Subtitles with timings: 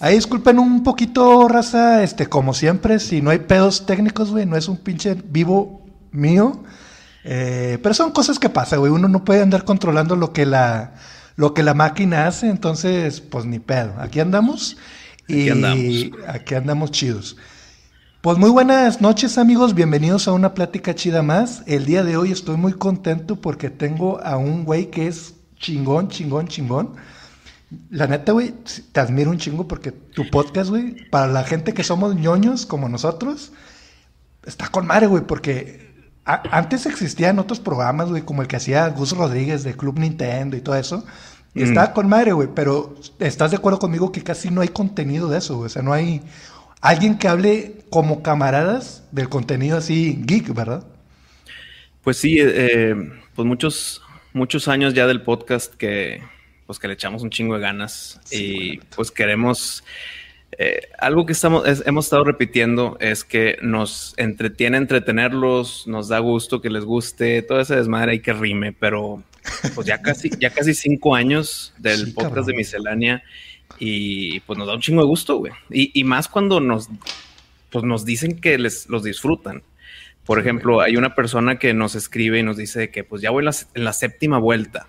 [0.00, 4.56] Ahí disculpen un poquito, raza, este, como siempre, si no hay pedos técnicos, güey, no
[4.56, 6.62] es un pinche vivo mío.
[7.24, 8.92] Eh, pero son cosas que pasan, güey.
[8.92, 10.94] Uno no puede andar controlando lo que la,
[11.34, 13.94] lo que la máquina hace, entonces, pues ni pedo.
[13.98, 14.76] Aquí andamos.
[15.26, 15.94] Y aquí andamos.
[16.28, 17.36] Aquí andamos chidos.
[18.20, 21.62] Pues muy buenas noches amigos, bienvenidos a una plática chida más.
[21.66, 26.08] El día de hoy estoy muy contento porque tengo a un güey que es chingón,
[26.08, 26.94] chingón, chingón.
[27.90, 28.54] La neta, güey,
[28.92, 32.88] te admiro un chingo porque tu podcast, güey, para la gente que somos ñoños como
[32.88, 33.52] nosotros,
[34.46, 35.88] está con madre, güey, porque
[36.24, 40.60] antes existían otros programas, güey, como el que hacía Gus Rodríguez de Club Nintendo y
[40.60, 41.04] todo eso.
[41.54, 41.64] Y mm.
[41.64, 45.38] estaba con madre, güey, pero estás de acuerdo conmigo que casi no hay contenido de
[45.38, 45.66] eso, güey.
[45.66, 46.22] O sea, no hay
[46.80, 50.84] alguien que hable como camaradas del contenido así geek, ¿verdad?
[52.02, 52.94] Pues sí, eh,
[53.34, 56.22] pues muchos, muchos años ya del podcast que,
[56.68, 59.82] pues que le echamos un chingo de ganas y pues queremos...
[60.60, 66.60] Eh, algo que estamos, hemos estado repitiendo es que nos entretiene entretenerlos, nos da gusto
[66.60, 69.22] que les guste, todo ese desmadre hay que rime, pero
[69.74, 73.22] pues ya casi, ya casi cinco años del podcast de Miscelánea
[73.78, 75.52] y pues nos da un chingo de gusto, güey.
[75.70, 76.88] Y, más cuando nos,
[77.70, 79.62] pues nos dicen que les los disfrutan.
[80.24, 83.46] Por ejemplo, hay una persona que nos escribe y nos dice que pues ya voy
[83.74, 84.86] en la, séptima vuelta.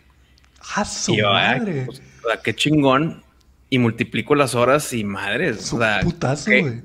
[0.75, 1.85] ¡Ah, su madre!
[1.85, 2.02] Pues,
[2.43, 3.23] qué chingón.
[3.69, 5.61] Y multiplico las horas y madres.
[5.61, 6.81] Su putazo, güey.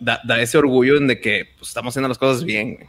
[0.00, 2.88] da, ese orgullo en de que pues, estamos haciendo las cosas bien.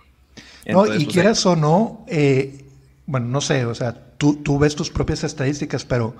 [0.68, 2.66] no, y pues, quieras o no, eh,
[3.08, 6.16] bueno, no sé, o sea, tú, tú ves tus propias estadísticas, pero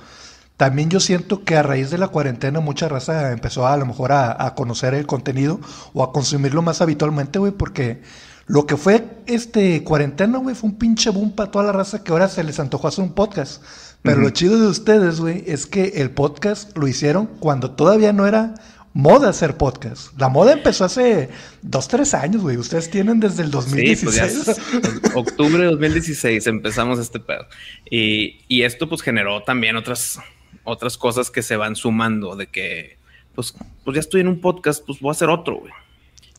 [0.60, 4.12] también yo siento que a raíz de la cuarentena mucha raza empezó a, lo mejor
[4.12, 5.62] a, conocer el contenido
[5.94, 8.02] o a consumirlo más habitualmente, güey, porque
[8.50, 12.12] lo que fue este cuarentena, güey, fue un pinche boom para toda la raza que
[12.12, 13.64] ahora se les antojó hacer un podcast.
[14.02, 18.26] Pero lo chido de ustedes, güey, es que el podcast lo hicieron cuando todavía no
[18.26, 18.56] era
[18.94, 20.20] moda hacer podcast.
[20.20, 21.30] La moda empezó hace
[21.62, 22.58] dos, tres años, güey.
[22.58, 24.32] Ustedes tienen desde el 2016.
[24.32, 27.46] Sí, pues octubre de 2016 empezamos este pedo.
[27.90, 30.20] Y, y esto pues generó también otras
[30.64, 32.98] otras cosas que se van sumando, de que,
[33.36, 35.74] pues, pues ya estoy en un podcast, pues voy a hacer otro, güey.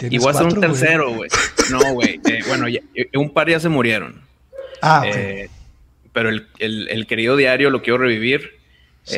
[0.02, 1.30] A hacer un tercero, güey.
[1.70, 2.20] No, güey.
[2.28, 4.22] Eh, bueno, eh, un par ya se murieron.
[4.82, 5.48] Ah, eh,
[6.12, 8.58] pero el, querido diario lo quiero revivir.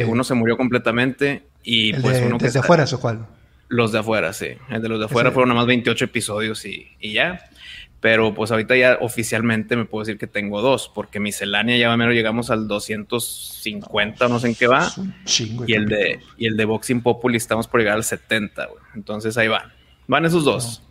[0.07, 3.27] uno se murió completamente y pues uno ¿Desde afuera o cuál?
[3.69, 4.49] Los de afuera, sí.
[4.69, 7.41] El de los de afuera fueron nada más 28 episodios y, y ya.
[8.03, 12.15] Pero pues ahorita ya oficialmente me puedo decir que tengo dos, porque miscelánea ya menos
[12.15, 14.93] llegamos al 250, no sé en qué va.
[15.69, 18.83] y el, de, y el de Boxing Populi estamos por llegar al 70, güey.
[18.97, 19.73] Entonces ahí van.
[20.13, 20.83] Van esos dos.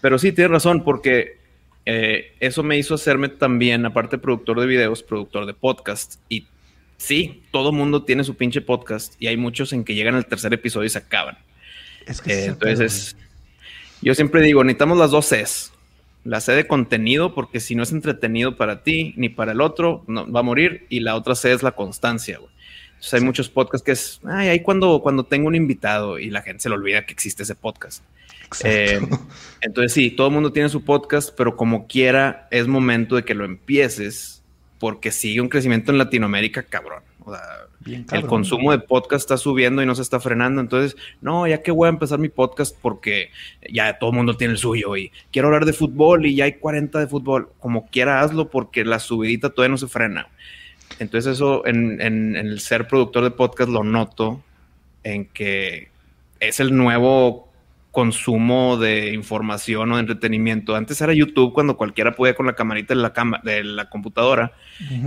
[0.00, 1.38] Pero sí, tienes razón, porque
[1.86, 6.20] eh, eso me hizo hacerme también, aparte productor de videos, productor de podcast.
[6.28, 6.46] Y
[6.96, 10.54] sí, todo mundo tiene su pinche podcast y hay muchos en que llegan al tercer
[10.54, 11.36] episodio y se acaban.
[12.06, 13.16] Es que eh, entonces,
[14.02, 15.72] yo siempre digo, necesitamos las dos Cs
[16.22, 20.04] la C de contenido, porque si no es entretenido para ti ni para el otro,
[20.06, 20.86] no, va a morir.
[20.88, 22.52] Y la otra C es la constancia, güey.
[23.00, 26.42] Entonces hay muchos podcasts que es, ay, ahí cuando, cuando tengo un invitado y la
[26.42, 28.04] gente se le olvida que existe ese podcast.
[28.62, 29.00] Eh,
[29.62, 33.34] entonces sí, todo el mundo tiene su podcast, pero como quiera, es momento de que
[33.34, 34.42] lo empieces,
[34.78, 37.02] porque sigue un crecimiento en Latinoamérica, cabrón.
[37.24, 37.42] O sea,
[38.12, 40.60] el consumo de podcast está subiendo y no se está frenando.
[40.60, 43.30] Entonces, no, ya que voy a empezar mi podcast porque
[43.72, 46.52] ya todo el mundo tiene el suyo y quiero hablar de fútbol y ya hay
[46.54, 47.48] 40 de fútbol.
[47.60, 50.28] Como quiera, hazlo porque la subidita todavía no se frena.
[51.00, 54.42] Entonces, eso en, en el ser productor de podcast lo noto
[55.02, 55.88] en que
[56.38, 57.50] es el nuevo
[57.90, 60.76] consumo de información o de entretenimiento.
[60.76, 63.12] Antes era YouTube cuando cualquiera podía con la camarita de la,
[63.42, 64.52] de la computadora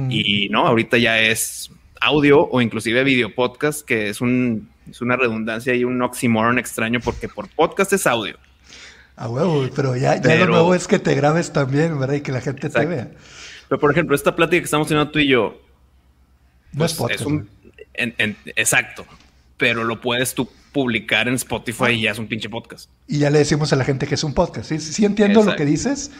[0.10, 1.72] y no, ahorita ya es
[2.02, 7.00] audio o inclusive video podcast, que es, un, es una redundancia y un oxymoron extraño
[7.00, 8.38] porque por podcast es audio.
[9.16, 12.16] A huevo, pero ya, ya lo nuevo es que te grabes también, ¿verdad?
[12.16, 13.12] Y que la gente te vea.
[13.70, 15.62] Pero por ejemplo, esta plática que estamos teniendo tú y yo.
[16.74, 17.26] No es pues, podcast.
[17.26, 17.50] un,
[18.56, 19.06] exacto.
[19.58, 22.90] Pero lo puedes tú publicar en Spotify y ya es un pinche podcast.
[23.08, 24.70] Y ya le decimos a la gente que es un podcast.
[24.70, 26.12] Sí, sí entiendo lo que dices.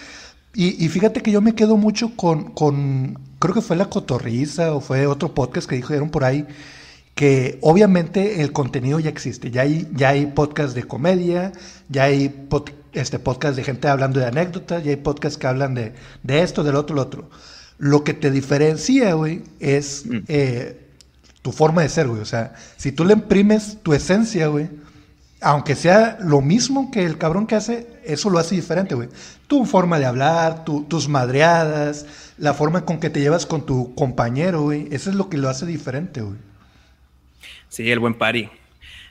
[0.56, 4.72] Y, y, fíjate que yo me quedo mucho con, con creo que fue La Cotorriza
[4.74, 6.46] o fue otro podcast que dijeron por ahí,
[7.16, 11.52] que obviamente el contenido ya existe, ya hay, ya hay podcast de comedia,
[11.90, 12.48] ya hay
[12.94, 16.64] este podcast de gente hablando de anécdotas, ya hay podcast que hablan de, de esto,
[16.64, 17.30] del otro, lo otro.
[17.84, 20.20] Lo que te diferencia, güey, es mm.
[20.30, 20.88] eh,
[21.42, 22.22] tu forma de ser, güey.
[22.22, 24.70] O sea, si tú le imprimes tu esencia, güey,
[25.42, 29.10] aunque sea lo mismo que el cabrón que hace, eso lo hace diferente, güey.
[29.48, 32.06] Tu forma de hablar, tus madreadas,
[32.38, 34.88] la forma con que te llevas con tu compañero, güey.
[34.92, 36.38] Eso es lo que lo hace diferente, güey.
[37.68, 38.50] Sí, el buen pari.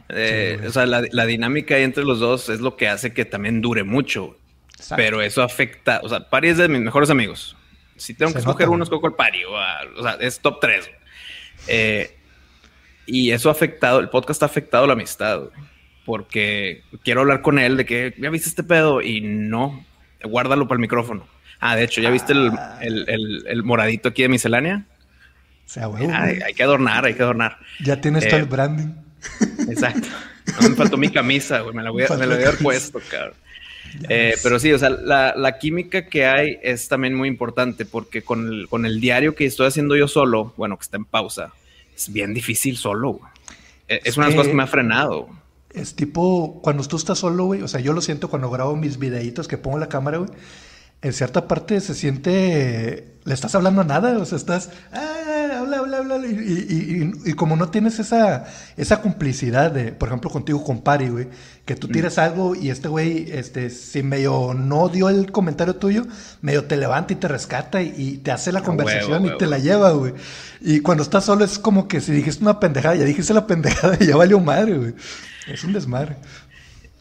[0.09, 3.85] Eh, o sea, la, dinámica entre los dos es lo que hace que también dure
[3.85, 4.39] mucho.
[4.97, 7.55] Pero eso afecta, o sea, Pari es de mis mejores amigos.
[8.03, 9.15] Si tengo que escoger uno, escojo el.
[9.97, 10.91] O, sea, es top 3.
[11.69, 12.17] Eh,
[13.07, 15.43] y eso ha afectado, el podcast ha afectado la amistad.
[16.05, 19.87] Porque quiero hablar con él de que ya viste este pedo y no,
[20.25, 21.29] guárdalo para el micrófono.
[21.61, 22.81] Ah, de hecho, ¿ya viste el, ah.
[23.63, 24.85] moradito aquí de miscelánea?
[25.77, 27.59] hay, que adornar, hay que adornar.
[27.79, 28.95] Ya tienes todo el eh, branding.
[29.69, 30.09] Exacto.
[30.61, 31.73] No me faltó mi camisa, güey.
[31.73, 33.37] Me la voy a, me la voy a haber puesto, cabrón.
[34.09, 38.49] Eh, pero sí, o sea, la, química que hay es también muy importante porque con
[38.49, 41.53] el, con el diario que estoy haciendo yo solo, bueno, que está en pausa,
[41.95, 43.13] es bien difícil solo.
[43.13, 43.31] Güey.
[43.89, 45.29] E, es, una de las cosas que me ha frenado.
[45.73, 48.99] Es tipo, cuando tú estás solo, güey, o sea, yo lo siento cuando grabo mis
[48.99, 50.31] videitos que pongo la cámara, güey,
[51.01, 55.42] en cierta parte se siente, le estás hablando a nada, o sea, estás, ah,
[55.95, 58.45] habla, y, como no tienes esa,
[58.77, 61.29] esa complicidad de, por ejemplo, contigo con Pari, güey,
[61.65, 66.07] que tú tiras algo y este güey, este, si medio no dio el comentario tuyo,
[66.41, 69.91] medio te levanta y te rescata y, te hace la conversación y te la lleva,
[69.93, 70.15] güey.
[70.61, 73.97] Y cuando estás solo es como que si dijiste una pendejada, ya dijiste la pendejada
[74.01, 74.95] y ya valió madre, güey.
[75.47, 76.17] Es un desmadre.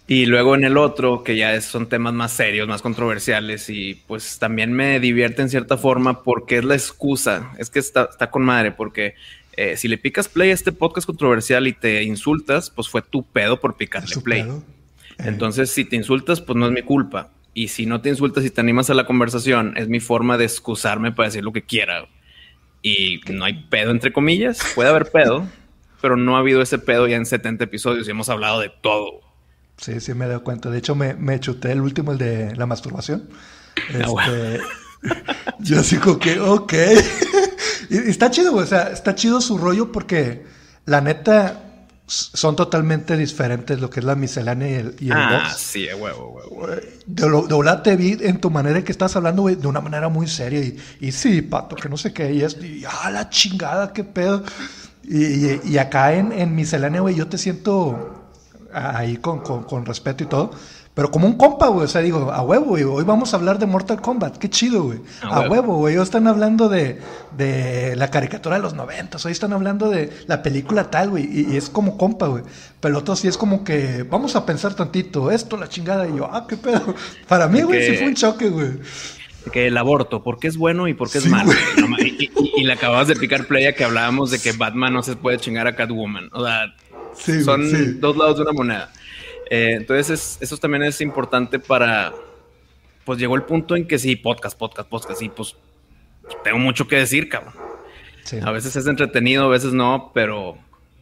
[0.07, 4.39] Y luego en el otro, que ya son temas más serios, más controversiales, y pues
[4.39, 7.53] también me divierte en cierta forma porque es la excusa.
[7.57, 9.15] Es que está, está con madre, porque
[9.53, 13.23] eh, si le picas play a este podcast controversial y te insultas, pues fue tu
[13.23, 14.45] pedo por picarle play.
[15.19, 17.29] Entonces, si te insultas, pues no es mi culpa.
[17.53, 20.45] Y si no te insultas y te animas a la conversación, es mi forma de
[20.45, 22.07] excusarme para decir lo que quiera.
[22.81, 24.59] Y no hay pedo, entre comillas.
[24.73, 25.47] Puede haber pedo,
[26.01, 29.21] pero no ha habido ese pedo ya en 70 episodios y hemos hablado de todo.
[29.77, 30.69] Sí, sí me he dado cuenta.
[30.69, 33.29] De hecho, me, me chuté el último, el de la masturbación.
[33.93, 34.61] Ah, este,
[35.59, 36.73] yo así como que, ok.
[37.89, 40.45] y, está chido, O sea, está chido su rollo porque
[40.85, 41.63] la neta
[42.07, 46.29] son totalmente diferentes lo que es la miscelánea y el, y el ah, sí, huevo,
[46.29, 46.67] huevo.
[47.05, 49.79] De, lo, de te vi en tu manera en que estás hablando, güey, de una
[49.79, 50.59] manera muy seria.
[50.59, 52.33] Y, y sí, pato, que no sé qué.
[52.33, 54.43] Y, esto, y ah, la chingada, qué pedo.
[55.03, 58.20] Y, y acá en, en miscelánea, güey, yo te siento
[58.73, 60.51] ahí con, con, respeto y todo.
[60.93, 61.85] Pero como un compa, güey.
[61.85, 62.83] O sea, digo, a huevo, güey.
[62.83, 64.37] Hoy vamos a hablar de Mortal Kombat.
[64.37, 64.99] Qué chido, güey.
[65.21, 65.95] A, huevo, güey.
[65.95, 66.99] Hoy están hablando de,
[67.37, 69.25] de, la caricatura de los noventas.
[69.25, 71.29] Hoy están hablando de la película tal, güey.
[71.31, 72.43] Y, es como compa, güey.
[72.81, 75.31] Pero otro sí es como que vamos a pensar tantito.
[75.31, 76.09] Esto, la chingada.
[76.09, 76.93] Y yo, ah, qué pedo.
[77.27, 78.71] Para mí, güey, sí fue un choque, güey.
[79.51, 81.51] Que el aborto, ¿por qué es bueno y por qué es malo?
[82.57, 85.65] Y, le acabas de picar playa que hablábamos de que Batman no se puede chingar
[85.65, 86.29] a Catwoman.
[86.31, 86.75] O sea,
[87.15, 88.91] son dos lados de una moneda.
[89.49, 92.13] Eh, entonces, eso también es importante para.
[93.03, 95.55] Pues llegó el punto en que sí, podcast, podcast, podcast, y pues
[96.43, 97.53] tengo mucho que decir, cabrón.
[98.43, 100.57] A veces es entretenido, a veces no, pero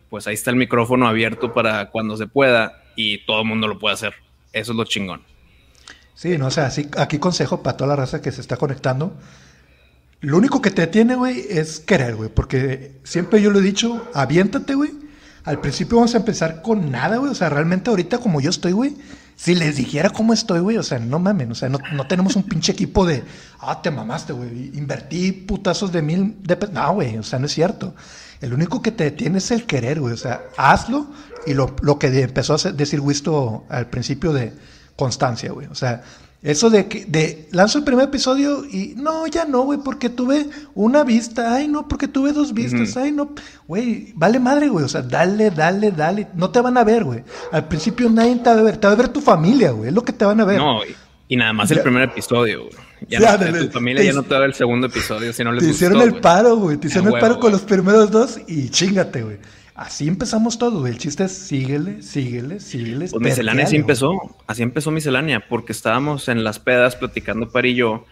[0.09, 3.77] pues ahí está el micrófono abierto para cuando se pueda y todo el mundo lo
[3.77, 4.15] puede hacer.
[4.51, 5.21] Eso es lo chingón.
[6.15, 9.13] Sí, no, o sea, aquí consejo para toda la raza que se está conectando.
[10.21, 14.09] Lo único que te tiene, güey, es querer, güey, porque siempre yo lo he dicho,
[14.15, 14.98] aviéntate, güey
[15.49, 17.31] al principio vamos a empezar con nada, güey.
[17.31, 18.95] O sea, realmente ahorita como yo estoy, güey.
[19.35, 22.43] Si les dijera cómo estoy, güey, o sea, no mamen, o sea, no, tenemos un
[22.43, 23.23] pinche equipo de,
[23.59, 27.53] ah, te mamaste, güey, invertí putazos de mil, de no, güey, o sea, no es
[27.53, 27.95] cierto.
[28.41, 31.07] El único que te detiene es el querer, güey, o sea, hazlo
[31.47, 34.51] y lo, lo que empezó a decir Wisto al principio de
[34.97, 36.03] constancia, güey, o sea,
[36.41, 40.47] eso de que de lanzo el primer episodio y no, ya no, güey, porque tuve
[40.73, 43.31] una vista, ay, no, porque tuve dos vistas, ay, no,
[43.67, 47.23] güey, vale madre, güey, o sea, dale, dale, dale, no te van a ver, güey.
[47.51, 49.93] Al principio nadie te va a ver, te va a ver tu familia, güey, es
[49.93, 50.59] lo que te van a ver.
[50.59, 50.79] No,
[51.27, 52.89] y nada más el primer episodio, güey.
[53.07, 55.63] Ya, tu familia ya no te va a ver el segundo episodio si no les
[55.63, 59.23] Te hicieron el paro, güey, te hicieron el paro con los primeros dos y chingate,
[59.23, 59.37] güey.
[59.79, 63.07] Así empezamos todo, El chiste es síguele, síguele, síguele.
[63.09, 64.35] Pues miscelánea así empezó.
[64.45, 68.05] Así empezó miscelánea, porque estábamos en las pedas platicando para y yo.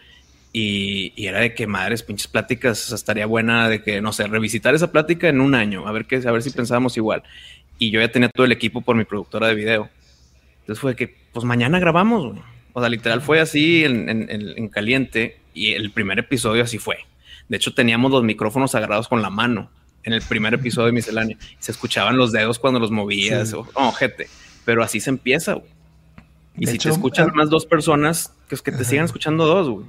[0.54, 4.94] Y, era de que madres, pinches pláticas, estaría buena de que, no sé, revisitar esa
[4.94, 7.24] plática en un año, a ver qué, a ver si pensábamos igual.
[7.78, 9.90] Y yo ya tenía todo el equipo por mi productora de video.
[10.62, 12.42] Entonces fue que, pues mañana grabamos, güey.
[12.72, 17.00] O sea, literal fue así en, en caliente y el primer episodio así fue.
[17.50, 19.70] De hecho, teníamos los micrófonos agarrados con la mano
[20.08, 21.38] en el primer episodio de Miscelánea.
[21.60, 23.54] Se escuchaban los dedos cuando los movías.
[23.54, 24.30] O, oh, gente.
[24.64, 25.70] Pero así se empieza, güey.
[26.58, 29.86] Y si te escuchan más dos personas, que que te sigan escuchando dos, güey.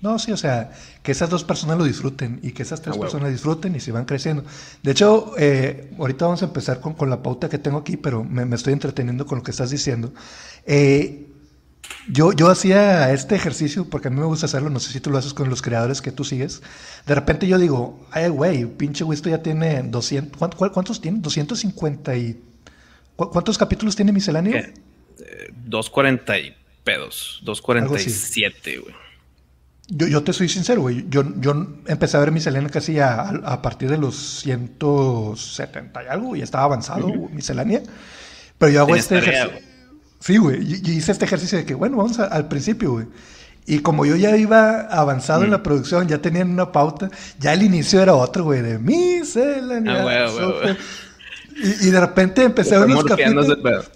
[0.00, 3.30] No, sí, o sea, que esas dos personas lo disfruten y que esas tres personas
[3.30, 4.44] disfruten y se van creciendo.
[4.82, 8.22] De hecho, eh, ahorita vamos a empezar con, con, la pauta que tengo aquí, pero
[8.24, 10.12] me, me, estoy entreteniendo con lo que estás diciendo.
[10.66, 11.28] Eh,
[12.08, 15.10] yo, yo hacía este ejercicio porque a mí me gusta hacerlo, no sé si tú
[15.10, 16.62] lo haces con los creadores que tú sigues.
[17.06, 21.20] De repente yo digo, ay, güey, pinche güey, esto ya tiene 200, ¿cuántos, cuántos tiene?
[21.20, 22.40] 250 y
[23.16, 24.56] ¿Cuántos capítulos tiene misceláneo?
[24.56, 24.72] Eh,
[25.66, 27.40] 240 y pedos.
[27.44, 28.94] 247, güey.
[29.86, 31.04] Yo, yo te soy sincero, güey.
[31.08, 31.52] Yo, yo
[31.86, 36.64] empecé a ver miscelánea casi a, a, partir de los 170 y algo, y estaba
[36.64, 37.82] avanzado miscelánea.
[38.58, 39.73] Pero yo hago este ejercicio.
[40.24, 40.64] Sí, güey.
[40.66, 43.06] Yo, hice este ejercicio de que, bueno, vamos al principio, güey.
[43.66, 47.62] Y como yo ya iba avanzado en la producción, ya tenían una pauta, ya el
[47.62, 50.00] inicio era otro, güey, de miscelánea.
[50.00, 50.76] Ah, güey, güey,
[51.56, 53.46] y, y, de repente empecé a ver los capítulos.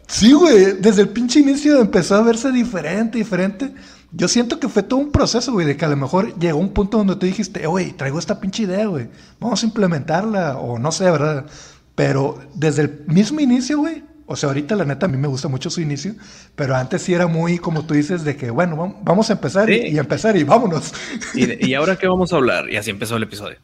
[0.06, 0.74] Sí, güey.
[0.74, 3.72] Desde el pinche inicio empezó a verse diferente, diferente.
[4.12, 6.74] Yo siento que fue todo un proceso, güey, de que a lo mejor llegó un
[6.74, 9.08] punto donde tú dijiste, güey, traigo esta pinche idea, güey.
[9.40, 11.46] Vamos a implementarla, o no sé, ¿verdad?
[11.94, 15.48] Pero desde el mismo inicio, güey, o sea, ahorita la neta a mí me gusta
[15.48, 16.14] mucho su inicio,
[16.54, 19.98] pero antes sí era muy, como tú dices, de que, bueno, vamos a empezar y,
[19.98, 20.92] empezar y vámonos.
[21.34, 22.68] ¿Y, ahora qué vamos a hablar?
[22.70, 23.56] Y así empezó el episodio.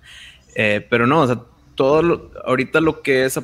[0.55, 1.39] Eh, pero no, o sea,
[1.75, 3.39] todo lo, ahorita lo que es,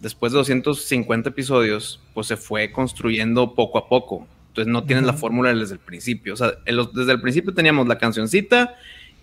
[0.00, 4.26] después de 250 episodios, pues se fue construyendo poco a poco.
[4.48, 6.34] Entonces no tienes la fórmula desde el principio.
[6.34, 8.74] O sea, desde el principio teníamos la cancioncita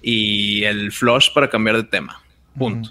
[0.02, 2.20] y el flush para cambiar de tema.
[2.58, 2.90] Punto.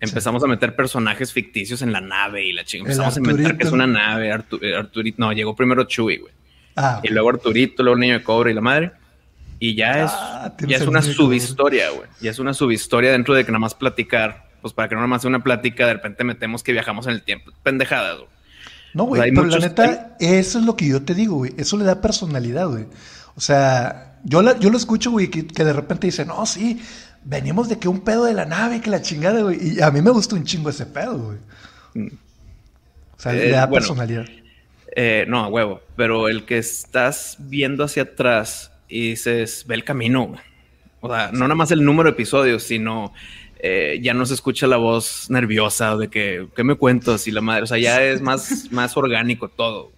[0.00, 2.82] Empezamos a meter personajes ficticios en la nave y la chica.
[2.82, 4.28] Empezamos a inventar que es una nave.
[4.28, 5.16] Eh, Arturito.
[5.18, 6.32] No, llegó primero Chewie, güey.
[6.76, 8.92] Ah, y luego Arturito, luego el niño de cobre y la madre.
[9.58, 12.08] Y ya es, ah, ya es una subhistoria, güey.
[12.20, 14.46] Ya es una subhistoria dentro de que nada más platicar.
[14.62, 17.14] Pues para que no nada más sea una plática, de repente metemos que viajamos en
[17.14, 17.52] el tiempo.
[17.62, 18.28] Pendejadas, güey.
[18.94, 21.54] No, güey, pero la neta, eso es lo que yo te digo, güey.
[21.58, 22.86] Eso le da personalidad, güey.
[23.36, 26.80] O sea, yo, la, yo lo escucho, güey, que, de repente dice, no, sí,
[27.28, 29.76] venimos de que un pedo de la nave, que la chingada, güey.
[29.76, 31.38] Y a mí me gusta un chingo ese pedo, güey.
[31.94, 32.14] Mm.
[33.16, 34.26] O sea, le da eh, personalidad.
[34.96, 35.82] Eh, no, a huevo.
[35.94, 40.36] Pero el que estás viendo hacia atrás y dices, ve el camino.
[41.00, 43.12] O sea, no nada más el número de episodios, sino
[43.58, 47.28] eh, ya no se escucha la voz nerviosa de que, ¿qué me cuentas?
[47.28, 49.92] Y la madre, o sea, ya es más, más orgánico todo.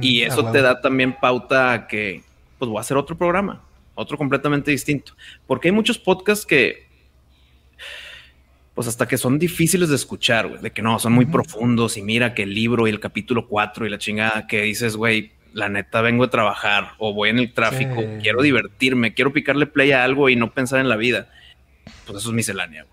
[0.00, 2.22] y eso te da también pauta a que,
[2.58, 3.65] pues voy a hacer otro programa,
[3.96, 5.16] otro completamente distinto.
[5.48, 6.86] Porque hay muchos podcasts que,
[8.74, 12.02] pues hasta que son difíciles de escuchar, güey, de que no, son muy profundos y
[12.02, 15.68] mira que el libro y el capítulo 4 y la chingada que dices, güey, la
[15.68, 20.04] neta vengo a trabajar o voy en el tráfico, quiero divertirme, quiero picarle play a
[20.04, 21.28] algo y no pensar en la vida
[22.06, 22.86] pues eso es miscelánea.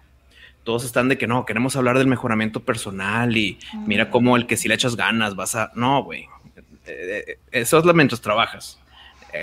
[0.64, 4.58] Todos están de que no, queremos hablar del mejoramiento personal y mira cómo el que
[4.58, 5.72] si le echas ganas vas a...
[5.76, 6.28] No, güey.
[6.86, 8.80] Eh, eh, eso es la mientras trabajas.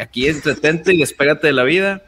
[0.01, 2.03] Aquí es entretente y despégate de la vida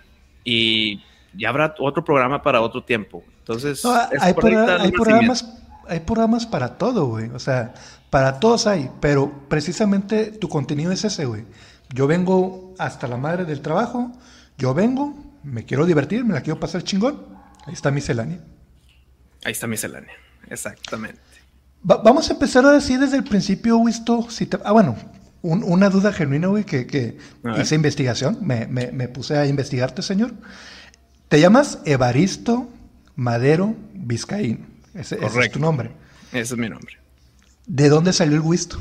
[0.45, 1.03] y
[1.35, 3.25] ya habrá otro programa para otro tiempo.
[3.39, 3.83] Entonces,
[4.21, 5.49] hay, programas,
[5.89, 7.31] hay programas para todo, güey.
[7.31, 7.75] O sea,
[8.11, 11.45] para todos hay, pero precisamente tu contenido es ese, güey.
[11.95, 14.13] Yo vengo hasta la madre del trabajo,
[14.59, 17.27] yo vengo, me quiero divertir, me la quiero pasar chingón.
[17.67, 18.41] Ahí está miscelánea.
[19.45, 20.13] Ahí está miscelánea,
[20.49, 21.21] exactamente.
[21.83, 24.59] vamos a empezar a decir desde el principio, Wisto, si te...
[24.65, 24.97] Ah, bueno,
[25.43, 27.17] una duda genuina, güey, que, que
[27.61, 30.33] hice investigación, me, me, puse a investigarte, señor.
[31.29, 32.69] Te llamas Evaristo
[33.17, 34.67] Madero Vizcaín.
[34.95, 35.91] Ese, es tu nombre.
[36.33, 36.97] Ese es mi nombre.
[37.67, 38.81] ¿De dónde salió el Wisto?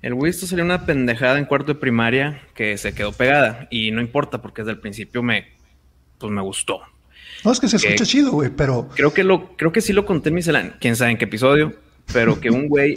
[0.00, 4.00] El Wisto salió una pendejada en cuarto de primaria que se quedó pegada y no
[4.00, 5.46] importa porque desde el principio me,
[6.18, 6.80] pues me gustó.
[7.44, 8.88] No, es que se escucha chido, güey, pero...
[8.94, 10.42] Creo que, lo, creo que sí lo conté en mi
[10.80, 11.74] quién sabe en qué episodio,
[12.12, 12.94] pero que un güey,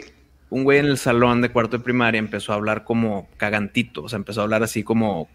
[0.50, 4.10] un güey en el salón de cuarto de primaria empezó a hablar como cagantito, o
[4.10, 5.30] sea, empezó a hablar así como,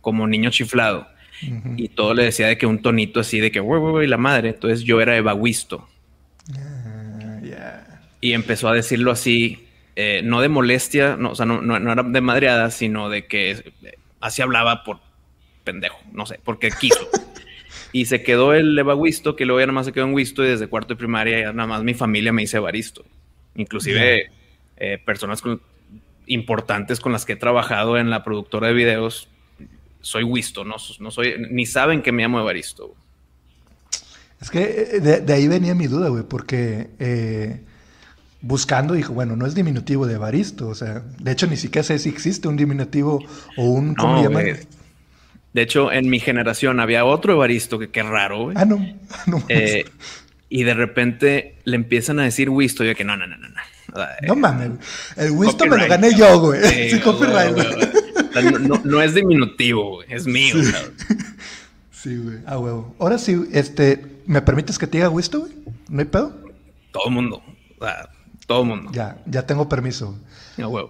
[0.00, 1.08] como niño chiflado.
[1.76, 4.48] Y todo le decía de que un tonito así de que, güey, güey, la madre.
[4.48, 5.36] Entonces yo era Eva
[6.56, 7.80] ah,
[8.20, 9.68] Y empezó a decirlo así
[10.00, 13.72] eh, no de molestia, no, o sea, no, no, era de madreada, sino de que
[14.20, 15.00] así hablaba por
[15.64, 17.08] pendejo, no sé, porque quiso.
[17.92, 20.50] y se quedó el Evaguisto, que luego ya nada más se quedó en Wisto y
[20.50, 23.04] desde cuarto de primaria ya nada más mi familia me dice Evaristo.
[23.58, 24.30] Inclusive
[24.78, 25.42] eh, personas
[26.26, 29.28] importantes con las que he trabajado en la productora de videos,
[30.00, 32.94] soy Wisto, no, no soy, ni saben que me llamo Evaristo.
[34.40, 34.60] Es que
[35.00, 36.88] de, de ahí venía mi duda, güey, porque
[38.40, 41.98] buscando, dijo, bueno, no es diminutivo de Evaristo, o sea, de hecho ni siquiera sé
[41.98, 43.20] si existe un diminutivo
[43.56, 48.44] o un, ¿cómo no, De hecho, en mi generación había otro Evaristo que qué raro,
[48.44, 48.56] güey.
[48.58, 48.78] Ah, no,
[49.26, 49.42] no.
[49.48, 49.84] Eh,
[50.48, 53.48] y de repente le empiezan a decir Wisto, yo que no, no, no, no.
[54.26, 54.72] No, mames,
[55.16, 56.90] el Wisto me lo gané yo, güey.
[56.90, 57.56] Sí, copyright.
[58.60, 60.56] no, no, es diminutivo, güey, es mío,
[61.90, 62.94] Sí, güey, ah, huevo.
[63.00, 65.52] Ahora sí, este, ¿me permites que te diga Wisto, güey?
[65.88, 66.36] ¿No hay pedo?
[66.92, 67.42] Todo el mundo.
[67.78, 68.10] O sea,
[68.46, 68.90] todo el mundo.
[68.92, 70.16] Ya, ya tengo permiso.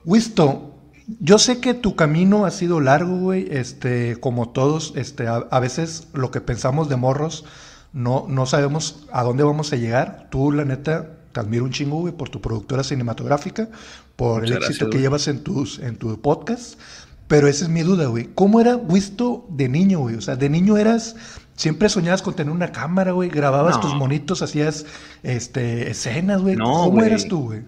[0.04, 0.74] Wisto,
[1.20, 3.48] yo sé que tu camino ha sido largo, güey.
[3.50, 7.44] Este, como todos, este, a, veces lo que pensamos de morros,
[7.92, 10.28] no, no sabemos a dónde vamos a llegar.
[10.30, 13.68] Tú, la neta, te admiro un chingo, güey, por tu productora cinematográfica,
[14.16, 16.78] por el éxito que llevas en, tus, en tu podcast.
[17.26, 18.30] Pero esa es mi duda, güey.
[18.34, 20.16] ¿Cómo era Wisto de niño, güey?
[20.16, 21.14] O sea, de niño eras
[21.58, 23.30] Siempre soñabas con tener una cámara, güey.
[23.30, 24.86] Grababas tus monitos, hacías
[25.24, 26.56] este, escenas, güey.
[26.56, 27.62] ¿Cómo eras tú, güey?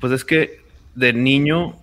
[0.00, 0.62] Pues es que
[0.96, 1.76] de niño,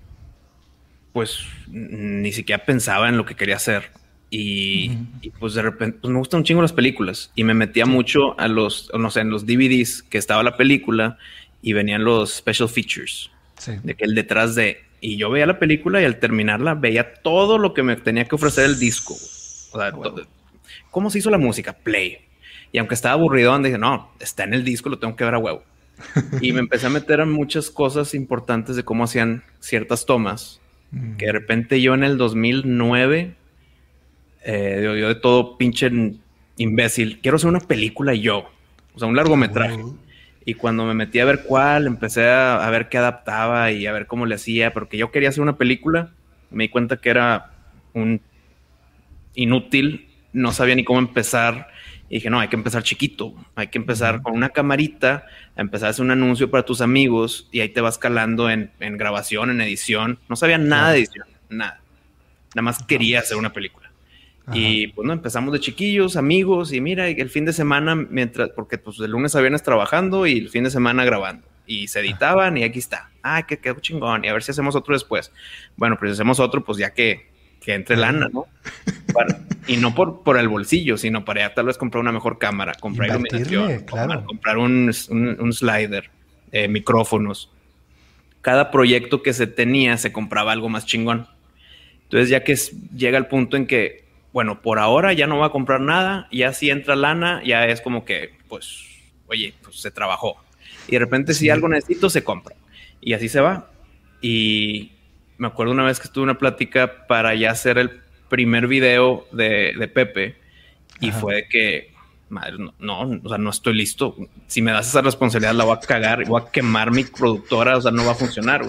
[1.13, 3.91] pues ni siquiera pensaba en lo que quería hacer.
[4.37, 7.31] Y, pues de repente, pues me gustan un chingo las películas.
[7.35, 11.17] Y me metía mucho a los, no sé, en los DVDs que estaba la película
[11.61, 13.31] y venían los special features.
[13.83, 14.83] De que el detrás de.
[14.99, 18.35] Y yo veía la película y al terminarla veía todo lo que me tenía que
[18.35, 19.13] ofrecer el disco.
[19.13, 19.93] O sea,
[20.91, 21.73] ¿Cómo se hizo la música?
[21.73, 22.19] Play.
[22.71, 25.39] Y aunque estaba aburrido, dije, no, está en el disco, lo tengo que ver a
[25.39, 25.63] huevo.
[26.41, 30.59] y me empecé a meter en muchas cosas importantes de cómo hacían ciertas tomas.
[30.91, 31.15] Mm.
[31.15, 33.35] Que de repente yo en el 2009,
[34.45, 35.91] eh, yo, de todo pinche
[36.57, 38.49] imbécil, quiero hacer una película yo.
[38.93, 39.83] O sea, un largometraje.
[40.45, 43.91] Y cuando me metí a ver cuál, empecé a, a, ver qué adaptaba y a
[43.91, 46.11] ver cómo le hacía, porque yo quería hacer una película.
[46.51, 47.51] Me di cuenta que era
[47.93, 48.21] un
[49.33, 51.69] inútil no sabía ni cómo empezar.
[52.09, 55.25] Y dije, no, hay que empezar chiquito, hay que empezar con una camarita,
[55.55, 58.69] a empezar a hacer un anuncio para tus amigos y ahí te vas calando en,
[58.79, 60.19] grabación, en edición.
[60.29, 61.79] No sabía nada de edición, nada.
[62.53, 63.84] Nada más quería hacer una película.
[64.53, 68.77] Y pues no, empezamos de chiquillos, amigos, y mira, el fin de semana, mientras, porque
[68.77, 71.47] pues el lunes a viernes trabajando y el fin de semana grabando.
[71.65, 73.09] Y se editaban y aquí está.
[73.23, 74.23] Ay, que quedó chingón.
[74.23, 75.31] Y a ver si hacemos otro después.
[75.77, 77.27] Bueno, pues si hacemos otro, pues ya que,
[77.59, 78.45] que entre lana, ¿no?
[79.67, 82.73] y no por, por el bolsillo, sino para ya tal vez comprar una mejor cámara,
[82.79, 83.85] comprar iluminación,
[84.25, 86.09] comprar un, slider,
[86.51, 87.51] eh, micrófonos.
[88.41, 91.27] Cada proyecto que se tenía se compraba algo más chingón.
[92.03, 92.55] Entonces ya que
[92.95, 94.04] llega el punto en que,
[94.35, 97.79] bueno, por ahora ya no va a comprar nada, ya si entra lana, ya es
[97.79, 98.83] como que, pues,
[99.27, 100.35] oye, pues se trabajó.
[100.89, 102.53] Y de repente si algo necesito, se compra.
[102.99, 103.69] Y así se va.
[104.19, 104.91] Y
[105.37, 109.89] me acuerdo una vez que estuve una plática para ya hacer el primer video de,
[109.93, 110.35] Pepe
[110.99, 111.93] y fue de que,
[112.27, 114.17] madre, no, o sea, no estoy listo.
[114.47, 117.81] Si me das esa responsabilidad, la voy a cagar, voy a quemar mi productora, o
[117.81, 118.65] sea, no va a funcionar.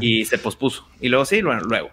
[0.00, 0.88] Y se pospuso.
[1.02, 1.90] Y luego sí, bueno, luego.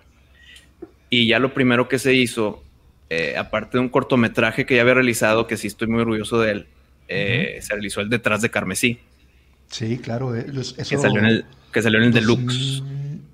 [1.13, 2.63] Y ya lo primero que se hizo,
[3.09, 6.51] eh, aparte de un cortometraje que ya había realizado, que sí estoy muy orgulloso de
[6.51, 6.67] él,
[7.09, 8.97] eh, se realizó el Detrás de Carmesí.
[9.67, 10.33] Sí, claro.
[10.33, 10.45] Eh,
[10.77, 12.81] que, salió en el, que salió en el Deluxe.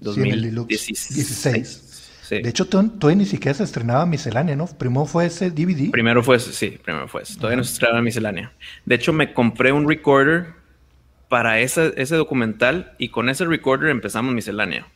[0.02, 1.84] 2016.
[2.30, 4.66] De hecho, todavía ni siquiera se estrenaba Miscelánea, ¿no?
[4.66, 5.92] Primero fue ese DVD.
[5.92, 7.36] Primero fue ese, sí, primero fue ese.
[7.36, 8.52] Todavía no se estrenaba Miscelánea.
[8.86, 10.48] De hecho, me compré un recorder
[11.30, 14.88] para ese, ese documental y con ese recorder empezamos Miscelánea.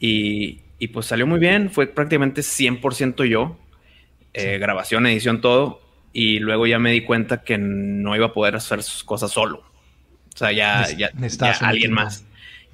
[0.00, 3.56] Y, y pues salió muy bien, fue prácticamente 100% yo.
[4.34, 5.80] Eh, grabación, edición, todo.
[6.12, 9.64] Y luego ya me di cuenta que no iba a poder hacer sus cosas solo.
[10.34, 12.26] O sea, ya, ya, ya alguien más.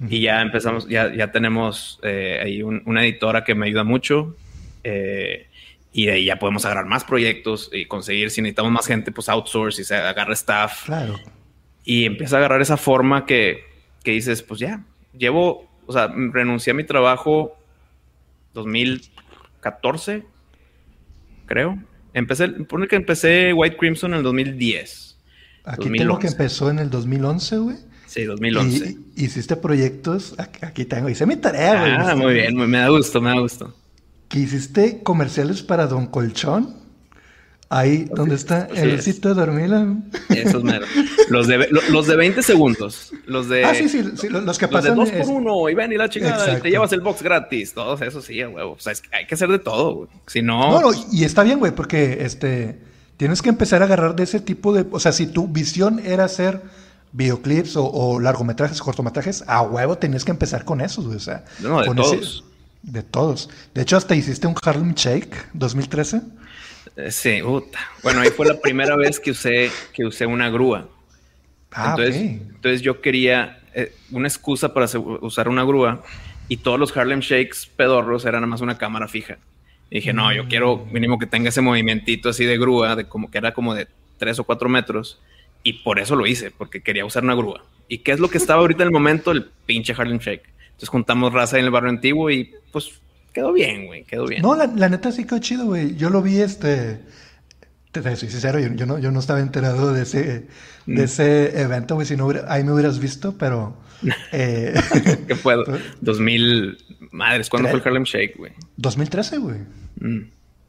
[0.09, 4.35] Y ya empezamos, ya, ya tenemos eh, ahí una editora que me ayuda mucho.
[4.83, 5.47] Eh,
[5.93, 9.29] y de ahí ya podemos agarrar más proyectos y conseguir, si necesitamos más gente, pues
[9.29, 10.85] outsource y se agarra staff.
[10.85, 11.19] Claro.
[11.85, 13.63] Y empieza a agarrar esa forma que,
[14.03, 14.83] que dices, pues ya,
[15.17, 17.55] llevo, o sea, renuncié a mi trabajo
[18.53, 20.25] 2014,
[21.45, 21.81] creo.
[22.13, 25.17] Empecé, pone que empecé White Crimson en el 2010.
[25.65, 27.77] Aquí tengo que empezó en el 2011, güey.
[28.05, 28.97] Sí, 2011.
[29.15, 31.91] Y, hiciste proyectos, aquí tengo, hice mi tarea, güey.
[31.93, 33.75] Ah, muy bien, me da gusto, me da gusto.
[34.27, 36.82] Que hiciste comerciales para Don Colchón.
[37.75, 39.73] Ahí, donde está el sitio de dormir.
[40.29, 40.85] Eso es mero.
[41.29, 43.11] Los de, los de 20 segundos.
[43.25, 43.65] Los de.
[43.65, 44.95] Ah, sí, sí, los, que pasan.
[44.95, 46.59] Los de 2 por 1 y ven y la chingada.
[46.59, 47.73] Te llevas el box gratis.
[47.73, 48.63] Todos eso sí, güey.
[48.63, 50.09] O sea, es que hay que hacer de todo, güey.
[50.27, 50.69] Si no.
[50.69, 52.79] No, no, y está bien, güey, porque este.
[53.17, 54.85] Tienes que empezar a agarrar de ese tipo de.
[54.91, 56.61] O sea, si tu visión era hacer
[57.11, 61.95] videoclips o, largometrajes, cortometrajes, a huevo tenías que empezar con esos, O sea, no, de
[61.95, 62.43] todos.
[62.83, 63.49] de todos.
[63.73, 66.21] De hecho, hasta hiciste un Harlem Shake 2013.
[66.95, 67.79] Eh, sí, puta.
[68.01, 70.87] Bueno, ahí fue la primera vez que usé, que usé una grúa.
[71.71, 74.87] Ah, entonces, entonces yo quería eh, una excusa para
[75.21, 76.03] usar una grúa
[76.47, 79.37] y todos los Harlem Shakes pedorros eran nada más una cámara fija.
[79.89, 83.31] Y dije, no, yo quiero mínimo que tenga ese movimientito así de grúa, de como
[83.31, 85.19] que era como de tres o cuatro metros
[85.63, 87.63] y por eso lo hice, porque quería usar una grúa.
[87.87, 89.31] ¿Y qué es lo que estaba ahorita en el momento?
[89.31, 90.43] El pinche Harlem Shake.
[90.65, 92.99] Entonces juntamos raza en el barrio antiguo y pues
[93.33, 94.41] quedó bien, güey, quedó bien.
[94.41, 95.95] No, la, neta sí quedó chido, güey.
[95.95, 97.01] Yo lo vi, este...
[97.91, 100.47] Te soy sincero, yo, no, yo no estaba enterado de ese, de
[100.87, 100.99] mm.
[100.99, 102.07] ese evento, güey.
[102.07, 103.81] Si no ahí me hubieras visto, pero...
[104.33, 104.73] Eh,
[105.27, 105.63] ¿Qué puedo?
[106.01, 106.77] 2000...
[107.11, 108.51] Madres, ¿cuándo fue el Harlem Shake, güey?
[108.77, 109.59] 2013, güey.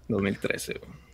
[0.09, 1.05] 2013, mm, güey.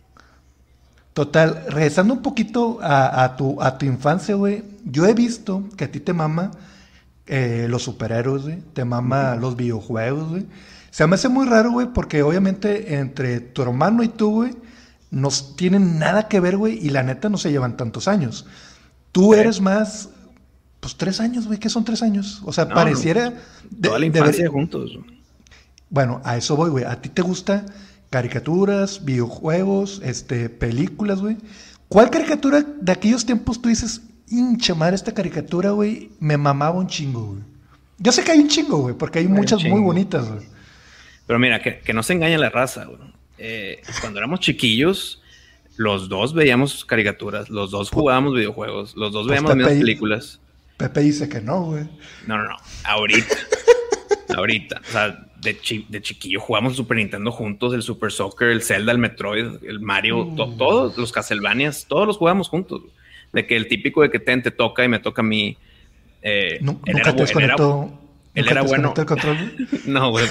[1.13, 5.91] Total, regresando un poquito a, tu, a tu infancia, güey, yo he visto que a
[5.91, 6.51] ti te mama
[7.27, 10.45] eh, los superhéroes, güey, te mama los videojuegos, güey.
[10.91, 14.51] Se me hace muy raro, güey, porque obviamente entre tu hermano y tú, güey,
[15.09, 18.45] no tienen nada que ver, güey, y la neta no se llevan tantos años.
[19.11, 20.09] Tú eres más,
[20.81, 22.41] pues tres años, güey, ¿qué son tres años?
[22.45, 23.33] O sea, pareciera...
[23.81, 24.91] toda la infancia juntos.
[25.89, 26.83] Bueno, a eso voy, güey.
[26.83, 27.65] ¿A ti te gusta
[28.09, 31.37] caricaturas, videojuegos, este, películas, güey?
[31.87, 36.87] ¿Cuál caricatura de aquellos tiempos tú dices, hinche madre, esta caricatura, güey, me mamaba un
[36.87, 37.43] chingo, güey?
[37.97, 40.51] Yo sé que hay un chingo, güey, porque hay, muchas muy bonitas, güey.
[41.27, 42.87] Pero mira, que, no se engañe la raza.
[43.37, 45.21] Eh, cuando éramos chiquillos,
[45.77, 50.39] los dos veíamos caricaturas, los dos jugábamos videojuegos, los dos pues veíamos las películas.
[50.77, 51.83] Pepe dice que no, güey.
[52.27, 52.57] No, no, no.
[52.83, 53.35] Ahorita.
[54.35, 54.81] ahorita.
[54.87, 55.57] O sea, de,
[55.89, 60.25] de, chiquillo jugamos Super Nintendo juntos, el Super Soccer, el Zelda, el Metroid, el Mario,
[60.25, 60.57] mm.
[60.57, 62.81] todos los Castlevanias, todos los jugamos juntos.
[63.33, 65.57] De que el típico de que te, te toca y me toca a mí.
[66.21, 67.55] Eh, él era, te era,
[68.33, 68.93] él era bueno.
[68.95, 69.67] El control?
[69.85, 70.25] no, güey,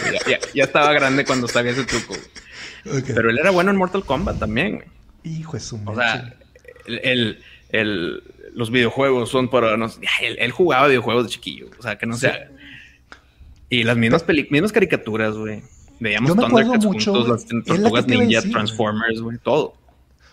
[0.55, 2.15] ya, estaba grande cuando sabía ese truco.
[2.85, 4.89] Pero él era bueno en Mortal Kombat también, güey.
[5.23, 6.35] Hijo de su O sea,
[6.87, 8.23] el, el,
[8.55, 9.77] los videojuegos son para...
[9.77, 9.87] No,
[10.23, 11.69] él, él, jugaba videojuegos de chiquillo.
[11.79, 12.49] O sea, que no sea...
[13.69, 15.63] Y las mismas, mismas caricaturas, güey.
[16.01, 19.75] Veíamos Thundercats mucho, juntos, las tortugas ninja, Transformers, güey, todo.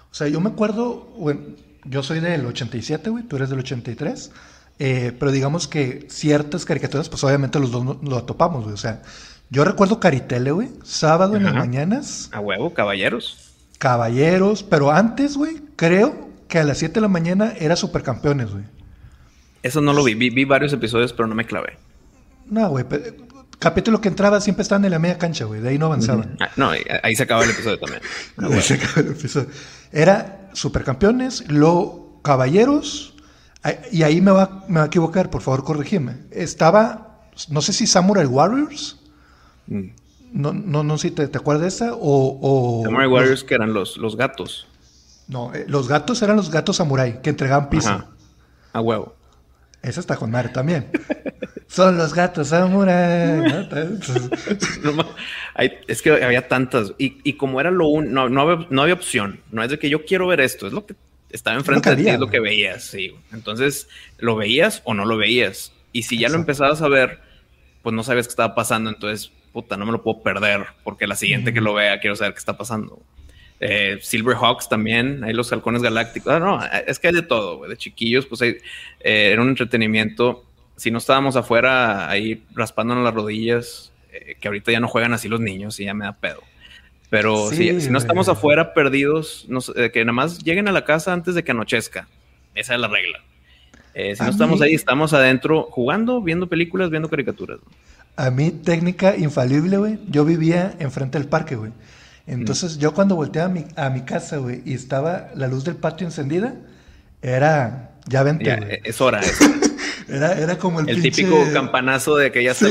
[0.10, 1.42] O sea, yo me acuerdo, bueno,
[1.84, 4.32] yo soy del 87, güey, tú eres del 83.
[4.80, 8.74] Eh, pero digamos que ciertas caricaturas, pues obviamente los dos lo topamos, güey.
[8.74, 9.02] O sea,
[9.50, 12.30] yo recuerdo Caritele, güey, sábado en las mañanas.
[12.32, 13.54] A huevo, caballeros.
[13.80, 18.64] Caballeros, pero antes, güey, creo que a las 7 de la mañana era Supercampeones, güey.
[19.64, 20.14] Eso no lo vi.
[20.14, 21.78] vi, varios episodios, pero no me clavé.
[22.46, 22.86] No, güey,
[23.60, 26.38] capítulo que entraba siempre estaban en la media cancha, güey, de ahí no avanzaban.
[26.40, 26.72] Ah, no,
[27.04, 28.02] ahí se acaba el episodio también.
[28.38, 29.50] ahí se acaba el episodio.
[29.92, 33.16] Era Supercampeones, luego Caballeros,
[33.92, 36.18] y ahí me va, me va a equivocar, por favor, corregime.
[36.32, 38.98] Estaba, no sé si Samurai Warriors.
[39.68, 39.90] Mm.
[40.34, 41.92] No, no, no sé si te, te acuerdas de esa.
[42.00, 44.68] O, Samurai Warriors, que eran los, los gatos.
[45.28, 48.04] No, eh, los gatos eran los gatos samurai que entregaban piso.
[48.74, 49.16] A huevo.
[49.82, 50.90] Esa está con madre también.
[51.68, 53.68] Son los gatos samurai.
[55.88, 56.94] es que había tantas.
[56.98, 59.42] Y, y como era lo un, no, no, había, no había opción.
[59.52, 60.68] No es de que yo quiero ver esto.
[60.68, 60.96] Es lo que
[61.30, 62.84] estaba enfrente de ti, es lo que veías.
[62.84, 63.16] Sí.
[63.32, 63.88] Entonces,
[64.18, 65.74] lo veías o no lo veías.
[65.92, 67.20] Y si ya lo empezabas a ver,
[67.82, 68.90] pues no sabías qué estaba pasando.
[68.90, 70.66] Entonces, puta, no me lo puedo perder.
[70.84, 73.02] Porque la siguiente que lo vea, quiero saber qué está pasando.
[73.60, 76.32] Eh, Silverhawks también, hay los halcones galácticos.
[76.34, 78.58] Ah, no, es que hay de todo, de chiquillos, pues hay,
[79.00, 80.46] eh, era un entretenimiento.
[80.76, 85.28] Si no estábamos afuera ahí raspándonos las rodillas, eh, que ahorita ya no juegan así
[85.28, 86.42] los niños y ya me da pedo.
[87.10, 89.48] Pero si, no estamos afuera perdidos,
[89.94, 92.08] que nada más lleguen a la casa antes de que anochezca.
[92.54, 93.20] Esa es la regla.
[93.94, 97.60] si no estamos ahí, estamos adentro jugando, viendo películas, viendo caricaturas.
[98.18, 100.00] A mí, técnica infalible, güey.
[100.10, 101.72] Yo vivía enfrente del parque, güey.
[102.26, 105.78] Entonces, yo cuando volteé a mi, a mi casa, güey, y estaba la luz del
[105.78, 106.56] patio encendida,
[107.22, 107.92] era.
[108.08, 109.22] Ya vente, Es hora.
[110.10, 112.70] era, era como el, el típico campanazo de que ya se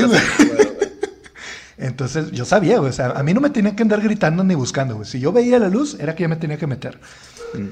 [1.77, 2.89] Entonces, yo sabía, güey.
[2.89, 5.07] O sea, a mí no me tenía que andar gritando ni buscando, güey.
[5.07, 6.99] Si yo veía la luz, era que ya me tenía que meter.
[7.53, 7.67] Mm.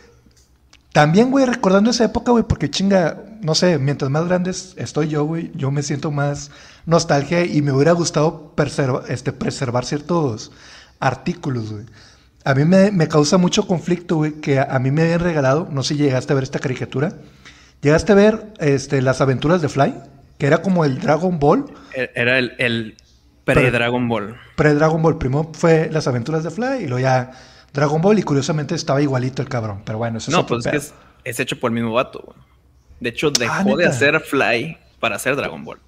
[0.96, 5.26] También, güey, recordando esa época, güey, porque chinga, no sé, mientras más grandes estoy yo,
[5.26, 6.52] güey, yo me siento más
[6.86, 8.54] nostalgia y me hubiera gustado
[9.10, 10.54] este, preservar ciertos
[11.02, 11.86] artículos, güey.
[12.46, 15.96] A mí me, causa mucho conflicto, güey, que a, mí me habían regalado, no sé
[15.96, 17.12] si llegaste a ver esta caricatura,
[17.82, 19.96] llegaste a ver este, las aventuras de Fly,
[20.38, 21.66] que era como el Dragon Ball.
[21.94, 22.96] E, era el,
[23.46, 24.36] pre-Dragon Ball.
[24.56, 25.18] Pre-Dragon Ball.
[25.18, 27.32] Primero fue las aventuras de Fly y luego ya
[27.74, 29.82] Dragon Ball y curiosamente estaba igualito el cabrón.
[29.86, 32.38] Pero bueno, eso es No, pues es que es, hecho por el mismo vato, güey.
[33.00, 35.80] De hecho, ah, dejó de hacer Fly para hacer Dragon Ball.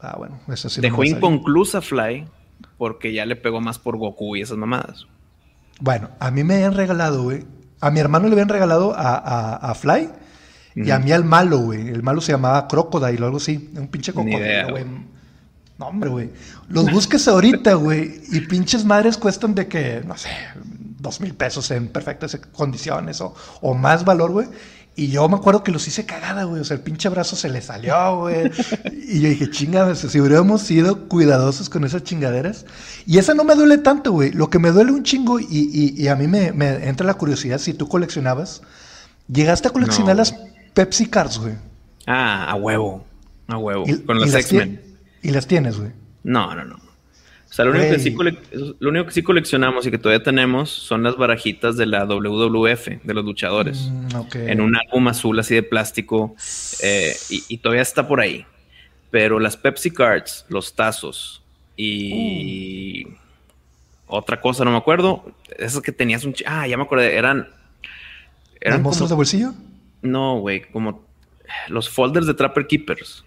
[0.00, 0.80] Ah, bueno, eso sí.
[0.80, 2.26] Dejó inconclusa Fly
[2.76, 5.06] porque ya le pegó más por Goku y esas mamadas.
[5.80, 7.44] Bueno, a mí me habían regalado, güey.
[7.80, 10.10] A mi hermano le habían regalado a, Fly
[10.74, 11.88] y a mí al malo, güey.
[11.88, 13.70] El malo se llamaba Crocodile o algo así.
[13.76, 14.84] Un pinche cocodrilo, güey.
[15.80, 16.30] No, hombre, güey.
[16.68, 18.20] Los busques ahorita, güey.
[18.30, 20.28] Y pinches madres cuestan de que, no sé,
[20.98, 24.46] dos mil pesos en perfectas condiciones o, o más valor, güey.
[24.94, 26.60] Y yo me acuerdo que los hice cagada, güey.
[26.60, 28.50] O sea, el pinche brazo se le salió, güey.
[28.92, 32.66] y yo dije, chinga, si hubiéramos sido cuidadosos con esas chingaderas.
[33.06, 34.32] Y esa no me duele tanto, güey.
[34.32, 36.48] Lo que me duele un chingo, y, y, a mí me,
[36.86, 38.60] entra la curiosidad, si tú coleccionabas,
[39.32, 40.34] llegaste a coleccionar las
[40.74, 41.54] Pepsi Cards, güey.
[42.06, 43.06] Ah, a huevo.
[43.48, 43.86] A huevo.
[44.04, 44.89] con los X-Men.
[45.22, 45.92] ¿Y las tienes, güey?
[46.22, 46.76] No, no, no.
[47.50, 48.16] O sea, lo único, que sí
[48.78, 53.02] lo único, que sí coleccionamos y que todavía tenemos son las barajitas de la WWF,
[53.02, 53.90] de los luchadores.
[53.90, 56.36] Mm, en un álbum azul así de plástico.
[56.80, 58.46] Eh, y, todavía está por ahí.
[59.10, 61.42] Pero las Pepsi Cards, los tazos
[61.76, 63.16] y uh.
[64.06, 65.34] otra cosa, no me acuerdo.
[65.58, 66.36] Esas que tenías un...
[66.46, 67.16] Ah, ya me acordé.
[67.16, 67.48] Eran...
[68.60, 69.54] eran monstruos de bolsillo?
[70.02, 70.70] No, güey.
[70.70, 71.04] Como
[71.68, 73.24] los folders de Trapper Keepers.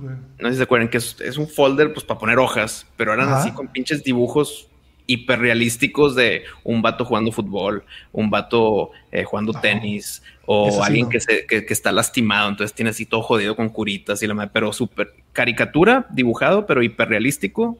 [0.00, 3.28] No sé si se acuerdan que es, un folder pues para poner hojas, pero eran
[3.30, 4.68] así con pinches dibujos
[5.06, 11.46] hiperrealísticos de un vato jugando fútbol, un vato eh, jugando tenis o alguien que, se,
[11.46, 15.14] que, está lastimado, entonces tiene así todo jodido con curitas y la madre, pero súper
[15.32, 17.78] caricatura, dibujado, pero hiperrealístico.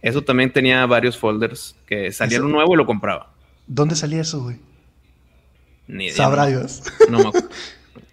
[0.00, 3.32] Eso también tenía varios folders que salía un nuevo y lo compraba.
[3.66, 4.56] ¿Dónde salía eso, güey?
[5.86, 6.16] Ni idea.
[6.16, 6.82] Sabrá Dios.
[7.10, 7.48] No me acuerdo.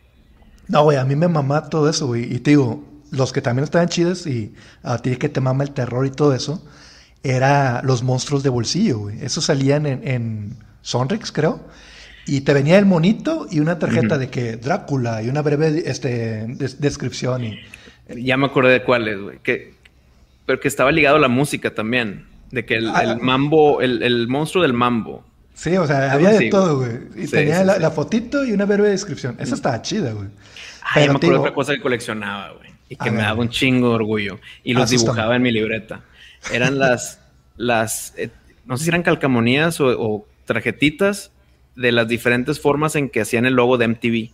[0.67, 2.33] no, güey, a mí me mamá todo eso, güey.
[2.33, 5.71] Y te digo, los que también estaban chidos y a ti que te mama el
[5.71, 6.63] terror y todo eso,
[7.23, 9.23] era los monstruos de bolsillo, güey.
[9.23, 11.61] Esos salían en, en Sonrix, creo.
[12.25, 16.45] Y te venía el monito y una tarjeta de que Drácula y una breve este,
[16.47, 17.43] descripción.
[17.43, 17.59] Y,
[18.15, 19.39] ya me acordé de cuáles, güey.
[19.39, 19.73] Que,
[20.45, 22.27] pero que estaba ligado a la música también.
[22.51, 25.23] De que el, ah, mambo, el, monstruo del mambo.
[25.53, 26.99] Sí, o sea, había de todo, güey.
[27.15, 29.35] Y tenía la, fotito y una breve descripción.
[29.39, 30.29] Esa estaba chida, güey.
[30.81, 33.89] Ay, me acuerdo de otra cosa que coleccionaba, güey y que me daba un chingo
[33.89, 34.39] de orgullo.
[34.63, 36.01] Y los dibujaba en mi libreta.
[36.51, 37.19] Eran las,
[37.55, 38.29] las eh,
[38.65, 41.31] no sé si eran calcamonías o, tarjetitas
[41.75, 44.31] de las diferentes formas en que hacían el logo de MTV.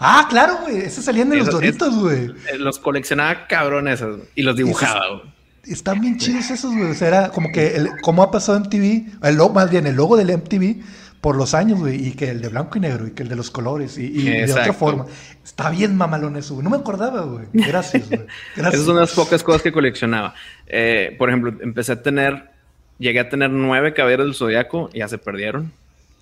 [0.00, 0.78] Ah, claro, güey.
[0.78, 2.26] Esos salían de los doritos, güey.
[2.52, 5.36] Eh, los coleccionaba cabrón esos y los dibujaba, güey.
[5.64, 6.90] Están bien chidos esos, güey.
[6.90, 9.96] O sea, era como que, el, como ha pasado MTV, el logo, más bien el
[9.96, 10.82] logo del MTV
[11.20, 13.36] por los años, güey, y que el de blanco y negro, y que el de
[13.36, 15.06] los colores, y, de otra forma.
[15.44, 16.64] Está bien mamalón eso, güey.
[16.64, 17.46] No me acordaba, güey.
[17.52, 18.20] Gracias, güey.
[18.56, 18.74] Gracias.
[18.74, 20.34] Esas son las pocas cosas que coleccionaba.
[20.66, 22.50] Eh, por ejemplo, empecé a tener,
[22.98, 25.72] llegué a tener nueve caballeros del zodiaco y ya se perdieron.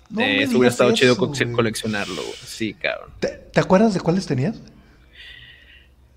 [0.09, 2.35] No eh, eso hubiera estado chido coleccionarlo, güey.
[2.45, 3.09] Sí, cabrón.
[3.19, 4.61] ¿Te, acuerdas de cuáles tenías?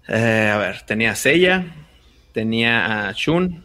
[0.09, 1.75] Eh, a ver, tenía a Seiya,
[2.33, 3.65] tenía a Shun,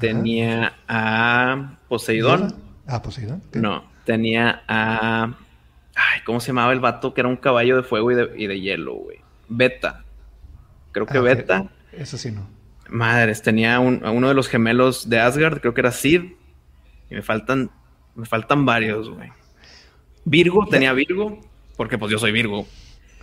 [0.00, 2.54] tenía a Poseidón.
[2.86, 3.42] ¿A Poseidón?
[3.52, 5.34] No, tenía a.
[5.94, 7.12] Ay, ¿cómo se llamaba el vato?
[7.12, 9.18] Que era un caballo de fuego y de, hielo, güey.
[9.50, 10.02] Beta.
[10.92, 11.70] Creo que ah, Beta.
[11.92, 12.48] Eso sí no.
[12.88, 16.22] Madres, tenía a uno de los gemelos de Asgard, creo que era Sid.
[17.10, 17.70] Y me faltan.
[18.14, 19.30] Me faltan varios, güey.
[20.24, 21.38] Virgo, tenía Virgo,
[21.76, 22.66] porque pues yo soy Virgo.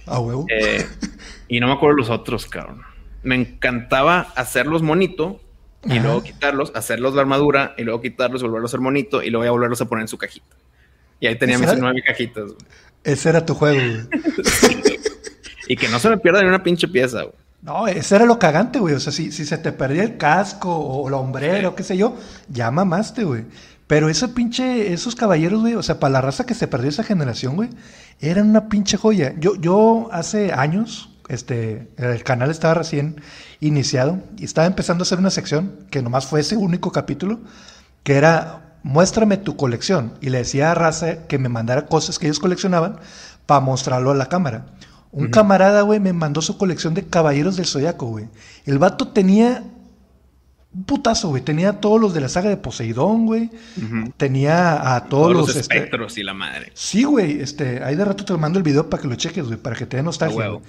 [0.06, 0.46] Ah, huevo.
[0.50, 0.86] Eh,
[1.48, 2.84] y no me acuerdo los otros, cabrón.
[3.24, 5.42] Me encantaba hacerlos monito
[5.84, 9.48] y luego quitarlos, hacerlos la armadura y luego quitarlos, volverlos a hacer monito y luego
[9.48, 10.56] a volverlos a poner en su cajita.
[11.20, 12.52] Y ahí tenía mis nueve cajitas.
[13.04, 14.08] Ese era tu juego, güey.
[15.68, 17.36] y que no se me pierda ni una pinche pieza, güey.
[17.62, 18.94] No, ese era lo cagante, güey.
[18.94, 21.98] O sea, si, si se te perdía el casco o la hombrera o qué sé
[21.98, 22.16] yo,
[22.48, 23.46] ya mamaste, güey.
[23.88, 27.04] Pero ese pinche, esos caballeros, güey, o sea, para la raza que se perdió esa
[27.04, 27.70] generación, güey,
[28.20, 29.34] eran una pinche joya.
[29.38, 33.22] Yo, yo hace años, este, el canal estaba recién
[33.60, 37.40] iniciado y estaba empezando a hacer una sección que nomás fue ese único capítulo,
[38.04, 40.14] que era muéstrame tu colección.
[40.22, 43.00] Y le decía a Raza que me mandara cosas que ellos coleccionaban
[43.48, 44.68] para mostrarlo a la cámara.
[45.12, 48.28] Un camarada, güey, me mandó su colección de Caballeros del Zodiaco, güey.
[48.66, 49.64] El vato tenía
[50.74, 51.42] un putazo, güey.
[51.42, 53.50] Tenía todos los de la saga de Poseidón, güey.
[54.18, 56.72] Tenía a todos, los, este, espectros y la madre.
[56.76, 57.40] Sí, güey.
[57.42, 59.88] Este, ahí de rato te mando el video para que lo cheques, güey, para que
[59.88, 60.60] te dé nostalgia.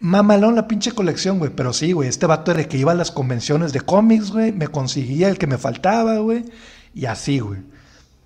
[0.00, 1.52] Mamalón la pinche colección, güey.
[1.54, 2.10] Pero sí, güey.
[2.10, 4.52] Este vato era el que iba a las convenciones de cómics, güey.
[4.52, 6.44] Me conseguía el que me faltaba, güey
[6.94, 7.60] y así, güey.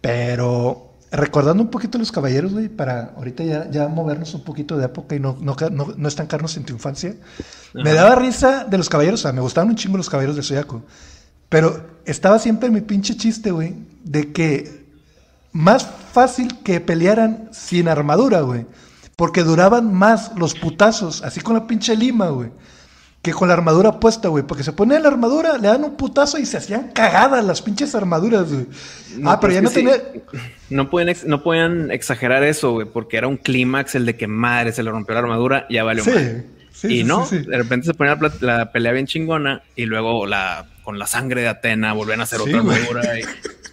[0.01, 4.87] Pero recordando un poquito los caballeros, güey, para ahorita ya, ya movernos un poquito de
[4.87, 7.15] época y no, no, no, estancarnos en tu infancia.
[7.75, 10.43] Me daba risa de los caballeros, o sea, me gustaban un chingo los caballeros de
[10.43, 10.83] Soyaco.
[11.49, 13.75] Pero estaba siempre mi pinche chiste, güey,
[14.05, 14.85] de que
[15.53, 18.67] más fácil que pelearan sin armadura, güey.
[19.17, 22.51] Porque duraban más los putazos, así con la pinche lima, güey
[23.27, 24.45] que con la armadura puesta, güey.
[24.45, 27.95] Porque se ponían la armadura, le dan un putazo y se hacían cagadas las pinches
[27.97, 28.67] armaduras, güey.
[29.25, 30.01] ah, pero ya no tenía.
[30.71, 34.73] No pueden, no pueden exagerar eso, güey, porque era un clímax el de que madre
[34.73, 36.13] se le rompió la armadura, ya valió sí,
[36.71, 40.99] Sí, y no, de repente se ponía la, pelea bien chingona y luego la con
[40.99, 43.23] la sangre de Atena volvían a hacer otra armadura y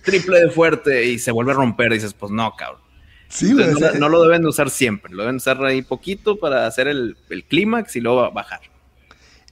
[0.03, 1.91] triple de fuerte y se vuelve a romper.
[1.91, 2.81] Y dices, pues no, cabrón.
[3.27, 3.67] Sí, güey,
[3.99, 7.43] no, lo deben de usar siempre, lo deben usar ahí poquito para hacer el, el
[7.43, 8.61] clímax y luego bajar.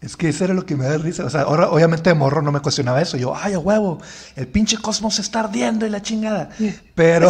[0.02, 1.26] Es que eso era lo que me da risa.
[1.26, 3.18] O sea, ahora, obviamente de morro no me cuestionaba eso.
[3.18, 4.02] Yo, ay, a huevo,
[4.36, 6.50] el pinche cosmos se está ardiendo y la chingada.
[6.96, 7.30] Pero,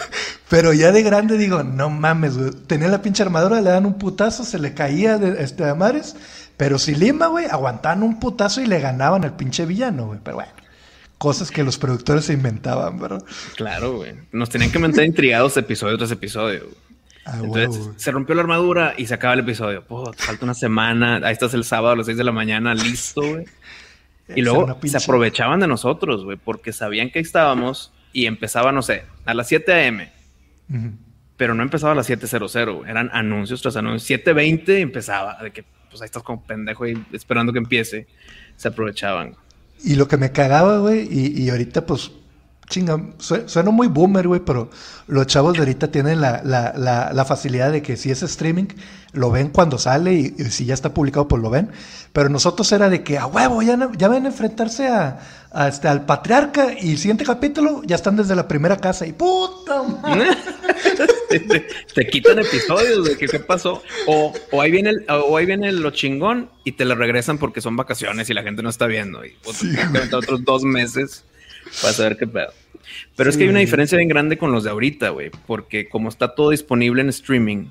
[0.48, 2.52] pero ya de grande digo, no mames, güey.
[2.68, 6.14] Tenía la pinche armadura, le dan un putazo, se le caía de, este, a mares,
[6.56, 10.20] Pero si Lima, güey, aguantaban un putazo y le ganaban al pinche villano, güey.
[10.22, 10.52] Pero bueno,
[11.18, 13.24] cosas que los productores se inventaban, ¿verdad?
[13.56, 14.14] Claro, güey.
[14.30, 16.68] Nos tenían que mantener intrigados episodio tras episodio.
[17.24, 19.84] Ah, Entonces se rompió la armadura y se acaba el episodio.
[20.16, 21.20] falta una semana.
[21.22, 23.44] Ahí estás el sábado a las 6 de la mañana, listo, güey.
[24.34, 29.04] Y luego se aprovechaban de nosotros, güey, porque sabían que estábamos y empezaba, no sé,
[29.24, 30.12] a las 7 a.m.
[31.36, 34.20] Pero no empezaba a las 7.00, eran anuncios tras anuncios.
[34.24, 38.06] 7.20 empezaba, de que pues ahí estás como pendejo y esperando que empiece.
[38.56, 39.36] Se aprovechaban.
[39.84, 42.12] Y lo que me cagaba, güey, y, y ahorita pues
[42.72, 44.70] chinga, suena muy boomer, güey, pero
[45.06, 46.72] los chavos de ahorita tienen la, la,
[47.12, 48.64] la, facilidad de que si es streaming,
[49.12, 51.70] lo ven cuando sale y, si ya está publicado, pues lo ven.
[52.14, 55.20] Pero nosotros era de que, a huevo, ya, ya ven a enfrentarse a,
[55.68, 59.82] este, al patriarca y el siguiente capítulo ya están desde la primera casa y puta
[59.82, 60.30] madre.
[61.94, 63.82] te, quitan episodios de que qué pasó.
[64.06, 67.60] O, o, ahí viene el, o ahí viene lo chingón y te lo regresan porque
[67.60, 69.22] son vacaciones y la gente no está viendo.
[69.26, 69.36] Y
[70.14, 71.26] otros dos meses
[71.80, 72.52] para saber qué pedo.
[73.16, 76.08] Pero es que hay una diferencia bien grande con los de ahorita, güey, porque como
[76.08, 77.66] está todo disponible en streaming,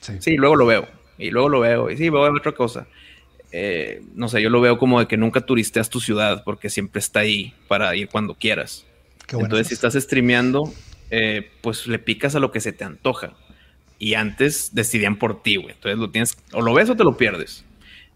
[0.00, 0.36] sí.
[0.36, 0.88] luego lo veo,
[1.18, 2.86] y luego lo veo, y sí, voy a ver otra cosa.
[3.52, 7.00] Eh, no sé, yo lo veo como de que nunca turisteas tu ciudad, porque siempre
[7.00, 8.86] está ahí para ir cuando quieras.
[9.32, 10.72] Entonces, si estás streameando,
[11.10, 13.34] eh, pues le picas a lo que se te antoja.
[13.98, 15.74] Y antes decidían por ti, güey.
[15.74, 17.64] Entonces lo tienes, o lo ves o te lo pierdes.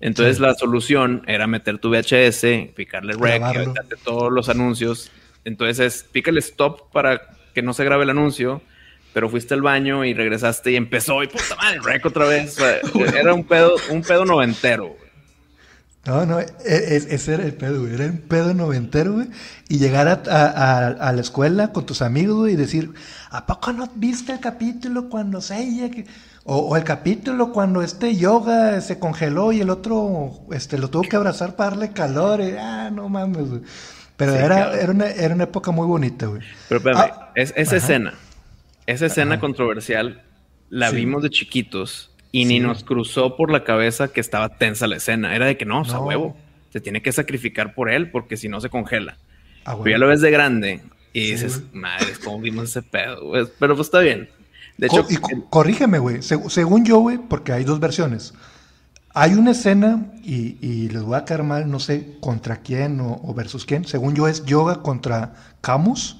[0.01, 5.11] Entonces la solución era meter tu VHS, picarle rec, y todos los anuncios
[5.45, 7.21] entonces pícale stop para
[7.55, 8.63] que no se grabe el anuncio,
[9.13, 12.57] pero fuiste al baño y regresaste y empezó y puta madre, rec otra vez.
[13.15, 14.97] Era un pedo, un pedo noventero.
[16.07, 17.95] No, no, e, e, ese era el pedo, güey.
[17.95, 19.29] Era un pedo noventero, güey.
[19.71, 22.93] Y llegar a, la escuela con tus amigos, güey, y decir,
[23.31, 25.55] ¿a poco no viste el capítulo cuando se
[25.91, 26.05] que...
[26.47, 31.17] O, el capítulo cuando este yoga se congeló y el otro este, lo tuvo que
[31.17, 32.43] abrazar para darle calor.
[32.43, 33.63] Y, ah, no mames, güey.
[34.17, 36.43] Pero era, era, una, era, una, época muy bonita, güey.
[36.69, 38.15] Pero espérame, ah, esa escena,
[38.87, 40.23] esa escena controversial,
[40.69, 44.97] la vimos de chiquitos y ni nos cruzó por la cabeza que estaba tensa la
[44.97, 45.35] escena.
[45.35, 46.37] Era de que no, o sea, huevo,
[46.73, 49.17] se tiene que sacrificar por él porque si no se congela.
[49.65, 53.33] Ah, Pero ya lo ves de grande y dices, madre, ¿cómo vimos ese pedo?
[53.59, 54.29] Pero pues está bien.
[54.77, 55.17] De hecho, y
[55.51, 56.23] corrígeme, güey.
[56.23, 58.35] según yo, güey, porque hay dos versiones.
[59.17, 63.65] Hay una escena, y, les voy a caer mal, no sé contra quién o, versus
[63.65, 63.85] quién.
[63.85, 66.19] Según yo es Yoga contra Camus.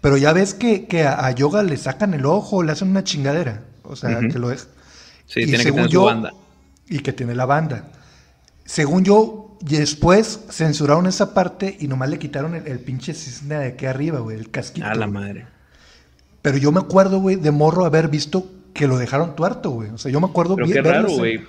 [0.00, 3.64] Pero ya ves que, a, Yoga le sacan el ojo, le hacen una chingadera.
[3.82, 4.68] O sea, que lo es.
[5.26, 6.32] Sí, y tiene que tener su banda.
[6.88, 7.88] Y que tiene la banda.
[8.64, 13.86] Según yo, después censuraron esa parte y nomás le quitaron el, pinche cisne de aquí
[13.86, 14.86] arriba, güey, el casquito.
[14.86, 15.46] A la madre.
[16.42, 19.90] Pero yo me acuerdo, güey, de morro haber visto que lo dejaron tuerto, güey.
[19.90, 20.82] O sea, yo me acuerdo Pero bien.
[20.82, 21.40] Qué raro, güey.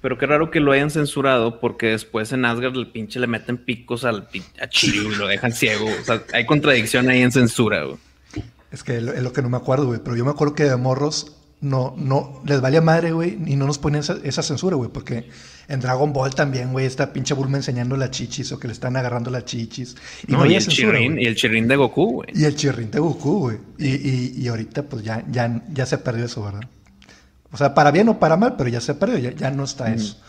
[0.00, 3.58] Pero qué raro que lo hayan censurado porque después en Asgard el pinche le meten
[3.58, 4.28] picos al
[4.60, 5.86] a Chiru y lo dejan ciego.
[6.00, 7.98] O sea, hay contradicción ahí en censura, güey.
[8.72, 10.00] Es que es lo que no me acuerdo, güey.
[10.02, 13.66] Pero yo me acuerdo que de morros no, no, les valía madre, güey, y no
[13.66, 15.28] nos ponían esa, censura, güey, porque
[15.70, 18.96] en Dragon Ball también, güey, está pinche Bulma enseñando las chichis o que le están
[18.96, 19.96] agarrando las chichis.
[20.26, 22.28] Y no, y, el chirrin, y el chirrin de Goku, güey.
[22.34, 23.58] Y el chirrin de Goku, güey.
[23.78, 26.68] Y, y, y, ahorita, pues ya, ya, ya se perdió eso, ¿verdad?
[27.52, 29.92] O sea, para bien o para mal, pero ya se perdió, ya, ya no está
[29.94, 30.20] eso.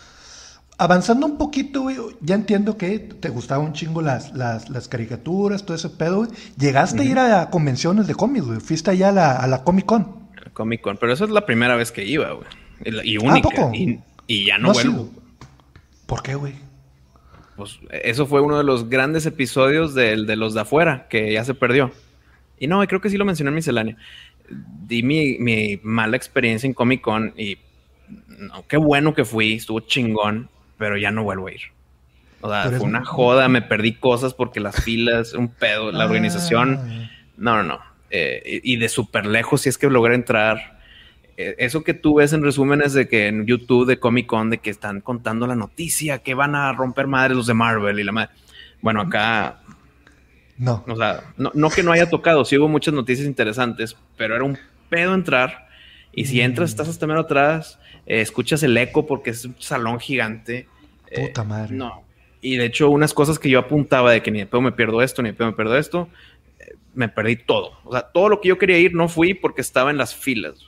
[0.78, 5.76] Avanzando un poquito, güey, ya entiendo que te gustaban un chingo las, las, caricaturas, todo
[5.76, 6.30] ese pedo, güey.
[6.58, 8.60] Llegaste a ir a convenciones de cómics, güey.
[8.60, 10.22] Fuiste allá a la, a la Comic Con.
[10.54, 12.48] Comic Con, pero esa es la primera vez que iba, güey.
[13.04, 13.50] Y única.
[13.50, 13.72] poco?
[13.74, 15.10] Y, ya no, vuelvo.
[16.12, 16.54] ¿Por qué, güey?
[17.56, 21.44] Pues eso fue uno de los grandes episodios de, de los de afuera, que ya
[21.44, 21.92] se perdió.
[22.60, 23.98] Y no, creo que sí lo mencioné en miscelánea
[24.52, 27.58] di mi, mala experiencia en Comic Con y
[28.28, 31.62] no, qué bueno que fui, estuvo chingón, pero ya no vuelvo a ir.
[32.42, 36.80] O sea, fue una joda, me perdí cosas porque las filas, un pedo, la organización.
[36.82, 37.12] Ah.
[37.38, 37.80] No, no, no.
[38.10, 40.81] Eh, y de súper lejos, si es que logré entrar.
[41.38, 44.58] Eh, eso que tú ves en resúmenes de que en YouTube de Comic Con, de
[44.60, 48.12] que están contando la noticia, que van a romper madres los de Marvel y la
[48.12, 48.32] madre.
[48.82, 49.62] Bueno, acá
[50.62, 50.84] no.
[50.88, 54.60] O sea, no, que no haya tocado, sí hubo muchas noticias interesantes, pero era un
[54.90, 55.68] pedo entrar.
[56.14, 56.74] Y si entras, mm.
[56.74, 60.68] estás hasta menos atrás, eh, escuchas el eco porque es un salón gigante.
[61.10, 61.76] Eh, Puta madre.
[61.76, 62.04] No.
[62.42, 65.02] Y de hecho, unas cosas que yo apuntaba de que ni de pedo me pierdo
[65.02, 66.10] esto, ni de pedo me pierdo esto,
[66.60, 67.80] eh, me perdí todo.
[67.84, 70.68] O sea, todo lo que yo quería ir no fui porque estaba en las filas.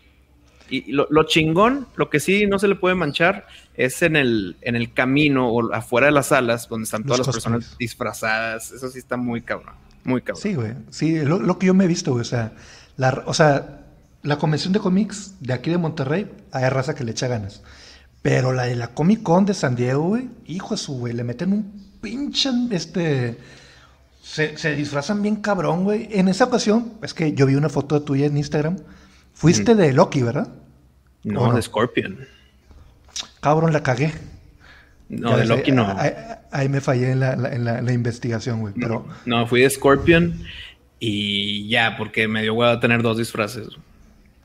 [0.74, 3.45] Y lo, chingón, lo que sí no se le puede manchar,
[3.76, 7.28] es en el, en el camino o afuera de las salas, donde están todas las
[7.28, 8.71] personas disfrazadas.
[8.71, 9.76] Eso sí está muy cabrón.
[10.03, 10.41] Muy cabrón.
[10.41, 10.74] Sí, güey.
[10.89, 12.21] Sí, lo, que yo me he visto, güey.
[12.21, 12.53] O sea,
[12.97, 13.82] la, o sea,
[14.24, 17.61] la convención de cómics de aquí de Monterrey, hay raza que le echa ganas.
[18.24, 21.24] Pero la de la Comic Con de San Diego, güey, hijo de su, güey, le
[21.24, 21.71] meten un
[22.01, 23.38] pinche, este...
[24.24, 26.07] Se, se disfrazan bien cabrón, güey.
[26.09, 28.78] En esa ocasión, es que yo vi una foto de tuya en Instagram.
[29.34, 30.47] Fuiste de Loki, ¿verdad?
[31.24, 32.28] No, de Scorpion.
[33.41, 34.13] Cabrón, la cagué.
[35.09, 35.95] No, de Loki no.
[36.51, 38.74] Ahí, me fallé en la, investigación, güey.
[38.74, 39.05] Pero...
[39.26, 40.43] No, fui de Scorpion
[40.99, 43.67] y ya, porque me dio a tener dos disfraces.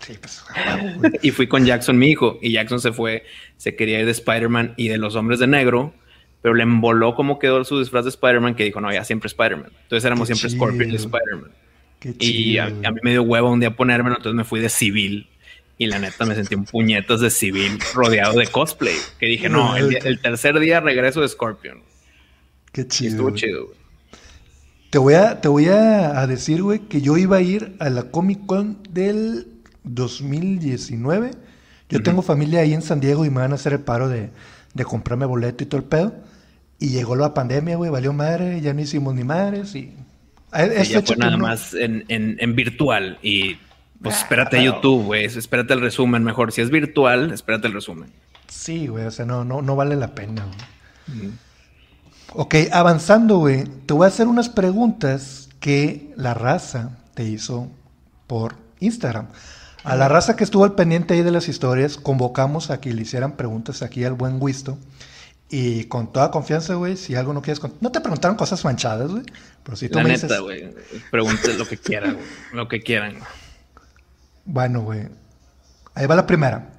[0.01, 0.45] Sí, pues,
[1.23, 3.25] y fui con Jackson, mi hijo, y Jackson se fue,
[3.57, 5.95] se quería ir de Spider-Man y de los hombres de negro,
[6.43, 9.71] pero le emboló cómo quedó su disfraz de Spider-Man, que dijo, no, ya siempre Spider-Man.
[9.83, 11.51] Entonces éramos siempre Scorpion y Spider-Man.
[12.21, 15.29] Y a, mí me dio huevo un día ponérmelo, entonces me fui de civil.
[15.79, 18.97] Y la neta me sentí un puñetas de civil rodeado de cosplay.
[19.19, 21.83] Que dije, no, el, tercer día regreso de Scorpion.
[22.73, 23.11] Qué chido.
[23.11, 23.79] estuvo chido, güey.
[24.91, 28.11] Te voy, a, te voy a, decir, güey, que yo iba a ir a la
[28.11, 29.47] Comic Con del
[29.85, 31.31] 2019.
[31.91, 34.31] Yo tengo familia ahí en San Diego y me van a hacer el paro de,
[34.75, 36.15] de comprarme boleto y todo el pedo.
[36.79, 39.93] Y llegó la pandemia, güey, valió madre, ya no hicimos ni madres y...
[40.85, 43.59] Sí, ya fue nada más en, en, virtual y
[44.03, 46.53] pues ah, espérate a YouTube, güey, espérate el resumen mejor.
[46.53, 48.13] Si es virtual, espérate el resumen.
[48.49, 51.31] Sí, güey, o sea, no, no, no vale la pena, güey.
[52.35, 57.69] Ok, avanzando, güey, te voy a hacer unas preguntas que la raza te hizo
[58.27, 59.29] por Instagram.
[59.85, 63.03] A la raza que estuvo al pendiente ahí de las historias, convocamos a que le
[63.03, 64.79] hicieran preguntas aquí al buen Wisto.
[65.51, 67.79] Y con toda confianza, güey, si algo no quieres contar.
[67.81, 69.23] No te preguntaron cosas manchadas, güey.
[69.63, 70.75] Pero si tú La me neta, güey.
[71.11, 72.27] Pregunte lo que quieran, güey.
[72.53, 73.17] Lo que quieran.
[74.49, 75.07] Bueno, güey.
[75.95, 76.71] Ahí va la primera.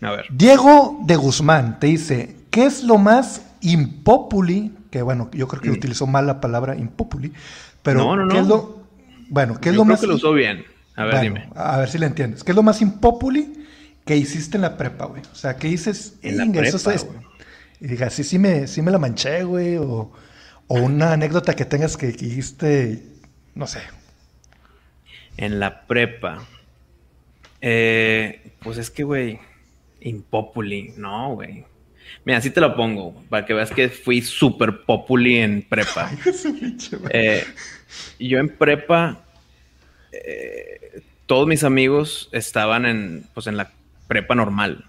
[0.00, 0.26] A ver.
[0.30, 4.72] Diego de Guzmán te dice: ¿Qué es lo más impopuli?
[4.90, 5.74] Que bueno, yo creo que mm.
[5.74, 7.32] utilizó mal la palabra impopuli.
[7.82, 8.84] Pero, no, no, ¿qué es lo.
[9.28, 10.00] Bueno, ¿qué es lo creo más.
[10.00, 10.64] que lo usó bien.
[10.96, 11.48] A ver, dime.
[11.54, 12.42] A ver si le entiendes.
[12.42, 13.66] ¿Qué es lo más impopuli
[14.04, 15.22] que hiciste en la prepa, güey?
[15.30, 16.16] O sea, ¿qué dices?
[16.22, 16.78] En la prepa,
[17.80, 20.10] y diga, sí, sí me, sí me la manché, güey, o,
[20.68, 23.02] una anécdota que tengas que, dijiste,
[23.54, 23.80] no sé.
[25.36, 26.46] En la prepa.
[27.66, 29.38] Eh, pues es que, güey,
[30.02, 31.64] impopuli, no, güey.
[32.26, 36.10] Mira, así te lo pongo, para que veas que fui súper populi en prepa.
[37.10, 37.42] eh,
[38.18, 39.24] yo en prepa,
[40.12, 43.72] eh, todos mis amigos estaban en, pues en la
[44.08, 44.84] prepa normal.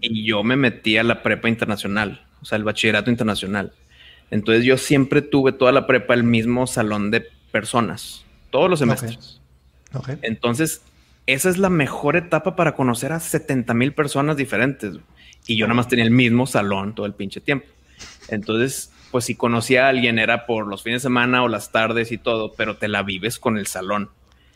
[0.00, 3.72] Y yo me metí a la prepa internacional, o sea, el bachillerato internacional.
[4.30, 9.42] Entonces yo siempre tuve toda la prepa el mismo salón de personas, todos los semestres.
[10.22, 10.82] Entonces,
[11.26, 14.96] esa es la mejor etapa para conocer a 70 mil personas diferentes.
[15.46, 17.66] Y yo nada más tenía el mismo salón todo el pinche tiempo.
[18.28, 22.12] Entonces, pues si conocía a alguien era por los fines de semana o las tardes
[22.12, 24.10] y todo, pero te la vives con el salón.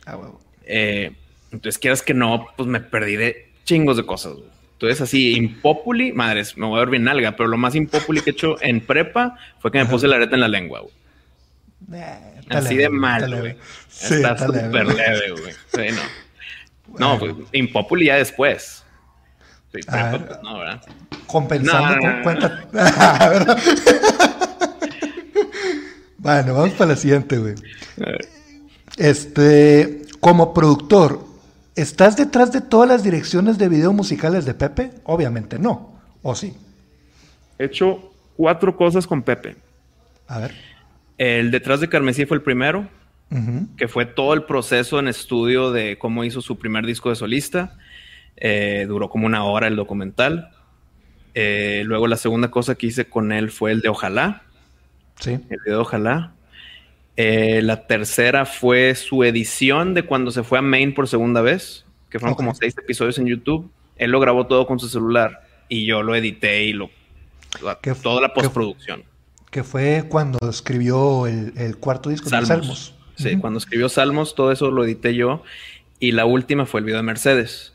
[0.06, 0.18] Ah,
[0.64, 1.12] eh,
[1.52, 4.34] entonces, quieras que no, pues me perdí de chingos de cosas.
[4.74, 8.30] Entonces, así, impopuli, madres, me voy a ver bien nalga, pero lo más impopuli que
[8.30, 12.00] he hecho en prepa fue que me puse la areta en la lengua, güey.
[12.00, 13.56] Eh, así de mal, güey.
[13.90, 15.52] está súper leve, güey.
[15.74, 16.27] Sí, no.
[16.98, 18.84] No, pues, impopuli ya después.
[19.72, 20.82] Sí, prepa, ah, pues, no, ¿verdad?
[21.26, 22.66] Compensando con cuenta.
[26.18, 27.54] bueno, vamos para la siguiente, güey.
[28.96, 31.28] Este, como productor,
[31.78, 34.90] ¿Estás detrás de todas las direcciones de video musicales de Pepe?
[35.04, 35.92] Obviamente no.
[36.22, 36.52] ¿O sí?
[37.56, 39.54] He hecho cuatro cosas con Pepe.
[40.26, 40.56] A ver.
[41.18, 42.88] El detrás de Carmesí fue el primero,
[43.76, 47.76] que fue todo el proceso en estudio de cómo hizo su primer disco de solista.
[48.36, 50.50] Eh, duró como una hora el documental.
[51.34, 54.42] Eh, luego la segunda cosa que hice con él fue el de Ojalá.
[55.20, 55.32] Sí.
[55.32, 56.32] El video de Ojalá.
[57.16, 61.84] Eh, la tercera fue su edición de cuando se fue a Maine por segunda vez,
[62.10, 63.70] que fueron como seis episodios en YouTube.
[63.96, 66.90] Él lo grabó todo con su celular y yo lo edité y lo.
[68.02, 69.02] toda la postproducción.
[69.50, 72.94] Que fue cuando escribió el, cuarto disco de Salmos.
[73.18, 75.42] Sí, cuando escribió Salmos, todo eso lo edité yo.
[76.00, 77.74] Y la última fue el video de Mercedes.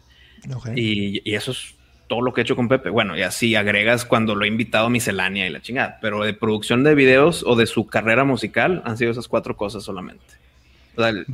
[0.75, 1.75] Y, y, eso es
[2.07, 2.89] todo lo que he hecho con Pepe.
[2.89, 6.33] Bueno, y así agregas cuando lo he invitado a miscelánea y la chingada, pero de
[6.33, 10.23] producción de videos o de su carrera musical han sido esas cuatro cosas solamente.
[10.95, 11.25] O sea, el,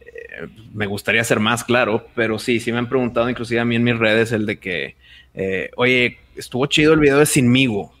[0.00, 3.76] eh, me gustaría ser más claro, pero sí, sí me han preguntado, inclusive a mí
[3.76, 4.96] en mis redes, el de que,
[5.34, 7.92] eh, oye, estuvo chido el video de Sinmigo.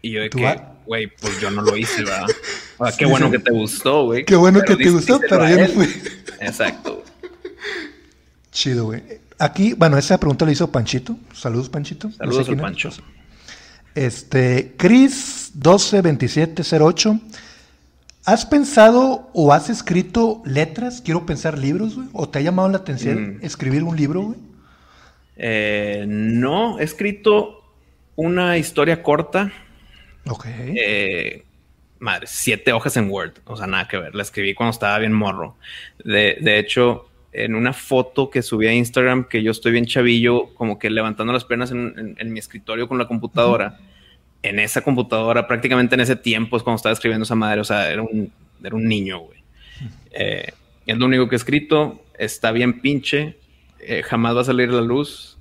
[0.00, 2.26] Y yo de que, güey, pues yo no lo hice, ¿verdad?
[2.78, 4.24] O sea, qué bueno que te gustó, güey.
[4.24, 5.86] Qué bueno que te gustó, pero yo no fui.
[6.40, 7.04] Exacto.
[8.50, 9.02] Chido, güey.
[9.38, 11.16] Aquí, bueno, esa pregunta la hizo Panchito.
[11.34, 12.10] Saludos, Panchito.
[12.12, 12.90] Saludos, Pancho.
[13.94, 17.20] Este, Cris 122708.
[18.24, 21.02] ¿Has pensado o has escrito letras?
[21.02, 22.08] Quiero pensar libros, güey.
[22.12, 23.44] ¿O te ha llamado la atención mm.
[23.44, 24.38] escribir un libro, güey?
[25.36, 27.64] Eh, no, he escrito
[28.14, 29.52] una historia corta.
[30.26, 30.46] Ok.
[30.48, 31.44] Eh,
[31.98, 33.34] madre, siete hojas en Word.
[33.44, 34.14] O sea, nada que ver.
[34.14, 35.56] La escribí cuando estaba bien morro.
[36.04, 40.54] De, de hecho, en una foto que subí a Instagram, que yo estoy bien chavillo,
[40.54, 43.78] como que levantando las piernas en, mi escritorio con la computadora.
[44.42, 47.60] En esa computadora, prácticamente en ese tiempo es cuando estaba escribiendo esa madre.
[47.60, 49.42] O sea, era un, era un niño, güey.
[50.10, 50.52] Eh,
[50.86, 52.04] es lo único que he escrito.
[52.18, 53.36] Está bien pinche.
[53.80, 55.38] Eh, jamás va a salir la luz.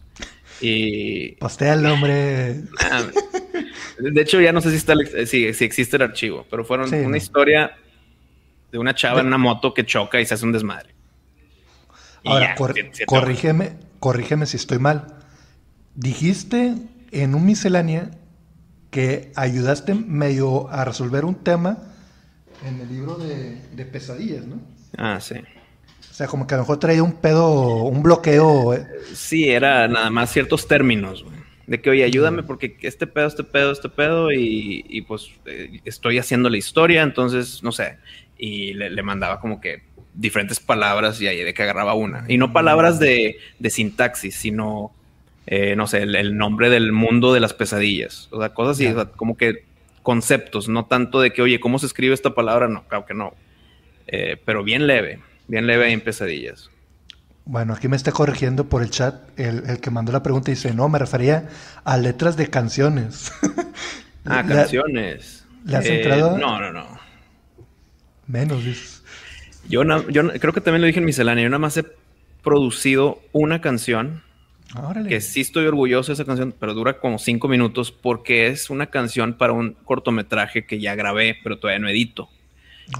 [0.61, 1.32] Y.
[1.34, 2.55] Postea el nombre.
[4.02, 4.95] De hecho, ya no sé si, está,
[5.26, 7.76] si, existe el archivo, pero fueron una historia
[8.72, 10.95] de una chava en una moto que choca y se hace un desmadre.
[12.26, 12.56] Ahora,
[13.06, 15.08] corrígeme, corrígeme si estoy mal.
[15.95, 16.76] Dijiste
[17.12, 18.12] en un miscelánea
[18.89, 21.78] que ayudaste medio a resolver un tema
[22.66, 24.60] en el libro de, pesadillas, ¿no?
[24.97, 25.36] Ah, sí.
[25.36, 28.74] O sea, como que a lo mejor traía un pedo, un bloqueo.
[28.74, 28.88] Eh.
[29.14, 31.40] Sí, era nada más ciertos términos, güey.
[31.72, 36.17] De que, oye, ayúdame porque este pedo, este pedo, este pedo, y, pues eh, estoy
[36.17, 37.97] haciendo la historia, entonces, no sé.
[38.38, 42.26] Y le mandaba como que diferentes palabras y ahí de que agarraba una.
[42.28, 43.38] Y no palabras de,
[43.69, 44.91] sintaxis, sino,
[45.47, 48.28] eh, no sé, el, nombre del mundo de las pesadillas.
[48.32, 49.65] O sea, cosas así, como que
[50.03, 52.67] conceptos, no tanto de que, oye, ¿cómo se escribe esta palabra?
[52.67, 53.34] No, claro que no.
[54.07, 56.70] Eh, pero bien leve, bien leve en pesadillas.
[57.45, 60.73] Bueno, aquí me está corrigiendo por el chat el, que mandó la pregunta y dice,
[60.73, 61.49] no, me refería
[61.83, 63.31] a letras de canciones.
[64.25, 65.45] ah, canciones.
[65.65, 66.37] ¿Le has entrado?
[66.37, 66.99] Eh, no, no, no.
[68.27, 69.03] Menos, dices.
[69.67, 71.43] Yo, yo creo que también lo dije en miscelánea.
[71.43, 71.85] Yo nada más he
[72.43, 74.23] producido una canción.
[75.09, 78.87] Que sí estoy orgulloso de esa canción, pero dura como cinco minutos porque es una
[78.87, 82.29] canción para un cortometraje que ya grabé, pero todavía no edito.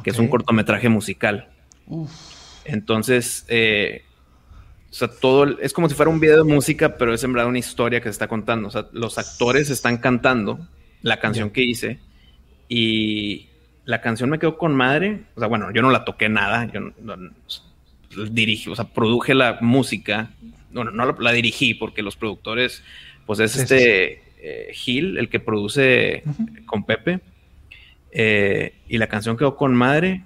[0.04, 1.48] Que es un cortometraje musical.
[2.66, 4.04] Entonces, eh,
[4.92, 7.48] o sea, todo es como si fuera un video de música, pero es en verdad
[7.48, 8.68] una historia que se está contando.
[8.68, 10.68] O sea, los actores están cantando
[11.02, 12.00] la canción que hice
[12.68, 13.48] y
[13.86, 15.22] la canción me quedó con madre.
[15.36, 16.70] O sea, bueno, yo no la toqué nada.
[16.74, 17.16] Yo no,
[18.32, 20.32] dirigí, o sea, produje la música.
[20.74, 22.84] Bueno, no la, dirigí porque los productores,
[23.26, 26.24] pues es este eh, Gil, el que produce
[26.66, 27.22] con Pepe.
[28.12, 30.24] Eh, y la canción quedó con madre,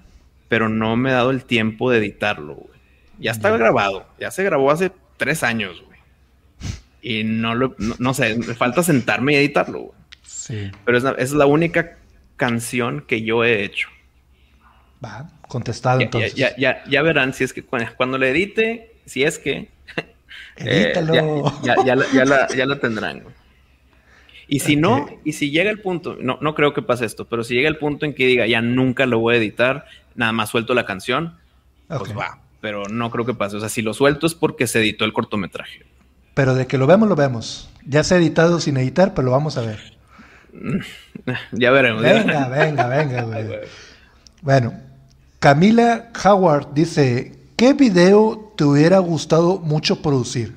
[0.47, 2.74] pero no me he dado el tiempo de editarlo, güey.
[3.19, 5.99] Ya está grabado, ya se grabó hace tres años, güey.
[7.01, 9.99] Y no lo, no, sé, me falta sentarme y editarlo, güey.
[10.23, 10.71] Sí.
[10.83, 11.97] Pero es, es la única
[12.35, 13.89] canción que yo he hecho.
[15.03, 16.35] Va, contestado entonces.
[16.35, 19.69] Ya, ya, ya, verán si es que cuando, le edite, si es que.
[20.57, 21.13] Eh, Edítalo.
[21.63, 23.23] ya, la, ya, la, tendrán.
[24.47, 27.43] Y si no, y si llega el punto, no, no creo que pase esto, pero
[27.43, 29.85] si llega el punto en que diga ya nunca lo voy a editar,
[30.15, 31.37] nada más suelto la canción,
[31.89, 32.39] pues va.
[32.65, 33.57] Pero no creo que pase.
[33.57, 35.85] O sea, si lo suelto es porque se editó el cortometraje.
[36.33, 37.69] Pero de que lo vemos, lo vemos.
[37.85, 39.95] Ya se ha editado sin editar, pero lo vamos a ver.
[41.51, 42.01] ya veremos.
[42.01, 43.45] Venga, venga, venga, güey.
[44.41, 44.73] Bueno,
[45.37, 50.55] Camila Howard dice, ¿qué video te hubiera gustado mucho producir?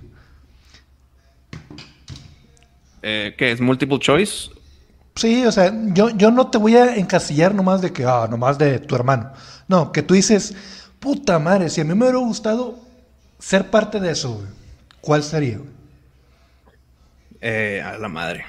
[3.02, 3.60] Eh, ¿Qué es?
[3.60, 4.48] ¿Multiple choice?
[5.14, 8.56] Sí, o sea, yo, yo no te voy a encasillar nomás de que, ah, nomás
[8.56, 9.30] de tu hermano.
[9.68, 10.54] No, que tú dices,
[11.00, 12.78] puta madre, si a mí me hubiera gustado
[13.38, 14.44] ser parte de eso,
[15.00, 15.60] ¿cuál sería?
[17.40, 18.44] Eh, a la madre.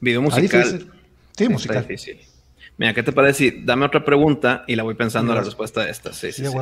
[0.00, 0.90] Video musical.
[1.36, 1.86] Sí, musical.
[1.86, 2.20] Difícil.
[2.76, 3.62] Mira, ¿qué te parece?
[3.64, 6.12] Dame otra pregunta y la voy pensando la respuesta de esta.
[6.12, 6.56] Sí, sí, sí.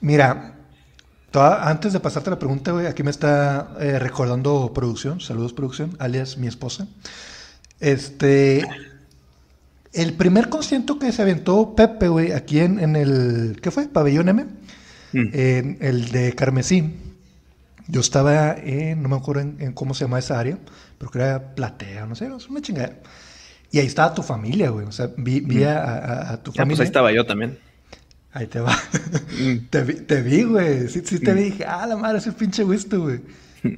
[0.00, 0.56] Mira,
[1.32, 5.20] antes de pasarte la pregunta, güey, aquí me está eh, recordando producción.
[5.20, 6.88] Saludos, producción, alias mi esposa.
[7.80, 8.64] Este.
[9.96, 13.58] El primer concierto que se aventó Pepe, güey, aquí en, el.
[13.62, 13.88] ¿Qué fue?
[13.88, 14.44] Pabellón M.
[15.12, 15.28] Mm.
[15.32, 16.92] En el de Carmesí.
[17.88, 20.58] Yo estaba en, no me acuerdo en, cómo se llama esa área,
[20.98, 22.92] pero creo que era platea, no sé, una chingada.
[23.72, 24.86] Y ahí estaba tu familia, güey.
[24.86, 26.62] O sea, vi, vi a, tu familia.
[26.62, 27.58] Ah, pues ahí estaba yo también.
[28.32, 28.76] Ahí te va.
[29.40, 29.66] Mm.
[29.70, 30.88] te, vi, te vi, güey.
[30.88, 31.44] Sí, sí te vi.
[31.44, 33.20] Dije, ah, la madre, ese pinche gusto, güey.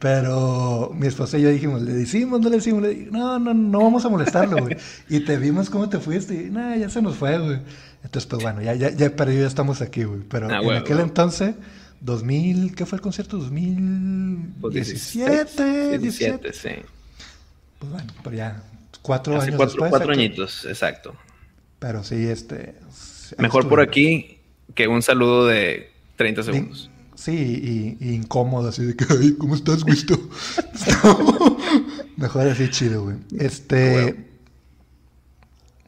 [0.01, 2.83] Pero mi esposa y yo dijimos, ¿le decimos, no le decimos?
[2.83, 4.77] Le dije, no, no, no vamos a molestarlo, güey.
[5.09, 6.35] y te vimos cómo te fuiste.
[6.35, 7.61] Y, ya se nos fue, güey.
[8.05, 10.21] Entonces, pues bueno, ya, ya, ya perdido, ya estamos aquí, güey.
[10.29, 11.55] Pero ah, en aquel entonces
[12.01, 13.37] 2000, ¿qué fue el concierto?
[13.39, 16.71] 2017, 17, sí.
[17.79, 18.63] Pues bueno, pero ya
[19.03, 19.91] cuatro años cuatro, después.
[19.91, 21.15] Cuatro añitos, exacto.
[21.79, 22.75] Pero sí, este...
[23.37, 24.39] Mejor por aquí
[24.75, 26.91] que un saludo de 30 segundos.
[27.19, 30.17] Sí, y, incómodo, así de que, ay, ¿cómo estás, Gusto?
[32.17, 33.17] Mejor así chido, güey.
[33.37, 34.29] Este...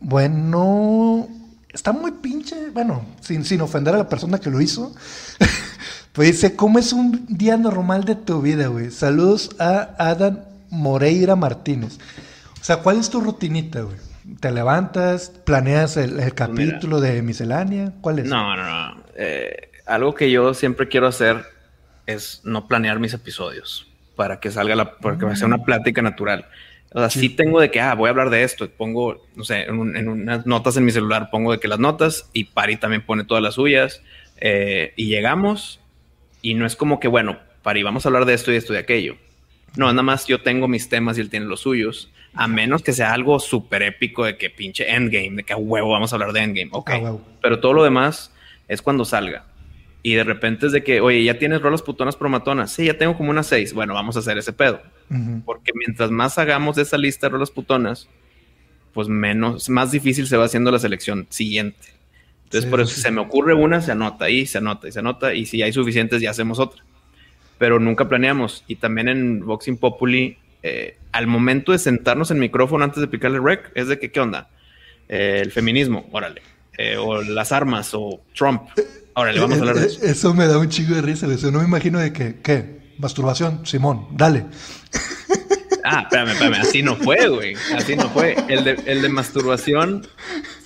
[0.01, 1.29] Bueno,
[1.73, 4.93] está muy pinche, bueno, sin, sin ofender a la persona que lo hizo,
[6.13, 8.91] Pues dice, ¿cómo es un día normal de tu vida, güey?
[8.91, 11.99] Saludos a Adam Moreira Martínez.
[12.61, 13.97] O sea, ¿cuál es tu rutinita, güey?
[14.41, 15.31] ¿Te levantas?
[15.31, 17.93] ¿Planeas el, capítulo de miscelánea?
[18.01, 18.27] ¿Cuál es?
[18.27, 19.03] No, no, no.
[19.15, 21.45] Eh, algo que yo siempre quiero hacer
[22.07, 23.87] es no planear mis episodios
[24.17, 26.47] para que salga la, porque va a ser una plática natural.
[26.93, 27.29] O sea, sí.
[27.29, 28.69] tengo de que, ah, voy a hablar de esto.
[28.69, 32.29] Pongo, no sé, en, en, unas notas en mi celular pongo de que las notas
[32.33, 34.03] y Pari también pone todas las suyas.
[34.39, 35.81] Eh, y llegamos
[36.43, 38.77] y no es como que, bueno, Pari, vamos a hablar de esto y esto y
[38.77, 39.17] aquello.
[39.77, 42.11] No, nada más yo tengo mis temas y él tiene los suyos.
[42.35, 45.91] A menos que sea algo súper épico de que pinche Endgame, de que a huevo
[45.91, 46.71] vamos a hablar de Endgame.
[46.73, 46.91] Ok.
[46.91, 48.33] Ah, Pero todo lo demás
[48.69, 49.45] es cuando salga.
[50.03, 52.73] Y de repente es de que, oye, ya tienes rolas putonas promatonas.
[52.73, 53.75] Sí, ya tengo como unas seis.
[53.75, 54.81] Bueno, vamos a hacer ese pedo.
[55.11, 55.45] Uh -huh.
[55.45, 58.09] Porque mientras más hagamos de esa lista de rolas putonas,
[58.93, 61.89] pues menos, más difícil se va haciendo la selección siguiente.
[62.45, 62.97] Entonces, sí, por eso sí.
[62.97, 65.35] si se me ocurre una, se anota ahí, se anota y se anota.
[65.35, 66.83] Y si hay suficientes, ya hacemos otra.
[67.59, 68.65] Pero nunca planeamos.
[68.67, 73.39] Y también en Boxing Populi, eh, al momento de sentarnos en micrófono antes de picarle
[73.39, 74.49] rec, es de que, ¿qué onda?
[75.09, 76.43] Eh, el feminismo, órale.
[76.79, 78.63] Eh, o las armas, o Trump.
[79.21, 80.03] Ahora le vamos a hablar de eso.
[80.03, 82.81] Eso me da un chingo de risa, eso no me imagino de que, ¿qué?
[82.97, 84.47] Masturbación, Simón, dale.
[85.85, 87.55] Ah, espérame, espérame, así no fue, güey.
[87.77, 88.35] Así no fue.
[88.49, 90.07] El de, el de masturbación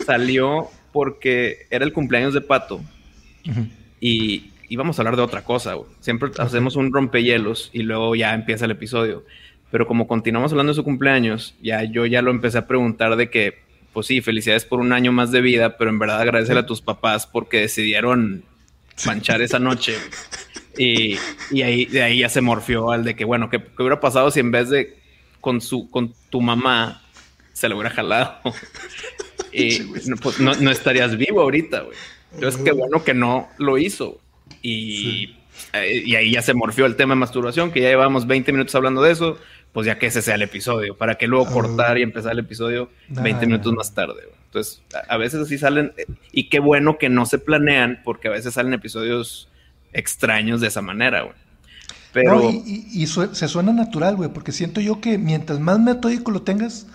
[0.07, 2.76] salió porque era el cumpleaños de Pato.
[2.76, 3.68] Uh -huh.
[4.00, 5.88] Y íbamos a hablar de otra cosa, güey.
[5.98, 9.24] Siempre hacemos un rompehielos y luego ya empieza el episodio.
[9.72, 13.30] Pero como continuamos hablando de su cumpleaños, ya yo ya lo empecé a preguntar de
[13.30, 13.63] que,
[13.95, 16.82] pues sí, felicidades por un año más de vida, pero en verdad agradecer a tus
[16.82, 18.45] papás porque decidieron
[19.07, 19.97] manchar esa noche.
[20.76, 21.16] Y,
[21.53, 24.30] y, ahí, de ahí ya se morfió al de que, bueno, ¿qué, ¿qué, hubiera pasado
[24.32, 24.99] si en vez de
[25.40, 27.03] con, su, con tu mamá
[27.53, 28.40] se le hubiera jalado?
[29.53, 29.78] y
[30.16, 31.97] pues no, no, estarías vivo ahorita, güey.
[32.34, 34.20] Entonces, qué bueno que no lo hizo.
[34.61, 35.36] Y, sí.
[35.72, 38.74] eh, y ahí ya se morfió el tema de masturbación, que ya llevamos 20 minutos
[38.74, 39.38] hablando de eso
[39.74, 41.52] pues ya que ese sea el episodio, para que luego oh.
[41.52, 44.22] cortar y empezar el episodio 20 minutos más tarde.
[44.46, 45.92] Entonces, a, a, veces así salen,
[46.30, 49.48] y qué bueno que no se planean, porque a veces salen episodios
[49.92, 51.34] extraños de esa manera, güey.
[52.12, 52.36] Pero...
[52.36, 55.80] No, y, y, y su se suena natural, güey, porque siento yo que mientras más
[55.80, 56.86] metódico lo tengas,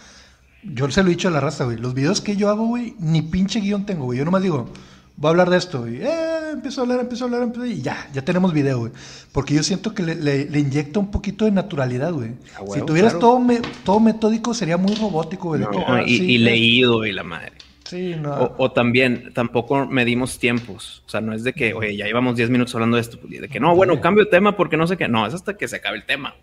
[0.64, 2.96] yo se lo he dicho a la raza, güey, los videos que yo hago, güey,
[2.98, 4.72] ni pinche guion tengo, güey, yo nomás digo,
[5.20, 7.82] voy a hablar de esto, y eh, empiezo a hablar, empiezo a hablar, empiezo, y
[7.82, 8.92] ya, ya tenemos video, güey.
[9.34, 12.32] Porque yo siento que le, le, le inyecta un poquito de naturalidad, güey.
[12.56, 13.28] Ah, bueno, si tuvieras claro.
[13.28, 15.62] todo, me, todo metódico, sería muy robótico, güey.
[15.62, 17.52] No, que, ah, y, sí, y leído, y la madre.
[17.84, 18.34] Sí, no.
[18.34, 21.04] O, o, también, tampoco medimos tiempos.
[21.06, 23.20] O sea, no es de que, oye, ya llevamos 10 minutos hablando de esto.
[23.28, 25.10] De que no, bueno, cambio de tema porque no sé qué.
[25.10, 26.34] No, es hasta que se acabe el tema.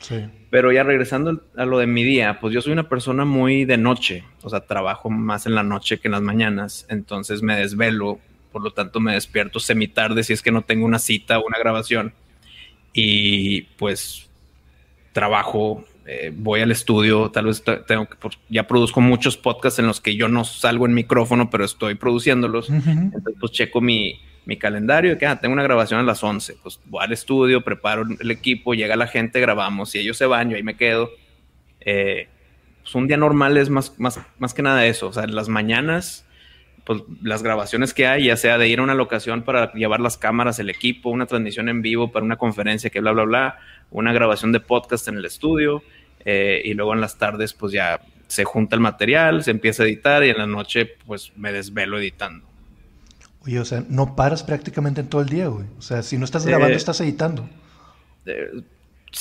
[0.00, 0.26] Sí.
[0.50, 3.76] Pero ya regresando a lo de mi día, pues yo soy una persona muy de
[3.76, 4.24] noche.
[4.42, 6.86] O sea, trabajo más en la noche que en las mañanas.
[6.88, 8.18] Entonces me desvelo
[8.52, 11.58] por lo tanto me despierto semitarde si es que no tengo una cita o una
[11.58, 12.12] grabación
[12.92, 14.28] y pues
[15.12, 19.86] trabajo, eh, voy al estudio, tal vez tengo que, pues, ya produzco muchos podcasts en
[19.86, 23.12] los que yo no salgo en micrófono, pero estoy produciéndolos, uh -huh.
[23.14, 26.80] entonces pues checo mi, mi calendario, que ah, tengo una grabación a las 11, pues
[26.86, 30.56] voy al estudio, preparo el equipo, llega la gente, grabamos, y ellos se van, yo
[30.56, 31.10] ahí me quedo.
[31.80, 32.28] Eh,
[32.82, 35.48] pues un día normal es más, más, más que nada eso, o sea, en las
[35.48, 36.26] mañanas
[36.90, 40.18] pues, las grabaciones que hay, ya sea de ir a una locación para llevar las
[40.18, 43.58] cámaras, el equipo, una transmisión en vivo para una conferencia que bla, bla, bla,
[43.92, 45.84] una grabación de podcast en el estudio
[46.24, 49.86] eh, y luego en las tardes pues ya se junta el material, se empieza a
[49.86, 52.49] editar y en la noche pues me desvelo editando.
[53.46, 55.66] Oye, o sea, no paras prácticamente en todo el día, güey.
[55.78, 57.48] O sea, si no estás grabando, eh, estás editando.
[58.26, 58.62] Eh,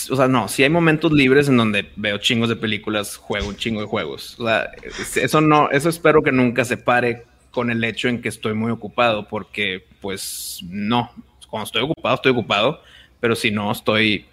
[0.10, 3.56] o sea, no, si hay momentos libres en donde veo chingos de películas, juego un
[3.56, 4.40] chingo de juegos.
[4.40, 4.70] O sea,
[5.16, 8.72] eso no, eso espero que nunca se pare con el hecho en que estoy muy
[8.72, 11.12] ocupado, porque pues no,
[11.50, 12.82] cuando estoy ocupado, estoy ocupado,
[13.20, 14.26] pero si no, estoy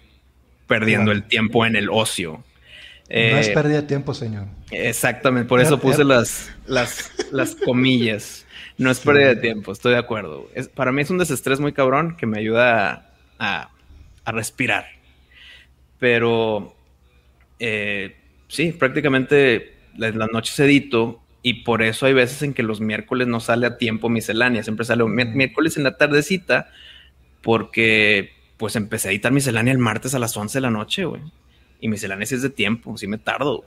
[0.67, 2.33] perdiendo el tiempo en el ocio.
[2.33, 4.47] No eh, es pérdida de tiempo, señor.
[4.69, 8.45] Exactamente, por eso puse las, las, las comillas.
[8.77, 10.49] No es pérdida de tiempo, estoy de acuerdo.
[10.53, 13.69] Es, para mí es un desestrés muy cabrón que me ayuda a,
[14.23, 14.85] a, respirar.
[15.99, 16.75] Pero
[17.59, 18.15] eh,
[18.47, 23.27] sí, prácticamente las, las noches edito y por eso hay veces en que los miércoles
[23.27, 26.69] no sale a tiempo miscelánea, siempre sale miércoles en la tardecita,
[27.41, 31.21] porque pues empecé a editar miscelánea el martes a las 11 de la noche, güey.
[31.79, 33.63] Y miscelánea sí es de tiempo, sí me tardo.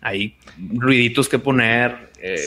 [0.00, 0.36] Hay
[0.74, 2.38] ruiditos que poner, eh,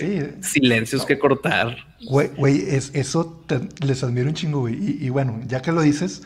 [0.42, 0.48] sí.
[0.48, 1.78] silencios que cortar.
[2.06, 4.76] Güey, güey es, eso te, les admiro un chingo, güey.
[4.76, 6.24] Y, y, bueno, ya que lo dices,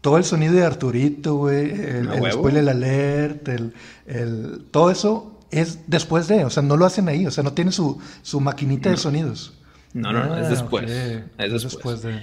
[0.00, 3.72] todo el sonido de Arturito, güey, el, el spoiler alert, el,
[4.06, 7.52] el, todo eso es después de, o sea, no lo hacen ahí, o sea, no
[7.52, 8.96] tiene su, su maquinita no.
[8.96, 9.54] de sonidos.
[9.92, 10.84] No, no, no, es ah, después.
[10.84, 11.24] Okay.
[11.38, 11.62] Es después.
[11.62, 12.20] después de...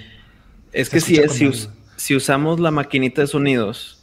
[0.72, 3.98] Es que si es, si, us, si usamos la maquinita de sonidos,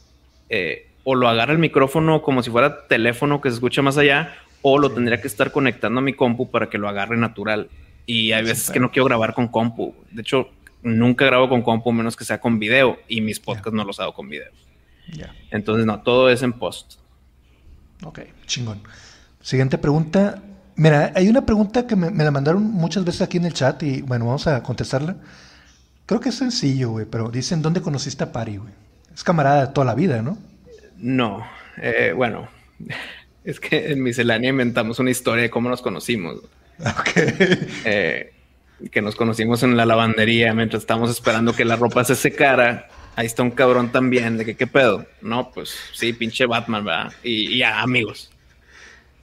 [0.48, 4.34] eh, o lo agarra el micrófono como si fuera teléfono que se escucha más allá,
[4.62, 7.68] o lo tendría que estar conectando a mi compu para que lo agarre natural.
[8.06, 9.94] Y hay veces que no quiero grabar con compu.
[10.10, 10.50] De hecho,
[10.82, 14.12] nunca grabo con compu menos que sea con video y mis podcasts no los hago
[14.12, 14.50] con video.
[15.50, 16.94] Entonces, no, todo es en post.
[18.04, 18.80] Ok, chingón.
[19.40, 20.42] Siguiente pregunta.
[20.76, 24.02] Mira, hay una pregunta que me, la mandaron muchas veces aquí en el chat y
[24.02, 25.16] bueno, vamos a contestarla.
[26.06, 28.72] Creo que es sencillo, güey, pero dicen, ¿dónde conociste a Pari, güey?
[29.14, 30.38] Es camarada de toda la vida, ¿no?
[31.00, 31.46] No,
[31.80, 32.48] eh, bueno,
[33.44, 36.40] es que en Miscelánea inventamos una historia de cómo nos conocimos.
[36.80, 37.10] Ok.
[37.84, 38.32] Eh,
[38.90, 42.88] que nos conocimos en la lavandería mientras estábamos esperando que la ropa se secara.
[43.16, 45.04] Ahí está un cabrón también, de que qué pedo.
[45.20, 47.12] No, pues sí, pinche Batman, ¿verdad?
[47.22, 48.30] Y, ya, amigos.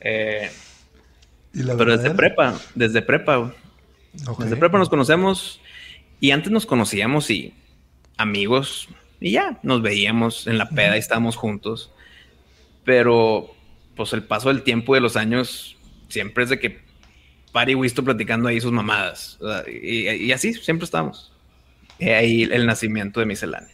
[0.01, 0.51] Eh,
[1.51, 3.51] pero desde prepa, desde prepa.
[4.13, 5.59] Desde prepa nos conocemos
[6.19, 7.55] y antes nos conocíamos y
[8.17, 8.88] amigos
[9.20, 11.91] y ya nos veíamos en la peda y estábamos juntos.
[12.84, 13.53] Pero
[13.95, 15.76] pues el paso del tiempo de los años
[16.07, 16.80] siempre es de que
[17.51, 19.39] Pari y Wisto platicando ahí sus mamadas.
[19.68, 21.32] Y, así siempre estamos.
[21.99, 23.74] Y ahí el nacimiento de Miscelánea.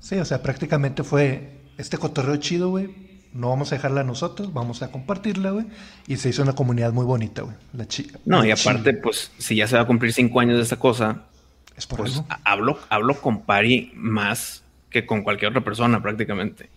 [0.00, 3.08] Sí, o sea, prácticamente fue este cotorreo chido, güey.
[3.32, 5.66] No vamos a dejarla a nosotros, vamos a compartirla, güey.
[6.06, 7.56] Y se hizo una comunidad muy bonita, güey.
[7.74, 8.18] La chica.
[8.24, 11.24] No, y aparte, pues, si ya se va a cumplir cinco años de esta cosa,
[11.76, 16.70] es por pues, Hablo, hablo con Pari más que con cualquier otra persona, prácticamente.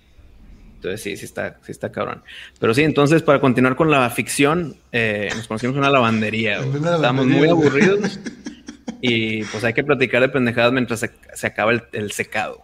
[0.81, 2.23] Entonces sí, sí está, sí está cabrón.
[2.59, 6.59] Pero sí, entonces para continuar con la ficción, eh, nos conocimos en una lavandería.
[6.59, 8.19] Estamos muy aburridos
[9.01, 10.99] y pues hay que platicar de pendejadas mientras
[11.33, 12.63] se, acaba el, secado.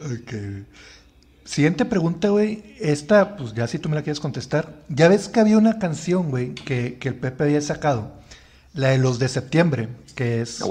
[0.00, 0.34] Ok.
[1.44, 2.62] Siguiente pregunta, güey.
[2.78, 4.74] Esta, pues ya si tú me la quieres contestar.
[4.90, 8.12] Ya ves que había una canción, güey, que, el Pepe había sacado.
[8.74, 10.62] La de los de septiembre, que es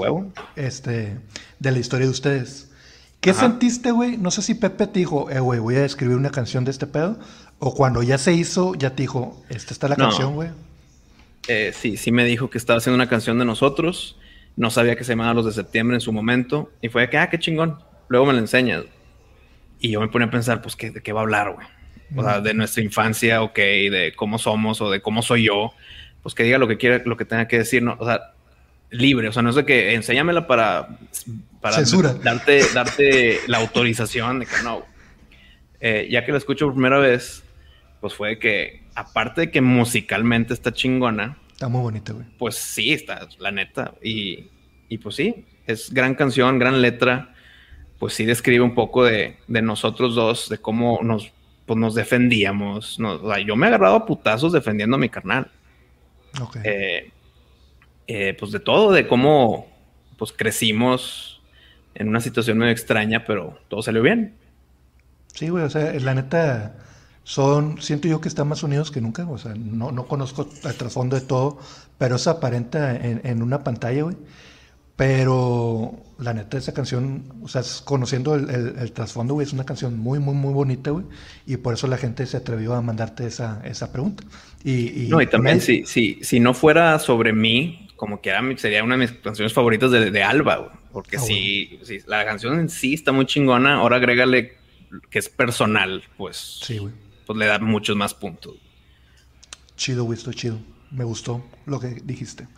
[0.54, 1.16] este
[1.58, 2.70] de la historia de ustedes.
[3.26, 4.16] ¿Qué sentiste, güey?
[4.16, 6.86] No sé si Pepe te dijo, eh, güey, voy a escribir una canción de este
[6.86, 7.18] pedo.
[7.58, 10.50] O cuando ya se hizo, ya te dijo, esta está la canción, güey.
[11.48, 14.16] Eh, sí, sí me dijo que estaba haciendo una canción de nosotros.
[14.54, 16.70] No sabía que se llamaba Los de Septiembre en su momento.
[16.80, 17.80] Y fue de que, ah, qué chingón.
[18.06, 18.84] Luego me lo enseñas.
[19.80, 21.66] Y yo me pone a pensar, pues, ¿de qué va a hablar, güey?
[22.14, 25.72] O sea, de nuestra infancia, ok, de cómo somos o de cómo soy yo.
[26.22, 27.96] Pues que diga lo que quiera, lo que tenga que decir, ¿no?
[27.98, 28.20] O sea,
[28.90, 29.28] libre.
[29.28, 30.98] O sea, no es de que enséñamela para
[31.70, 34.84] para Darte, darte la autorización de que no.
[35.80, 37.42] Eh, ya que la escucho por primera vez,
[38.00, 41.38] pues fue que, aparte de que musicalmente está chingona.
[41.52, 42.26] Está muy bonita, güey.
[42.38, 43.94] Pues sí, está, la neta.
[44.02, 44.48] Y,
[44.88, 47.34] y pues sí, es gran canción, gran letra.
[47.98, 51.32] Pues sí describe un poco de, de nosotros dos, de cómo nos,
[51.64, 52.98] pues nos defendíamos.
[53.46, 55.50] yo me he agarrado a putazos defendiendo a mi carnal.
[56.40, 56.62] Okay.
[56.64, 57.12] Eh,
[58.06, 59.66] eh, pues de todo, de cómo
[60.16, 61.35] pues crecimos
[61.98, 64.34] en una situación medio extraña, pero todo salió bien.
[65.34, 66.76] Sí, güey, o sea, la neta,
[67.24, 70.74] son, siento yo que están más unidos que nunca, o sea, no, no conozco el
[70.74, 71.58] trasfondo de todo,
[71.98, 74.16] pero eso aparenta en, en una pantalla, güey.
[74.96, 79.98] Pero la neta, esa canción, o sea, conociendo el, el, trasfondo, güey, es una canción
[79.98, 81.04] muy, muy, muy bonita, güey.
[81.46, 84.24] Y por eso la gente se atrevió a mandarte esa, esa pregunta.
[84.64, 88.82] Y, no, y también, si, si, si no fuera sobre mí, como que era, sería
[88.82, 90.85] una de mis canciones favoritas de, de Alba, güey.
[90.96, 94.56] Porque ah, si, la canción en sí está muy chingona, ahora agrégale
[95.10, 96.80] que es personal, pues, sí,
[97.26, 98.54] pues le da muchos más puntos.
[99.76, 100.58] Chido, güey, estoy chido.
[100.90, 102.48] Me gustó lo que dijiste.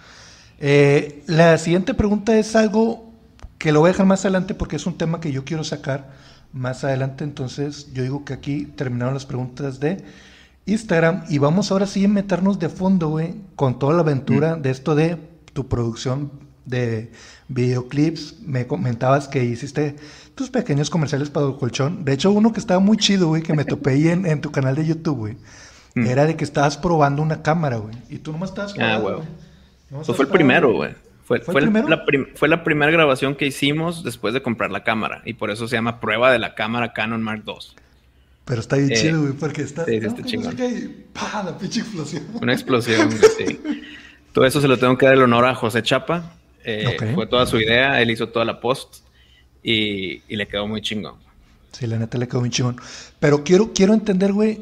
[0.61, 3.13] Eh, la siguiente pregunta es algo
[3.59, 6.15] que lo voy a dejar más adelante porque es un tema que yo quiero sacar
[6.53, 7.25] más adelante.
[7.25, 10.05] Entonces, yo digo que aquí terminaron las preguntas de
[10.65, 14.63] Instagram y vamos ahora sí a meternos de fondo, güey, con toda la aventura mm.
[14.63, 15.17] de esto de
[15.55, 17.11] tu producción de
[17.49, 19.97] videoclips, me comentabas que hiciste
[20.35, 22.05] tus pequeños comerciales para el colchón.
[22.05, 24.77] De hecho, uno que estaba muy chido, güey, que me topé ahí en, tu canal
[24.77, 25.37] de YouTube, güey,
[25.95, 26.07] mm.
[26.07, 27.95] era de que estabas probando una cámara, güey.
[28.11, 29.17] Y tú nomás estabas Ah, güey.
[30.01, 30.95] Eso fue el primero, güey.
[31.25, 32.05] Fue, ¿Fue, La
[32.37, 35.21] fue, la primera grabación que hicimos después de comprar la cámara.
[35.27, 37.55] Y por eso se llama prueba de la cámara Canon Mark II.
[38.47, 39.85] Pero está bien eh, chido, güey, porque está...
[39.85, 40.57] Sí, está chingón.
[40.57, 42.23] La pinche explosión.
[42.41, 43.61] Una explosión, sí.
[44.33, 46.33] Todo eso se lo tengo que dar el honor a José Chapa,
[46.69, 48.97] eh, fue toda su idea, él hizo toda la post
[49.63, 51.15] y, le quedó muy chingón.
[51.73, 52.77] Sí, la neta le quedó muy chingón.
[53.19, 54.61] Pero quiero, quiero entender, güey,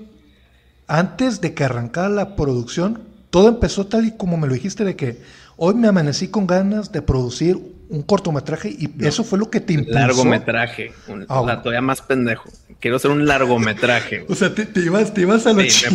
[0.86, 4.94] antes de que arrancara la producción, todo empezó tal y como me lo dijiste de
[4.94, 5.20] que
[5.56, 9.72] hoy me amanecí con ganas de producir un cortometraje y eso fue lo que te
[9.72, 9.98] impulsó.
[9.98, 10.92] Largometraje,
[11.28, 12.48] ah, todavía más pendejo.
[12.80, 14.24] Quiero hacer un largometraje.
[14.28, 15.86] o sea, te, ibas, te ibas a lo sí,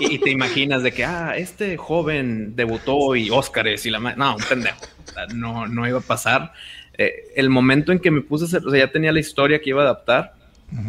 [0.00, 3.98] y, te imaginas de que, ah, este joven debutó y Óscares y la...
[3.98, 4.78] No, un pendejo
[5.26, 6.52] no, no iba a pasar.
[6.96, 9.60] eh, el momento en que me puse a hacer, o sea, ya tenía la historia
[9.60, 10.34] que iba a adaptar,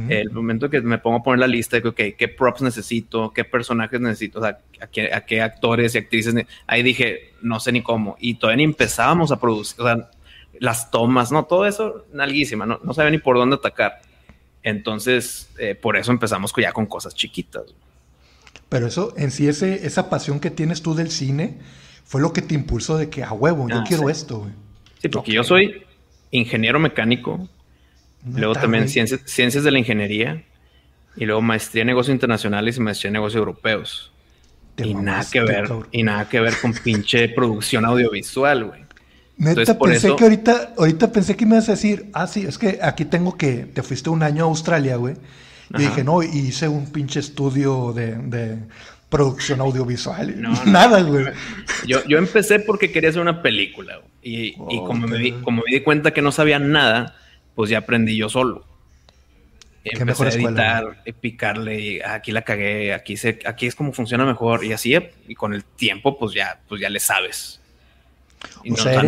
[0.09, 3.31] el momento que me pongo a poner la lista de que, ok, qué props necesito,
[3.31, 6.35] qué personajes necesito, o sea, a qué, actores y actrices,
[6.67, 10.09] ahí dije, no sé ni cómo, y todavía ni empezábamos a producir, o sea,
[10.59, 14.01] las tomas, no, todo eso, nalguísima, no, no sabía ni por dónde atacar.
[14.63, 17.63] Entonces, eh, por eso empezamos ya con cosas chiquitas.
[18.67, 21.57] Pero eso, en sí, ese, esa pasión que tienes tú del cine,
[22.09, 24.51] fue lo que te impulsó de que, a huevo, yo ah, quiero esto, güey.
[24.99, 25.83] Sí, porque yo soy
[26.31, 27.47] ingeniero mecánico,
[28.25, 30.43] luego también ciencias, ciencias de la ingeniería,
[31.15, 34.11] y luego maestría en negocios internacionales y maestría en negocios europeos.
[34.77, 38.81] y nada que ver, y nada que ver con pinche producción audiovisual, güey.
[39.37, 42.79] Neta, pensé que ahorita, ahorita pensé que me ibas a decir, ah, sí, es que
[42.81, 45.13] aquí tengo que, te fuiste un año a Australia, güey.
[45.75, 48.57] Y dije, no, hice un pinche estudio de,
[49.09, 50.35] producción audiovisual.
[50.41, 51.25] No, Nada, güey.
[51.85, 55.81] Yo, yo empecé porque quería hacer una película, Y, como, me di, como me di
[55.81, 57.15] cuenta que no sabía nada,
[57.55, 58.65] pues ya aprendí yo solo.
[59.83, 64.25] Empecé a editar, picarle, y ah, aquí la cagué, aquí, sé, aquí es como funciona
[64.25, 64.93] mejor, y así,
[65.27, 67.59] y con el tiempo, pues ya, pues ya le sabes
[68.71, 69.01] o sea,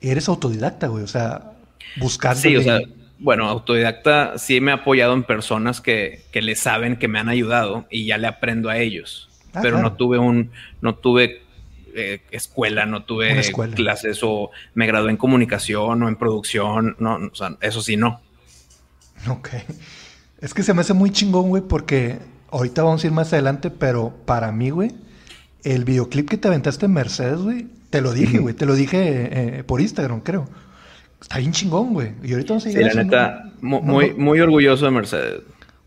[0.00, 1.04] eres, autodidacta, güey.
[1.04, 1.52] O sea,
[1.96, 2.40] buscando.
[2.40, 2.80] Sí, o sea,
[3.18, 7.86] bueno, autodidacta sí me ha apoyado en personas que, le saben que me han ayudado
[7.90, 9.28] y ya le aprendo a ellos.
[9.54, 10.50] Ah, pero no tuve un,
[10.82, 11.42] no tuve
[11.94, 13.40] eh, escuela, no tuve
[13.74, 16.96] clases o me gradué en comunicación o en producción.
[16.98, 18.20] No, o sea, eso sí no.
[19.28, 19.48] Ok.
[20.40, 22.18] Es que se me hace muy chingón, güey, porque
[22.50, 24.92] ahorita vamos a ir más adelante, pero para mí, güey,
[25.64, 28.54] el videoclip que te aventaste en Mercedes, güey, te lo dije, güey.
[28.54, 30.48] Te lo dije eh, por Instagram, creo.
[31.20, 32.12] Está bien chingón, güey.
[32.22, 32.96] Y ahorita vamos a llegar sí, a eso.
[32.98, 35.42] La neta, muy, muy orgulloso de Mercedes.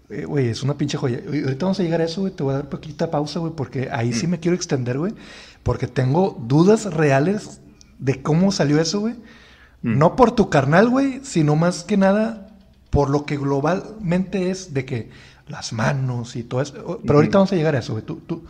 [0.09, 1.19] Eh, güey, es una pinche joya.
[1.31, 2.33] Y ahorita vamos a llegar a eso, güey.
[2.33, 4.29] Te voy a dar poquita pausa, güey, porque ahí sí mm.
[4.31, 5.13] me quiero extender, güey.
[5.63, 7.61] Porque tengo dudas reales
[7.99, 9.13] de cómo salió eso, güey.
[9.81, 9.97] Mm.
[9.97, 12.47] No por tu carnal, güey, sino más que nada
[12.89, 15.09] por lo que globalmente es de que
[15.47, 17.01] las manos y todo eso.
[17.05, 18.05] Pero ahorita vamos a llegar a eso, güey.
[18.05, 18.43] Tú, tú,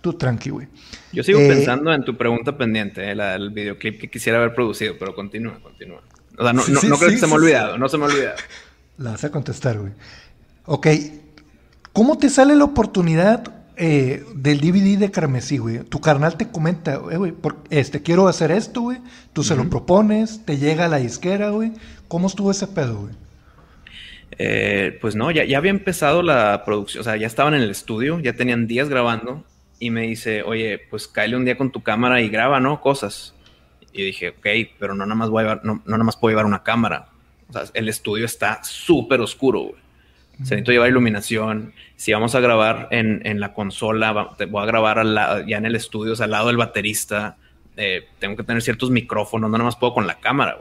[0.00, 0.68] tú tranqui, güey.
[1.12, 4.94] Yo sigo eh, pensando en tu pregunta pendiente, el eh, videoclip que quisiera haber producido,
[4.98, 6.02] pero continúa, continúa.
[6.38, 8.36] O sea, no, no, creo que se me ha olvidado, no se me ha olvidado.
[8.98, 9.92] La vas a contestar, güey.
[10.64, 10.86] Ok.
[11.92, 15.78] ¿Cómo te sale la oportunidad eh, del DVD de Carmesí, güey?
[15.80, 17.34] Tu carnal te comenta, güey,
[17.70, 18.98] este, quiero hacer esto, güey.
[19.32, 21.72] Tú se lo propones, te llega a la disquera, güey.
[22.08, 23.14] ¿Cómo estuvo ese pedo, güey?
[24.38, 27.70] Eh, pues no, ya, ya había empezado la producción, o sea, ya estaban en el
[27.70, 29.44] estudio, ya tenían días grabando
[29.78, 32.80] y me dice, oye, pues cáele un día con tu cámara y graba, ¿no?
[32.80, 33.34] Cosas.
[33.96, 34.46] Y dije, ok,
[34.78, 37.08] pero no nada más voy a llevar, no, nada más puedo llevar una cámara.
[37.48, 39.86] O sea, el estudio está súper oscuro, güey.
[40.38, 41.72] Se necesito llevar iluminación.
[41.96, 45.74] Si vamos a grabar en, en la consola, voy a grabar al ya en el
[45.74, 47.38] estudio, o sea, al lado del baterista.
[47.78, 50.58] Eh, tengo que tener ciertos micrófonos, no nada más puedo con la cámara.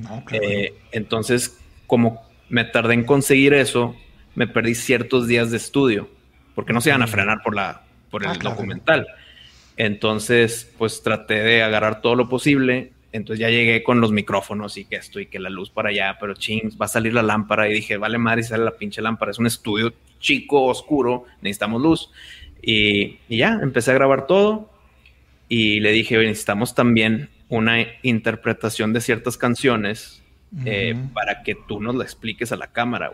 [0.00, 1.56] No, eh, entonces,
[1.86, 3.94] como me tardé en conseguir eso,
[4.34, 6.08] me perdí ciertos días de estudio,
[6.54, 9.06] porque no se iban a frenar por, la, por el ah, documental.
[9.76, 12.92] Entonces, pues traté de agarrar todo lo posible.
[13.12, 16.16] Entonces ya llegué con los micrófonos y que esto y que la luz para allá,
[16.18, 17.68] pero ching, va a salir la lámpara.
[17.68, 19.30] Y dije, vale madre, sale la pinche lámpara.
[19.30, 22.10] Es un estudio chico, oscuro, necesitamos luz.
[22.62, 24.70] Y, ya, empecé a grabar todo.
[25.48, 30.22] Y le dije, necesitamos también una interpretación de ciertas canciones
[30.64, 33.12] eh, para que tú nos la expliques a la cámara.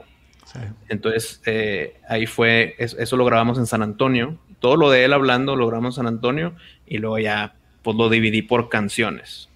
[0.88, 4.38] Entonces, eh, ahí fue, eso, lo grabamos en San Antonio.
[4.60, 6.54] Todo lo de él hablando lo grabamos en San Antonio
[6.86, 9.48] y luego ya, pues lo dividí por canciones.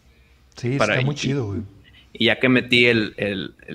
[0.57, 1.61] Sí, para, está muy chido, güey.
[2.15, 3.15] Y ya que metí el,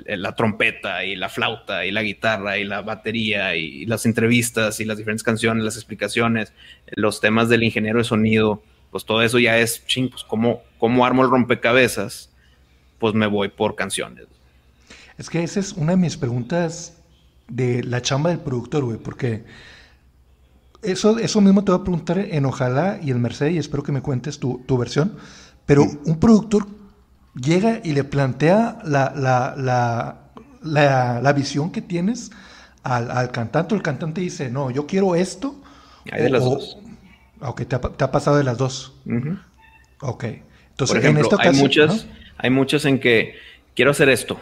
[0.06, 4.86] la trompeta y la flauta y la guitarra y la batería y las entrevistas y
[4.86, 6.54] las diferentes canciones, las explicaciones,
[6.92, 8.62] los temas del ingeniero de sonido,
[8.92, 12.30] pues todo eso ya es, ching, pues cómo, cómo armo el rompecabezas
[13.00, 14.26] pues me voy por canciones.
[15.18, 16.98] Es que esa es una de mis preguntas
[17.48, 19.44] de la chamba del productor, güey, porque
[20.82, 23.92] eso, eso mismo te voy a preguntar en Ojalá y el Mercedes y espero que
[23.92, 25.18] me cuentes tu, versión,
[25.66, 26.68] pero un productor
[27.36, 30.18] llega y le plantea la, la,
[30.62, 32.32] la, visión que tienes
[32.84, 35.62] al, cantante, el cantante dice, no, yo quiero esto.
[36.12, 36.78] Hay de las dos.
[37.42, 38.94] Ok, te ha, pasado de las dos.
[40.00, 40.24] Ok.
[40.24, 42.08] Entonces, Por ejemplo, en esta ocasión, hay muchas...
[42.38, 43.36] Hay muchos en que
[43.76, 44.40] quiero hacer esto.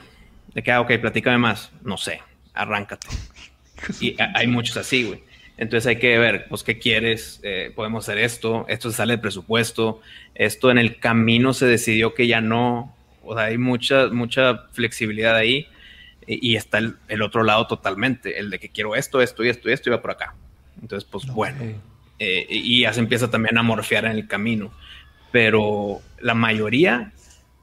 [0.53, 1.71] De que, ah, ok, platícame más.
[1.83, 2.21] No sé,
[2.53, 3.07] arráncate.
[3.99, 5.23] y hay muchos así, güey.
[5.57, 7.39] Entonces hay que ver, pues, ¿qué quieres?
[7.43, 10.01] Eh, podemos hacer esto, esto se sale del presupuesto,
[10.33, 15.35] esto en el camino se decidió que ya no, o sea, hay mucha, mucha flexibilidad
[15.35, 15.67] ahí
[16.27, 19.73] y, está el, otro lado totalmente, el de que quiero esto, esto y esto y
[19.73, 20.35] esto y va por acá.
[20.81, 21.57] Entonces, pues bueno,
[22.19, 24.73] eh, y ya se empieza también a morfear en el camino,
[25.31, 27.13] pero la mayoría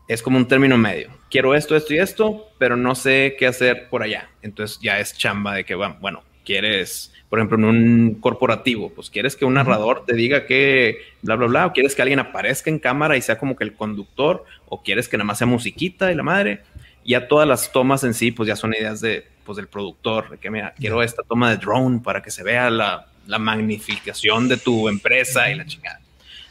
[0.08, 1.10] es como un término medio.
[1.30, 4.28] Quiero esto, esto y esto, pero no sé qué hacer por allá.
[4.42, 9.36] Entonces ya es chamba de que, bueno, quieres, por ejemplo, en un corporativo, pues quieres
[9.36, 12.78] que un narrador te diga que bla, bla, bla, o quieres que alguien aparezca en
[12.78, 16.14] cámara y sea como que el conductor, o quieres que nada más sea musiquita y
[16.14, 16.62] la madre.
[17.04, 20.38] Ya todas las tomas en sí, pues ya son ideas de, pues, del productor, de
[20.38, 24.56] que, mira, quiero esta toma de drone para que se vea la, la magnificación de
[24.56, 26.00] tu empresa y la chingada.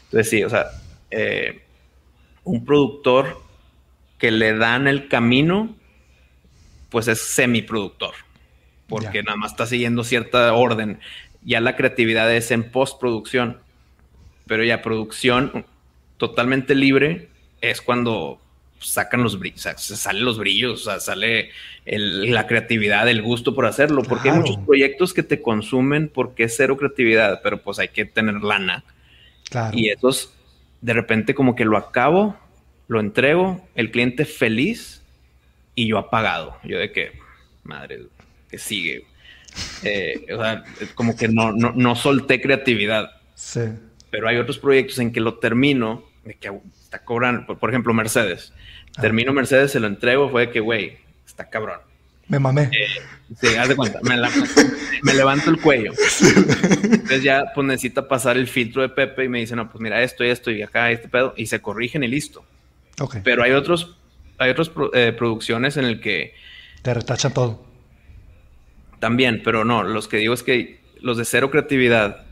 [0.04, 0.66] Entonces, sí, o sea,
[1.10, 1.62] eh,
[2.44, 3.40] un productor
[4.18, 5.74] que le dan el camino,
[6.90, 8.14] pues es semiproductor,
[8.92, 11.00] porque nada más está siguiendo cierta orden.
[11.42, 13.58] Ya la creatividad es en postproducción,
[14.46, 15.64] pero ya producción
[16.18, 17.28] totalmente libre
[17.62, 18.38] es cuando
[18.78, 21.50] sacan los brillos, salen los brillos, o sea, sale
[21.84, 26.56] la creatividad, el gusto por hacerlo, porque hay muchos proyectos que te consumen porque es
[26.56, 28.84] cero creatividad, pero pues hay que tener lana.
[29.72, 30.34] Y esos,
[30.80, 32.36] de repente como que lo acabo,
[32.88, 35.02] lo entrego, el cliente feliz
[35.74, 36.58] y yo apagado.
[36.64, 37.12] Yo de que,
[37.62, 38.02] madre,
[38.52, 39.06] que sigue.
[39.82, 40.62] Eh, o sea,
[40.94, 43.10] como que no, no, no solté creatividad.
[43.34, 43.62] Sí.
[44.10, 48.52] Pero hay otros proyectos en que lo termino, de que está cobrando, por, ejemplo, Mercedes.
[48.96, 49.00] Ah.
[49.00, 51.80] Termino Mercedes, se lo entrego, fue de que, güey, está cabrón.
[52.28, 52.70] Me mamé.
[52.72, 52.86] Eh,
[53.40, 54.00] sí, haz de cuenta.
[54.02, 55.92] Me, levanto el cuello.
[56.22, 60.02] Entonces ya pues necesita pasar el filtro de Pepe y me dice, no, pues mira
[60.02, 61.34] esto y esto y acá este pedo.
[61.36, 62.44] Y se corrigen y listo.
[62.98, 63.22] Okay.
[63.24, 63.96] Pero hay otros,
[64.38, 66.34] hay otras eh, producciones en el que...
[66.82, 67.71] Te retachan todo.
[69.02, 72.24] También, pero no, los que digo es que los de cero creatividad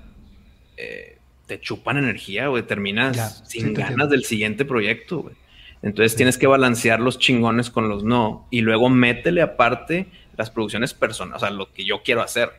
[0.76, 2.62] eh, te chupan energía, güey.
[2.62, 5.34] Terminas sin ganas del siguiente proyecto, güey.
[5.82, 8.46] Entonces tienes que balancear los chingones con los no.
[8.52, 10.06] Y luego métele aparte
[10.36, 12.52] las producciones personales, o sea, lo que yo quiero hacer.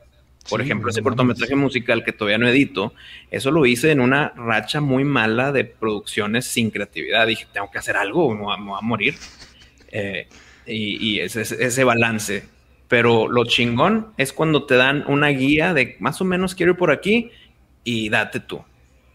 [0.50, 2.94] Por ejemplo, ese cortometraje musical que todavía no edito,
[3.30, 7.28] eso lo hice en una racha muy mala de producciones sin creatividad.
[7.28, 9.16] Dije, tengo que hacer algo, me voy a, morir.
[9.90, 10.28] Eh,
[10.66, 12.44] y, ese, ese, balance.
[12.92, 16.78] Pero lo chingón es cuando te dan una guía de más o menos quiero ir
[16.78, 17.32] por aquí
[17.86, 18.66] y date tú.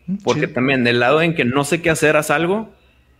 [0.06, 2.70] Mm, porque también del lado en que no sé qué hacer, haz algo,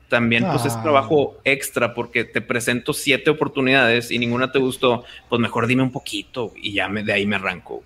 [0.08, 0.82] también pues es ah.
[0.82, 5.92] trabajo extra porque te presento siete oportunidades y ninguna te gustó, pues mejor dime un
[5.92, 7.82] poquito y ya me, de ahí me arranco.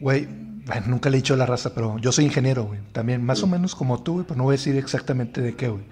[0.00, 0.26] Güey,
[0.66, 2.80] bueno, nunca le he dicho la raza, pero yo soy ingeniero, güey.
[2.90, 5.68] También más o menos como tú, güey, pero no voy a decir exactamente de qué,
[5.68, 5.84] güey.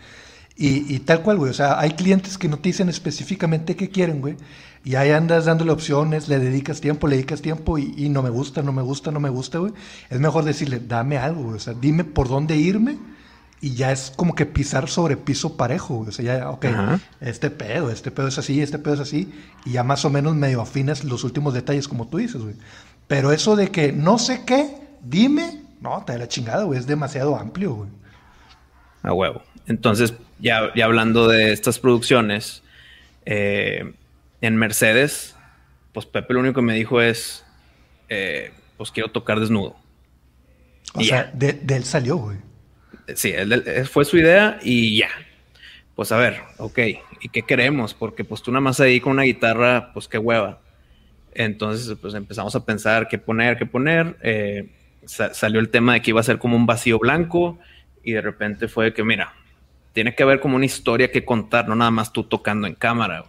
[0.57, 1.50] Y, tal cual, güey.
[1.50, 4.36] O sea, hay clientes que no te dicen específicamente qué quieren, güey.
[4.84, 8.30] Y ahí andas dándole opciones, le dedicas tiempo, le dedicas tiempo y, y no me
[8.30, 9.72] gusta, no me gusta, no me gusta, güey.
[10.11, 11.57] Es mejor decirle, dame algo, güey.
[11.57, 12.98] O sea, dime por dónde irme
[13.64, 16.66] y ya es como que pisar sobre piso parejo, o sea, ya, ok,
[17.22, 19.32] este pedo, este pedo es así, este pedo es así,
[19.64, 22.57] y ya más o menos medio afinas los últimos detalles, como tú dices, güey.
[23.07, 26.86] Pero eso de que no sé qué, dime, no, te da la chingada, güey, es
[26.86, 27.88] demasiado amplio, güey.
[29.02, 29.40] A huevo.
[29.66, 32.62] Entonces, ya, ya hablando de estas producciones,
[33.24, 33.92] eh,
[34.40, 35.36] en Mercedes,
[35.92, 37.44] pues Pepe lo único que me dijo es,
[38.08, 39.76] eh, pues quiero tocar desnudo.
[40.94, 42.38] O sea, de, de él salió, güey
[43.14, 45.08] sí, él, fue su idea y ya.
[45.94, 46.78] Pues a ver, ok,
[47.20, 47.94] ¿y qué queremos?
[47.94, 50.60] Porque pues tú nada más ahí con una guitarra, pues qué hueva.
[51.34, 54.16] Entonces, pues empezamos a pensar qué poner, qué poner.
[54.22, 54.70] Eh,
[55.06, 57.58] salió el tema de que iba a ser como un vacío blanco
[58.02, 59.34] y de repente fue que, mira,
[59.95, 63.24] tiene que haber como una historia que contar, no nada más tú tocando en cámara.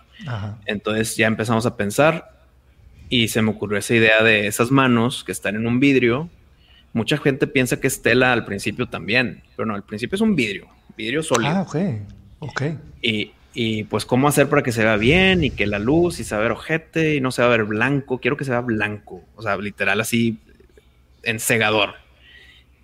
[0.65, 2.33] Entonces ya empezamos a pensar
[3.07, 6.29] y se me ocurrió esa idea de esas manos que están en un vidrio
[6.95, 10.33] Mucha gente piensa que es tela al principio también, pero no, al principio es un
[10.33, 11.51] vidrio, vidrio sólido.
[11.51, 11.75] Ah, ok,
[12.39, 12.61] ok.
[13.01, 16.23] Y, y pues cómo hacer para que se vea bien y que la luz y
[16.23, 18.19] se ver ojete y no se va a ver blanco.
[18.19, 20.39] Quiero que se vea blanco, o sea, literal así
[21.23, 21.95] encegador.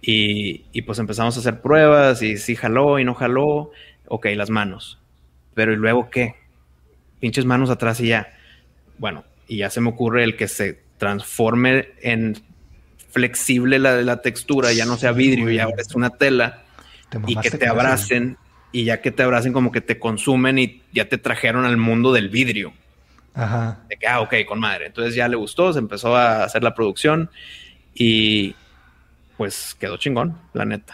[0.01, 3.71] Y, y pues empezamos a hacer pruebas y si jaló y no jaló.
[4.07, 4.99] Ok, las manos.
[5.53, 6.35] Pero ¿y luego qué?
[7.19, 8.33] Pinches manos atrás y ya.
[8.97, 12.37] Bueno, y ya se me ocurre el que se transforme en
[13.09, 16.63] flexible la, la textura, ya no sea vidrio, ya es una tela,
[17.27, 18.37] y que te abracen,
[18.71, 22.13] y ya que te abracen como que te consumen y ya te trajeron al mundo
[22.13, 22.73] del vidrio.
[23.33, 23.79] Ajá.
[23.89, 24.87] De que, ah, ok, con madre.
[24.87, 27.29] Entonces ya le gustó, se empezó a hacer la producción
[27.93, 28.55] y
[29.41, 30.93] pues quedó chingón, la neta.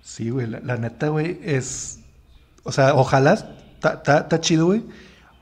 [0.00, 1.98] Sí, güey, la, neta, güey, es...
[2.62, 3.32] O sea, ojalá,
[3.82, 4.84] está chido, güey,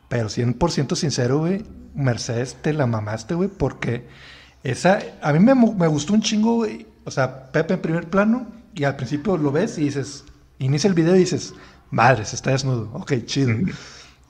[0.08, 1.62] pero 100% sincero, güey,
[1.94, 4.08] Mercedes te la mamaste, güey, porque
[4.64, 6.66] esa, a mí me, gustó un chingo,
[7.04, 10.24] O sea, Pepe en primer plano, y al principio lo ves y dices,
[10.58, 11.52] inicia el video y dices,
[11.90, 12.88] madre, se está desnudo.
[12.94, 13.52] Ok, chido.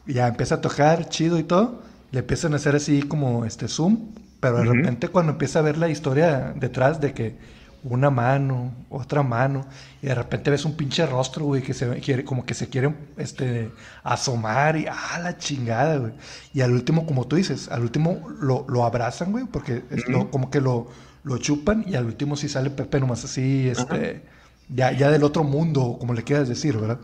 [0.09, 1.84] y ya empieza a tocar, chido y todo.
[2.11, 5.78] Le empiezan a hacer así como este zoom, pero de repente cuando empieza a ver
[5.78, 7.55] la historia detrás de que,
[7.89, 9.66] una mano, otra mano,
[10.03, 12.93] y de repente ves un pinche rostro, güey, que se quiere, como que se quiere
[13.16, 13.70] este,
[14.03, 16.12] asomar y ah, la chingada, güey.
[16.53, 20.30] Y al último, como tú dices, al último lo, lo abrazan, güey, porque es lo,
[20.30, 20.89] como que lo,
[21.22, 24.22] lo chupan y al último sí sale Pepe nomás así, este,
[24.68, 26.99] ya, ya del otro mundo, como le quieras decir, ¿verdad?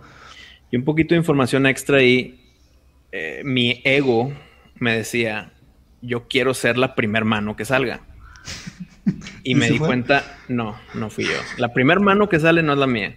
[0.71, 2.41] Y un poquito de información extra ahí,
[3.13, 4.33] eh, mi ego
[4.77, 5.53] me decía,
[6.01, 8.01] yo quiero ser la primer mano que salga.
[9.45, 11.33] Y, me di cuenta, no, no fui yo.
[11.59, 13.15] La primer mano que sale no es la mía.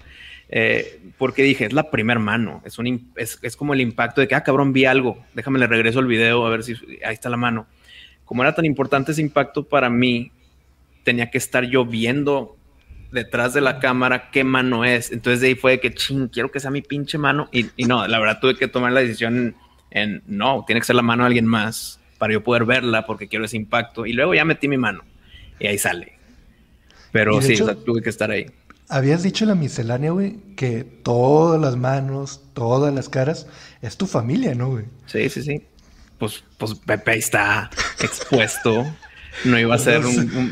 [0.50, 2.62] Eh, porque dije, es la primer mano.
[2.66, 5.24] Es, un, es, es, como el impacto de que, ah, cabrón, vi algo.
[5.34, 6.74] Déjame le regreso el video a ver si
[7.06, 7.68] ahí está la mano.
[8.26, 10.32] Como era tan importante ese impacto para mí,
[11.04, 12.58] tenía que estar yo viendo
[13.12, 15.12] detrás de la cámara qué mano es.
[15.12, 17.48] Entonces de ahí fue de que, ching, quiero que sea mi pinche mano.
[17.52, 19.56] Y, y no, la verdad tuve que tomar la decisión
[19.92, 23.28] en, no, tiene que ser la mano de alguien más para yo poder verla porque
[23.28, 24.06] quiero ese impacto.
[24.06, 25.04] Y luego ya metí mi mano
[25.60, 26.14] y ahí sale.
[27.12, 28.48] Pero sí, tuve que estar ahí.
[28.90, 33.48] Habías dicho en la miscelánea, güey, que todas las manos, todas las caras,
[33.82, 34.86] es tu familia, ¿no, güey?
[35.08, 35.62] Sí, sí, sí.
[36.20, 37.70] Pues, pues Pepe está
[38.02, 38.86] expuesto.
[39.44, 40.52] No iba a ser un,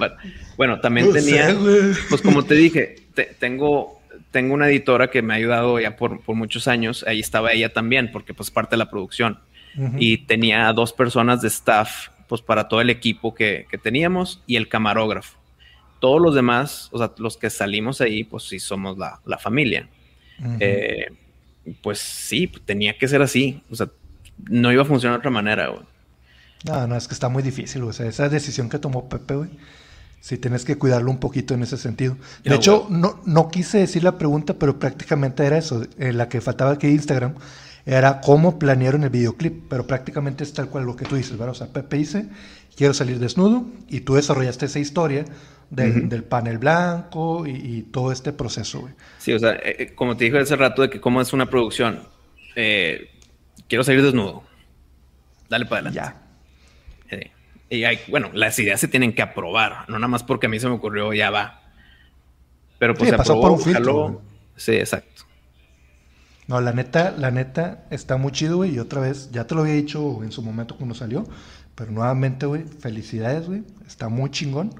[0.57, 1.55] Bueno, también tenía...
[2.09, 2.95] pues como te dije,
[3.39, 4.01] tengo,
[4.31, 7.05] tengo una editora que me ha ayudado ya por, por, muchos años.
[7.07, 9.39] Ahí estaba ella también, porque pues parte de la producción.
[9.97, 14.67] Y tenía dos personas de staff pues para todo el equipo que, teníamos y el
[14.67, 15.37] camarógrafo.
[15.99, 19.87] Todos los demás, o sea, los que salimos ahí, pues sí somos la, familia.
[20.59, 21.11] Eh,
[21.83, 23.61] pues sí, tenía que ser así.
[23.69, 23.87] O sea,
[24.49, 25.83] no iba a funcionar de otra manera, güey.
[26.65, 29.51] No, no, es que está muy difícil, O sea, esa decisión que tomó Pepe, güey.
[30.19, 32.17] Sí, tienes que cuidarlo un poquito en ese sentido.
[32.43, 35.85] De hecho, no, no quise decir la pregunta, pero prácticamente era eso.
[35.99, 37.35] Eh, la que faltaba aquí Instagram
[37.85, 41.49] era cómo planearon el videoclip, pero prácticamente es tal cual lo que tú dices, ¿verdad?
[41.49, 42.27] O sea, Pepe dice,
[42.75, 45.25] quiero salir desnudo, y tú desarrollaste esa historia
[45.69, 48.93] del, panel blanco y, todo este proceso, güey.
[49.17, 51.49] Sí, o sea, eh, eh, como te dije hace rato de que cómo es una
[51.49, 52.07] producción,
[52.55, 53.09] eh,
[53.67, 54.43] quiero salir desnudo,
[55.49, 55.99] dale para adelante.
[57.09, 57.27] Ya.
[57.69, 60.59] y hay, bueno, las ideas se tienen que aprobar, no nada más porque a mí
[60.59, 61.61] se me ocurrió, ya va.
[62.79, 64.21] Pero pues se pasó por un filtro,
[64.55, 65.23] Sí, exacto.
[66.47, 68.75] No, la neta, la neta está muy chido, güey.
[68.75, 71.25] Y otra vez, ya te lo había dicho en su momento cuando salió.
[71.75, 73.63] Pero nuevamente, güey, felicidades, güey.
[73.87, 74.73] Está muy chingón.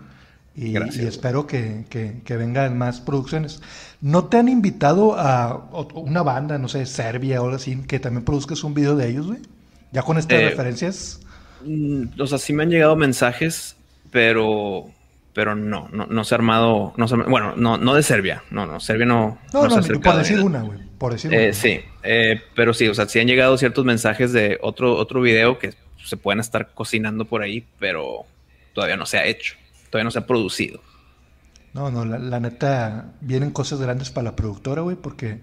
[0.56, 3.62] Y, espero que, que, vengan más producciones.
[4.02, 8.24] ¿No te han invitado a una banda, no sé, Serbia o algo así, que también
[8.24, 9.40] produzcas un video de ellos, güey?
[9.92, 11.22] Ya con estas eh, referencias.
[11.66, 13.76] Mm, o sea, sí me han llegado mensajes,
[14.12, 14.92] pero
[15.34, 18.80] pero no, no, no se ha armado, no bueno, no, no de Serbia, no, no,
[18.80, 19.40] Serbia no.
[19.52, 22.94] No, no, no por decir una, güey, por decir eh, Sí, eh, pero sí, o
[22.94, 27.26] sea, sí han llegado ciertos mensajes de otro, otro video que se pueden estar cocinando
[27.26, 28.24] por ahí, pero
[28.74, 29.56] todavía no se ha hecho,
[29.90, 30.80] todavía no se ha producido.
[31.74, 35.42] No, no, la, neta, vienen cosas grandes para la productora, güey, porque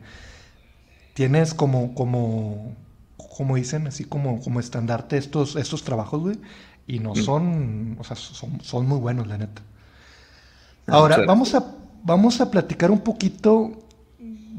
[1.12, 2.74] tienes como, como,
[3.18, 6.38] como dicen, así como, como estandarte estos, estos trabajos, güey,
[6.86, 9.61] y no son, o sea, son, son muy buenos, la neta.
[10.86, 13.89] Ahora, vamos a, vamos a platicar un poquito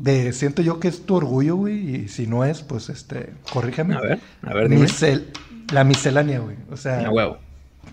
[0.01, 3.95] de, siento yo que es tu orgullo, güey, y si no es, pues, este, corrígeme.
[3.95, 4.87] A ver, a ver, dime.
[5.71, 7.01] la miscelánea, güey, o sea...
[7.01, 7.37] No, huevo.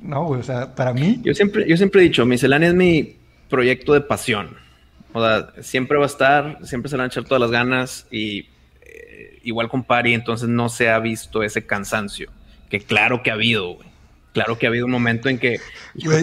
[0.02, 1.20] No, güey, o sea, para mí...
[1.22, 3.16] Yo siempre, yo siempre he dicho, miscelánea es mi
[3.48, 4.56] proyecto de pasión.
[5.12, 8.06] O sea, siempre va a estar, siempre se le van a echar todas las ganas
[8.10, 8.48] y
[8.82, 12.30] eh, igual con Pari, entonces no se ha visto ese cansancio,
[12.70, 13.88] que claro que ha habido, güey
[14.32, 15.60] claro que ha habido un momento en que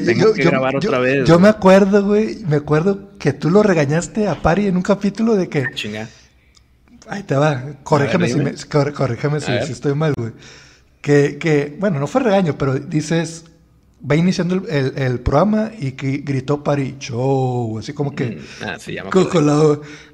[0.05, 1.27] tengo que grabar otra vez.
[1.27, 5.35] Yo me acuerdo, güey, me acuerdo que tú lo regañaste a Pari en un capítulo
[5.35, 5.59] de que...
[5.59, 6.09] Ah, chinga.
[7.07, 10.31] Ahí te va, corrígeme, si, si, estoy mal, güey.
[11.01, 13.45] Que, que, bueno, no fue regaño, pero dices,
[14.09, 18.31] va iniciando el, el, programa y que gritó Pari, show, así como que...
[18.31, 19.03] Mm, ah, sí, ya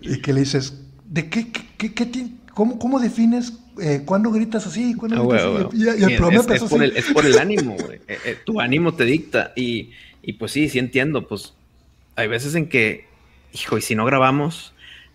[0.01, 0.73] y que le dices,
[1.05, 4.95] ¿de qué, qué, qué, qué cómo, cómo defines eh, ¿cuándo gritas así?
[4.95, 5.77] ¿Cuándo gritas así?
[5.77, 7.99] Y, el es, es, por el, es, por el, ánimo, güey.
[8.07, 9.53] Eh, eh, tu ánimo te dicta.
[9.55, 9.91] Y,
[10.21, 11.27] y, pues sí, sí entiendo.
[11.27, 11.53] Pues
[12.15, 13.05] hay veces en que,
[13.53, 14.73] hijo, y si no grabamos,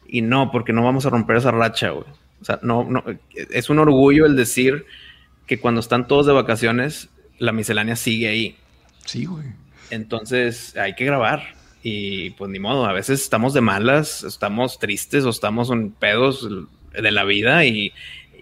[0.08, 2.06] y no, porque no vamos a romper esa racha, güey.
[2.40, 3.02] O sea, no, no,
[3.34, 4.84] es un orgullo el decir
[5.46, 7.08] que cuando están todos de vacaciones,
[7.38, 8.56] la miscelánea sigue ahí.
[9.04, 9.46] Sí, güey.
[9.90, 11.54] Entonces hay que grabar.
[11.82, 16.48] Y pues ni modo, a veces estamos de malas, estamos tristes o estamos en pedos
[16.92, 17.92] de la vida y,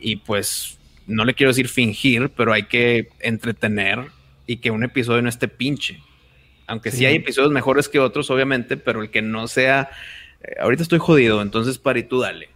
[0.04, 4.10] y pues no le quiero decir fingir, pero hay que entretener
[4.46, 6.00] y que un episodio no esté pinche.
[6.66, 9.90] Aunque sí, hay episodios mejores que otros, obviamente, pero el que no sea.
[10.42, 12.48] Eh, ahorita estoy jodido, entonces Pari, tú dale.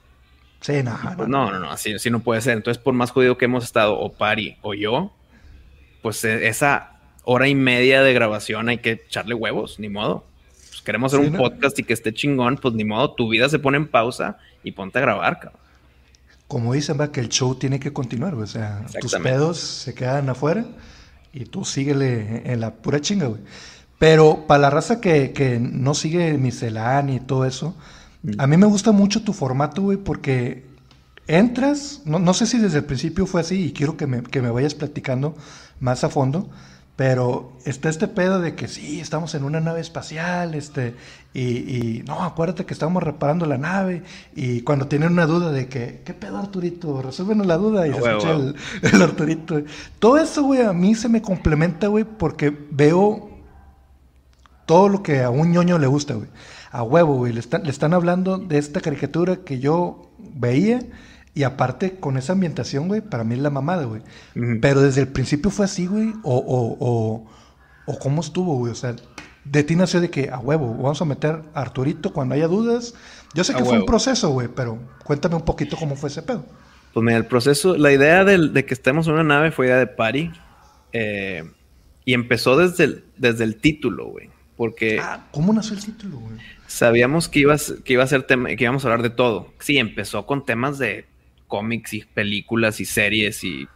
[0.60, 2.56] Sí, no, pues no, no, no, así, así, no puede ser.
[2.56, 5.14] Entonces, por más jodido que hemos estado, o Pari o yo,
[6.02, 10.24] pues e, esa hora y media de grabación hay que echarle huevos, ni modo.
[10.68, 13.58] pues, queremos hacer un podcast y que esté chingón, pues ni modo, tu vida se
[13.58, 15.67] pone en pausa y ponte a grabar, cabrón.
[16.48, 18.44] Como dicen, va, que el show tiene que continuar, güey.
[18.44, 20.64] O sea, tus pedos se quedan afuera
[21.32, 23.42] y tú síguele en la pura chinga, güey.
[23.98, 27.76] Pero para la raza que, que no sigue miscelánea y todo eso,
[28.38, 30.66] a mí me gusta mucho tu formato, güey, porque
[31.26, 34.40] entras, no, no, sé si desde el principio fue así y quiero que me, que
[34.40, 35.36] me vayas platicando
[35.80, 36.48] más a fondo,
[36.98, 40.96] pero está este pedo de que sí, estamos en una nave espacial, este,
[41.32, 44.02] y, y, no, acuérdate que estamos reparando la nave,
[44.34, 47.00] y cuando tienen una duda de que, ¿qué pedo Arturito?
[47.00, 49.62] Resuélvenos la duda, y se escucha El, el, Arturito.
[50.00, 53.30] Todo eso, güey, a mí se me complementa, güey, porque veo
[54.66, 56.28] todo lo que a un ñoño le gusta, güey.
[56.72, 60.80] A huevo, güey, le, están, le están hablando de esta caricatura que yo veía,
[61.38, 64.02] y aparte, con esa ambientación, güey, para mí es la mamada, güey.
[64.60, 66.12] Pero desde el principio fue así, güey.
[66.24, 67.26] O, o, o,
[67.86, 68.72] o cómo estuvo, güey.
[68.72, 68.96] O sea,
[69.44, 72.92] de ti nació de que, a huevo, vamos a meter a Arturito cuando haya dudas.
[73.34, 76.44] Yo sé que fue un proceso, güey, pero cuéntame un poquito cómo fue ese pedo.
[76.92, 79.86] Pues mira, el proceso, la idea de, que estemos en una nave fue idea de
[79.86, 80.32] Pari.
[80.92, 81.48] Eh,
[82.04, 84.28] y empezó desde el, desde el título, güey.
[84.56, 84.98] Porque.
[85.00, 86.34] Ah, ¿cómo nació el título, güey?
[86.66, 89.52] Sabíamos que, ibas, que iba a ser tema, que íbamos a hablar de todo.
[89.60, 91.06] Sí, empezó con temas de
[91.48, 93.66] cómics y películas y series y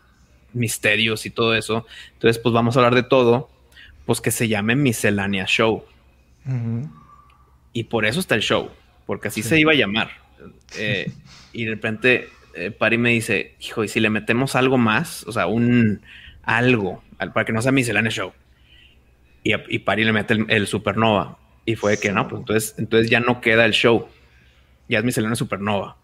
[0.52, 1.86] misterios y todo eso.
[2.14, 3.50] Entonces, pues vamos a hablar de todo,
[4.06, 5.84] pues que se llame Miscelánea Show.
[7.72, 8.70] Y por eso está el show,
[9.06, 10.10] porque así se iba a llamar.
[10.76, 11.10] Eh,
[11.52, 15.24] y de repente, eh, Pari me dice, hijo, ¿y si le metemos algo más?
[15.26, 16.02] O sea, un
[16.42, 18.32] algo, para que no sea Miscelánea Show.
[19.44, 21.38] Y, y Pari le mete el, Supernova.
[21.64, 24.08] Y fue que no, pues entonces, entonces ya no queda el show.
[24.88, 25.96] Ya es Miscelánea Supernova.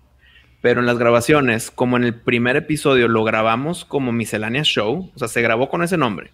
[0.61, 5.19] Pero en las grabaciones, como en el primer episodio lo grabamos como Miscelánea Show, o
[5.19, 6.33] sea, se grabó con ese nombre,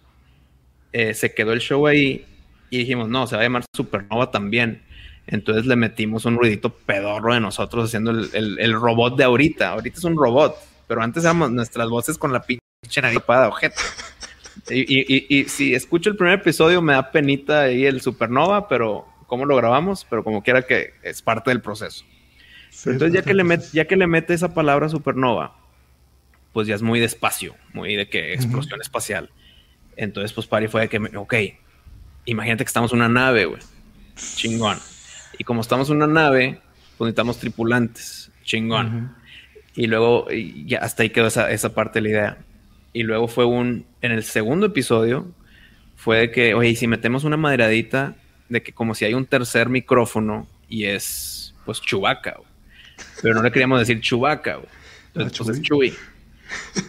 [0.93, 2.25] eh, se quedó el show ahí
[2.69, 4.81] y dijimos, no, se va a llamar Supernova también.
[5.27, 9.69] Entonces le metimos un ruidito pedorro de nosotros haciendo el, robot de ahorita.
[9.69, 10.55] Ahorita es un robot,
[10.87, 13.81] pero antes éramos nuestras voces con la pinche nariz objeto.
[14.69, 19.45] Y, y, si escucho el primer episodio me da penita ahí el Supernova, pero cómo
[19.45, 22.05] lo grabamos, pero como quiera que es parte del proceso.
[22.85, 25.55] Entonces, ya que, le mete, ya que le mete esa palabra supernova,
[26.53, 29.29] pues ya es muy despacio, muy de que explosión espacial.
[29.97, 31.33] Entonces, pues Pari fue de que, ok,
[32.25, 33.61] imagínate que estamos en una nave, güey.
[34.15, 34.77] Chingón.
[35.37, 36.59] Y como estamos en una nave,
[36.97, 38.31] pues necesitamos tripulantes.
[38.43, 39.15] Chingón.
[39.75, 40.27] Y luego,
[40.65, 42.37] ya hasta ahí quedó esa, esa parte de la idea.
[42.93, 45.27] Y luego fue un, en el segundo episodio,
[45.95, 48.15] fue de que, oye, y si metemos una maderadita
[48.47, 52.54] de que como si hay un tercer micrófono y es, pues, Chubaca, güey
[53.25, 54.67] pero no le queríamos decir Chubaca, güey.
[55.15, 55.95] Entonces, pues es Chuy.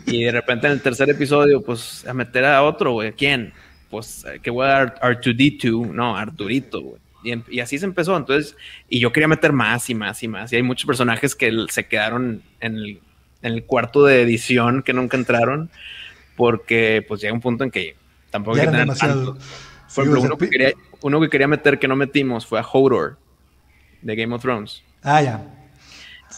[0.04, 3.12] Y de repente en el tercer episodio, pues a meter a otro, güey.
[3.12, 3.54] ¿Quién?
[3.88, 7.00] Pues eh, que voy a dar R2D2, no, Arturito, güey.
[7.24, 8.14] Em, y, así se empezó.
[8.14, 8.54] Entonces,
[8.86, 10.52] y yo quería meter más y más y más.
[10.52, 13.00] Y hay muchos personajes que se quedaron en el,
[13.40, 15.70] en el cuarto de edición que nunca entraron,
[16.36, 17.96] porque pues llega un punto en que
[18.30, 19.38] tampoco hay que tener tanto.
[19.94, 23.16] Por ejemplo, uno, que quería, uno que quería meter que no metimos fue a Hodor
[24.02, 24.82] de Game of Thrones.
[25.02, 25.55] Ah, ya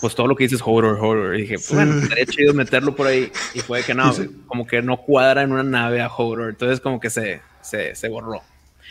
[0.01, 1.37] pues todo lo que dices horror, horror.
[1.37, 3.31] Y dije, bueno, estaría chido meterlo por ahí.
[3.55, 4.13] Y fue que no,
[4.47, 6.51] como que no cuadra en una nave a horror.
[6.51, 8.43] Entonces como que se, se, se borró.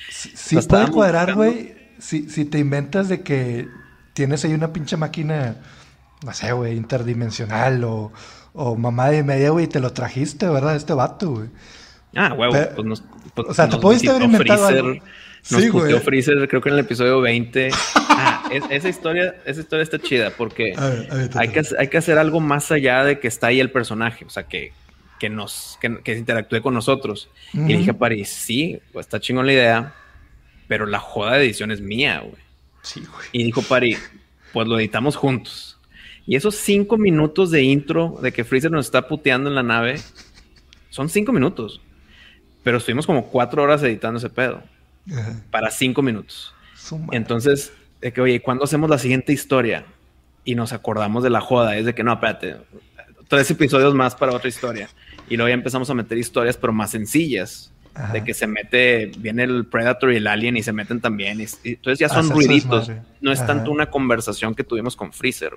[0.09, 3.67] Si, puede cuadrar, güey, si, si te inventas de que
[4.13, 5.57] tienes ahí una pinche máquina,
[6.23, 8.11] no sé, güey, interdimensional o,
[8.53, 10.75] o mamá de media, güey, y te lo trajiste, ¿verdad?
[10.75, 11.49] Este vato, güey.
[12.15, 13.03] Ah, huevo, pues nos,
[13.35, 14.93] pues o sea, te pudiste haber inventado algo.
[15.49, 17.69] Nos sí, Freezer, creo que en el episodio 20.
[18.19, 20.73] Ah, esa, historia, esa historia está chida porque
[21.35, 24.25] hay, que, hay que hacer algo más allá de que está ahí el personaje.
[24.25, 24.73] O sea, que,
[25.19, 27.29] que nos que, que interactúe con nosotros.
[27.53, 29.93] Y dije a París, sí, pues está chingón la idea,
[30.67, 32.41] pero la joda de edición es mía, güey.
[32.81, 33.27] Sí, güey.
[33.31, 33.99] Y dijo París,
[34.51, 35.77] pues lo editamos juntos.
[36.25, 40.01] Y esos cinco minutos de intro de que Freezer nos está puteando en la nave
[40.89, 41.79] son cinco minutos.
[42.63, 44.61] Pero estuvimos como cuatro horas editando ese pedo
[45.51, 46.53] para cinco minutos.
[47.11, 49.85] Entonces, de que, oye, ¿cuándo hacemos la siguiente historia?
[50.43, 52.57] Y nos acordamos de la joda, es de que no, espérate,
[53.27, 54.89] tres episodios más para otra historia.
[55.29, 57.73] Y luego ya empezamos a meter historias, pero más sencillas.
[58.13, 61.41] De que se mete, viene el Predator y el Alien y se meten también.
[61.41, 62.91] Y, entonces ya son ruiditos.
[63.21, 65.53] no es tanto una conversación que tuvimos con Freezer.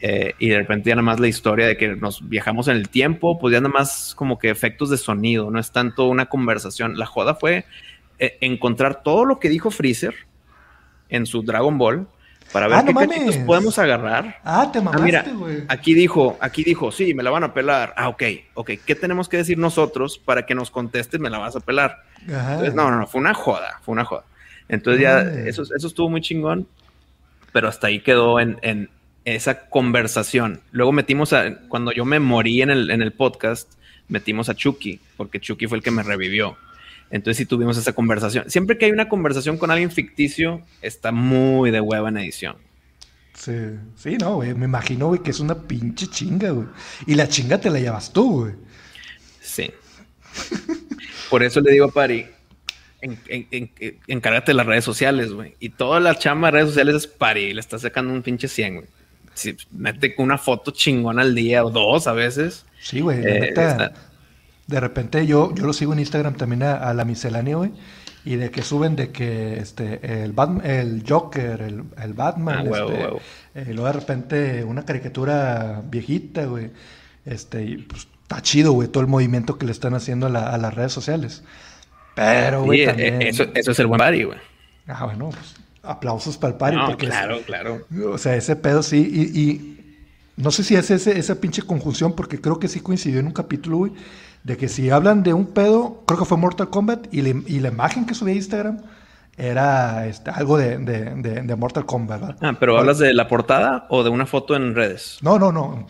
[0.00, 2.88] Eh, y de repente ya nada más la historia de que nos viajamos en el
[2.88, 6.96] tiempo, pues ya nada más como que efectos de sonido, no es tanto una conversación.
[6.98, 7.64] La joda fue
[8.18, 10.14] eh, encontrar todo lo que dijo Freezer
[11.08, 12.06] en su Dragon Ball
[12.52, 14.40] para ver ah, qué podemos agarrar.
[14.44, 15.64] Ah, te ah, mamaste, güey.
[15.68, 17.94] aquí dijo, aquí dijo, sí, me la van a pelar.
[17.96, 18.22] Ah, ok,
[18.54, 18.70] ok.
[18.86, 22.02] ¿Qué tenemos que decir nosotros para que nos contestes, me la vas a pelar?
[22.26, 24.24] no, no, no, fue una joda, fue una joda.
[24.68, 26.68] Entonces ya, eso, eso estuvo muy chingón,
[27.52, 28.88] pero hasta ahí quedó en, en
[29.24, 30.60] esa conversación.
[30.70, 33.72] Luego metimos a, cuando yo me morí en el, en el podcast,
[34.08, 36.56] metimos a Chucky, porque Chucky fue el que me revivió.
[37.10, 38.50] Entonces sí tuvimos esa conversación.
[38.50, 42.56] Siempre que hay una conversación con alguien ficticio, está muy de hueva en edición.
[43.34, 43.52] Sí,
[43.96, 44.54] sí, no, güey.
[44.54, 46.66] Me imagino, güey, que es una pinche chinga, güey.
[47.06, 48.54] Y la chinga te la llevas tú, güey.
[49.40, 49.70] Sí.
[51.30, 52.26] Por eso le digo a Pari,
[53.00, 53.70] en,
[54.06, 55.54] encárgate de las redes sociales, güey.
[55.60, 57.52] Y toda la chamba de redes sociales es Pari.
[57.52, 58.86] Le está sacando un pinche 100, güey.
[59.34, 62.64] Si mete una foto chingona al día o dos a veces.
[62.80, 63.20] Sí, güey.
[63.24, 63.54] Eh,
[64.66, 67.72] de repente yo, yo lo sigo en Instagram también a, la miscelánea, güey.
[68.24, 70.34] Y de que suben de que este el
[70.64, 76.70] el Joker, el, Batman, ah, este, eh, luego de repente una caricatura viejita, güey.
[77.26, 80.74] Este, y pues está chido, güey, todo el movimiento que le están haciendo a, las
[80.74, 81.42] redes sociales.
[82.14, 83.22] Pero, güey, eh, también...
[83.22, 84.38] eso, eso, es el buen pari, güey.
[84.86, 86.76] Ah, bueno, pues aplausos para el pari.
[86.76, 87.86] No, claro, claro.
[88.10, 89.06] O sea, ese pedo sí.
[89.12, 89.74] Y, y
[90.36, 93.32] no sé si es ese, esa pinche conjunción, porque creo que sí coincidió en un
[93.32, 93.92] capítulo, güey,
[94.44, 97.68] de que si hablan de un pedo, creo que fue Mortal Kombat, y, y la
[97.68, 98.82] imagen que subí a Instagram
[99.36, 102.36] era este, algo de, de, Mortal Kombat, ¿verdad?
[102.40, 105.18] Ah, pero ¿hablas de la portada o de una foto en redes?
[105.22, 105.86] No, no, no.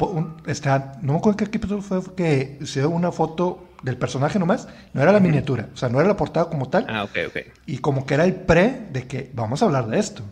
[0.46, 0.70] este,
[1.02, 5.12] no me acuerdo qué episodio fue que dio una foto del personaje nomás, no era
[5.12, 6.86] la miniatura, o sea, no era la portada como tal.
[6.88, 7.36] Ah, ok, ok.
[7.66, 10.22] Y como que era el pre de que vamos a hablar de esto.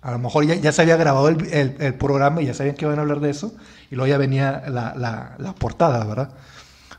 [0.00, 2.86] A lo mejor ya, ya se había grabado el, el, programa y ya sabían que
[2.86, 3.54] iban a hablar de eso,
[3.88, 6.30] y luego ya venía la, la, la portada, ¿verdad?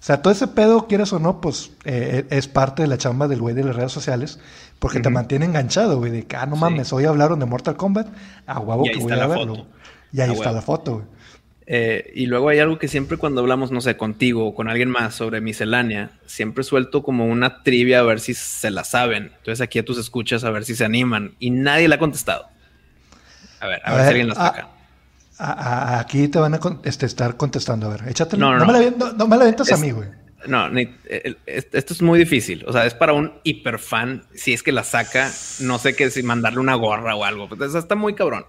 [0.03, 3.30] O sea, todo ese pedo, quieras o no, pues eh, es parte de la chamba
[3.30, 4.38] del güey de las redes sociales,
[4.77, 8.07] porque te mantiene enganchado, güey, de que, ah, no mames, hoy hablaron de Mortal Kombat,
[8.45, 9.65] a huevo que voy a verlo.
[10.11, 11.05] Y ahí está la foto, güey.
[11.67, 14.89] Eh, y luego hay algo que siempre cuando hablamos, no sé, contigo o con alguien
[14.89, 19.31] más sobre miscelánea, siempre suelto como una trivia a ver si se la saben.
[19.38, 21.35] Entonces aquí a tus escuchas a ver si se animan.
[21.39, 22.47] Y nadie la ha contestado.
[23.61, 24.67] A ver, a, ver, si alguien la saca
[25.38, 27.88] aquí te van a este, estar contestando.
[27.88, 28.38] A ver, échate.
[28.38, 30.10] No, no, me, la, no, me la a mí, güey.
[30.45, 30.69] No,
[31.45, 32.65] esto es muy difícil.
[32.68, 34.23] O sea, es para un hiperfan.
[34.34, 35.31] Si es que la saca,
[35.61, 37.47] no sé qué, si mandarle una gorra o algo.
[37.47, 38.45] Pues está muy cabrón.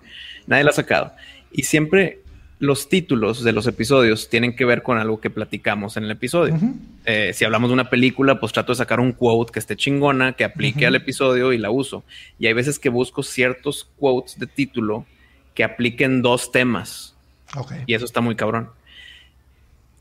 [0.46, 1.12] Nadie la ha sacado.
[1.52, 2.20] Y siempre
[2.58, 6.58] los títulos de los episodios tienen que ver con algo que platicamos en el episodio.
[7.04, 10.32] Eh, si hablamos de una película, pues trato de sacar un quote que esté chingona,
[10.32, 12.04] que aplique al episodio y la uso.
[12.38, 15.06] Y hay veces que busco ciertos quotes de título
[15.54, 17.14] que apliquen dos temas.
[17.86, 18.70] Y eso está muy cabrón.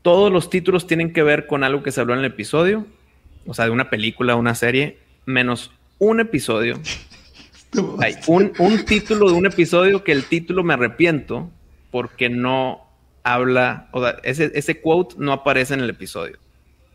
[0.02, 2.86] Todos los títulos tienen que ver con algo que se habló en el episodio,
[3.46, 6.78] o sea, de una película, una serie, menos un episodio.
[8.00, 8.52] Hay un,
[8.84, 11.50] título de un episodio que el título me arrepiento
[11.90, 12.86] porque no
[13.24, 16.38] habla, o sea, ese, ese quote no aparece en el episodio.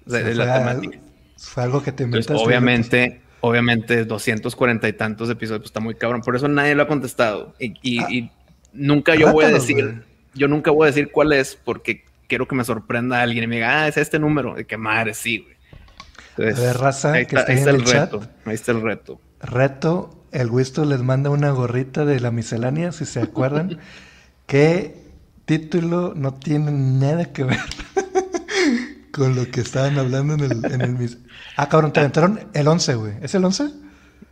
[0.05, 0.99] de la temática.
[1.37, 2.41] Fue algo que te inventaste.
[2.41, 6.21] obviamente, obviamente, 240 y tantos episodios, pues está muy cabrón.
[6.21, 7.55] Por eso nadie lo ha contestado.
[7.59, 8.31] y ah.
[8.73, 12.55] Nunca yo voy a decir, yo nunca voy a decir cuál es porque quiero que
[12.55, 14.55] me sorprenda a alguien y me diga, ah, es este número.
[14.55, 15.45] De que madre, sí,
[16.37, 16.51] güey.
[16.51, 18.21] a ver, raza, ahí está, el, reto.
[18.45, 19.19] Ahí está el reto.
[19.41, 23.79] Reto, el Wisto les manda una gorrita de la miscelánea, si se acuerdan,
[24.45, 24.95] que
[25.45, 27.59] título no tiene nada que ver
[29.11, 31.17] con lo que estaban hablando en el, en el
[31.55, 33.13] Ah, cabrón, te aventaron el 11, güey.
[33.21, 33.71] ¿Es el 11?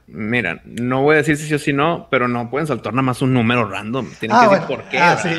[0.08, 3.04] Mira, no voy a decir si sí o si no, pero no pueden saltar nada
[3.04, 4.08] más un número random.
[4.20, 4.98] Tienen ah, que decir por qué.
[4.98, 5.30] Ah, sí.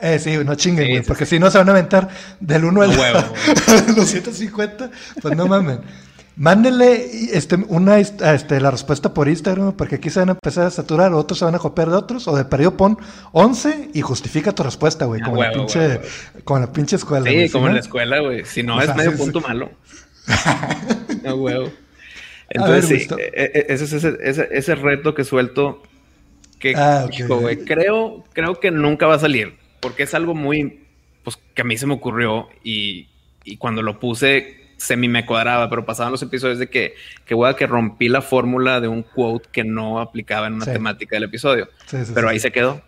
[0.00, 2.08] Eh, sí, no chinguen, güey, porque si no se van a aventar
[2.38, 3.18] del 1 al huevo,
[3.96, 4.90] los 150,
[5.20, 5.80] pues no mamen.
[6.36, 10.70] Mándenle este, una, este, la respuesta por Instagram, porque aquí se van a empezar a
[10.70, 12.98] saturar, otros se van a copiar de otros, o de periodo pon
[13.32, 16.00] 11 y justifica tu respuesta, güey, como, la pinche,
[16.44, 17.28] como la pinche escuela.
[17.28, 18.44] Sí, como en la escuela, güey.
[18.44, 19.70] Si no, es medio punto malo.
[21.24, 21.72] no, huevo.
[22.50, 25.82] Entonces, sí, e, e, ese es ese, ese, reto que suelto
[26.58, 27.06] que ah,
[27.66, 30.86] creo, creo que nunca va a salir, porque es algo muy,
[31.22, 33.08] pues que a mí se me ocurrió y,
[33.44, 36.94] y cuando lo puse semi me cuadraba, pero pasaban los episodios de que,
[37.26, 41.24] que, que rompí la fórmula de un quote que no aplicaba en una temática del
[41.24, 41.68] episodio,
[42.14, 42.80] pero ahí se quedó.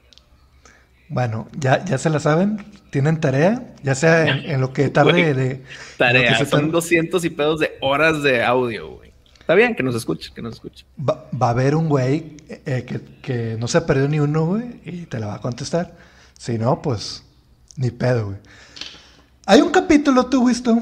[1.09, 5.63] Bueno, ya, ya se la saben, tienen tarea, ya sea en, lo que tarde de...
[5.97, 9.10] Tarea, son 200 y pedos de horas de audio, güey.
[9.51, 10.87] Está bien que nos escuche, que nos escuche.
[10.97, 12.87] Va, a haber un güey eh,
[13.21, 15.97] que, no se ha perdido ni uno, güey, y te la va a contestar.
[16.39, 17.25] Si no, pues
[17.75, 18.39] ni pedo, güey.
[19.47, 20.77] Hay un capítulo, tú, Wisto,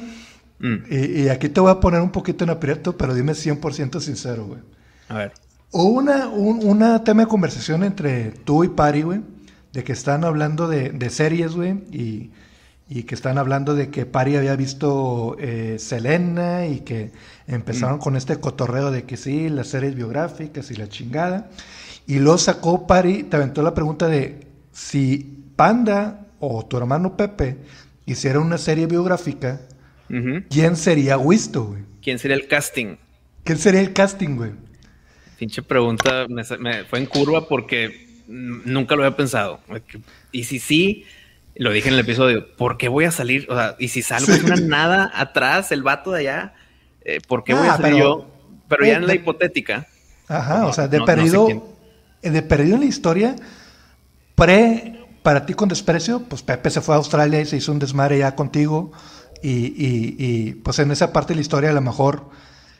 [0.59, 0.77] mm.
[0.91, 4.61] y, aquí te voy a poner un poquito en aprieto, pero dime 100% sincero, güey.
[5.09, 5.33] A ver.
[5.71, 9.23] Hubo una, un tema de conversación entre tú y Pari, güey,
[9.73, 12.33] de que están hablando de, de series, güey, y
[12.91, 17.13] y que están hablando de que Pari había visto eh, Selena y que
[17.47, 21.51] empezaron con este cotorreo de que sí, las series biográficas y la chingada.
[22.07, 27.59] Y luego sacó Pari, te aventó la pregunta de si Panda o tu hermano Pepe
[28.07, 29.61] hiciera una serie biográfica,
[30.49, 31.83] ¿quién sería Wisto, güey?
[32.03, 32.97] ¿Quién sería el casting?
[33.45, 34.53] ¿Quién sería el casting, güey?
[35.39, 39.61] Pinche pregunta, me, fue en curva porque nunca lo había pensado.
[40.33, 41.05] Y si sí,
[41.59, 43.47] lo dije en el episodio, ¿por qué voy a salir?
[43.51, 46.55] O sea, y si salgo es una nada atrás, el vato de allá,
[47.05, 48.31] eh, ¿por qué voy a ah, salir yo?
[48.69, 49.87] Pero ya en la hipotética.
[50.29, 51.49] Ajá, o sea, de perdido,
[52.23, 53.37] de perdido en la historia,
[54.35, 57.79] pre para ti con desprecio, pues Pepe se fue a Australia y se hizo un
[57.79, 58.93] desmadre ya contigo.
[59.43, 62.31] Y, pues en esa parte de la historia a lo mejor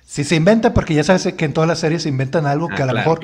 [0.05, 2.83] si se inventa, porque ya sabes que en todas las series se inventan algo que
[2.83, 3.21] a lo ah, mejor,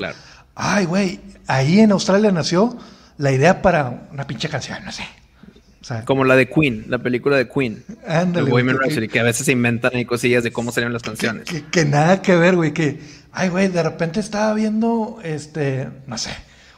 [0.53, 2.77] ay, güey, ahí en Australia nació
[3.17, 5.03] la idea para una pinche canción, no sé.
[6.05, 7.83] Como la de Queen, la película de Queen.
[8.07, 8.51] Ándale.
[8.89, 11.47] que, que a veces se inventan ahí cosillas de cómo serían las canciones.
[11.71, 12.99] Que, nada que ver, güey, que,
[13.31, 16.31] ay, güey, de repente estaba viendo, este, no sé,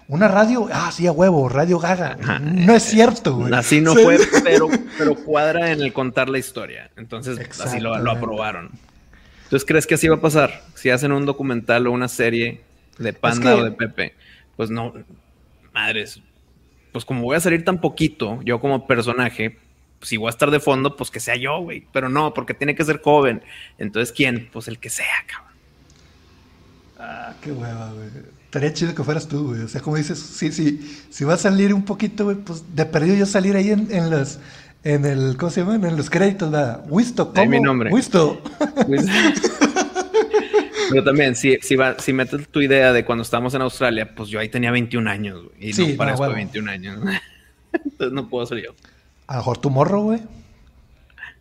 [0.09, 2.17] una radio, ah, sí, a huevo, Radio Gaga.
[2.41, 3.53] No es cierto, güey.
[3.53, 4.67] Así no fue, pero,
[4.97, 6.91] pero cuadra en el contar la historia.
[6.97, 8.71] Entonces, así lo, aprobaron.
[9.43, 10.63] Entonces, ¿crees que así va a pasar?
[10.75, 12.61] Si hacen un documental o una serie
[12.97, 14.15] de Panda o de Pepe,
[14.57, 14.93] pues no,
[15.73, 16.21] madres,
[16.97, 19.59] pues como voy a salir tan poquito, yo como personaje,
[20.01, 21.85] si voy a estar de fondo, pues que sea yo, güey.
[21.93, 23.43] Pero no, porque tiene que ser joven.
[23.77, 24.49] Entonces, ¿quién?
[24.51, 25.53] Pues el que sea, cabrón.
[26.97, 28.07] Ah, qué hueva, güey.
[28.45, 29.61] Estaría chido que fueras tú, güey.
[29.61, 32.85] O sea, como dices, sí, sí, si va a salir un poquito, güey, pues de
[32.87, 34.39] perdido yo salir ahí en, en los,
[34.83, 35.75] en el, ¿cómo se llama?
[35.75, 36.83] En los créditos, ¿verdad?
[36.89, 37.45] Wisto, ¿cómo?
[37.47, 37.91] mi nombre.
[37.91, 38.41] Wisto.
[40.89, 44.29] Pero también, si, si, va, si metes tu idea de cuando estábamos en Australia, pues
[44.29, 45.69] yo ahí tenía 21 años, güey.
[45.69, 46.99] Y sí, no parezco de 21 años.
[47.73, 48.71] Entonces no puedo ser yo.
[49.27, 50.21] A lo mejor tu morro, güey.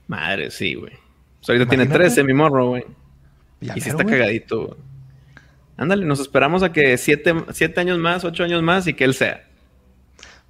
[0.09, 0.93] Madre, sí, güey.
[1.41, 2.85] Pues ahorita tiene 13 mi morro, güey.
[3.61, 4.87] Y si está cagadito, güey.
[5.77, 7.35] Ándale, nos esperamos a que siete,
[7.77, 9.45] años más, ocho años más y que él sea.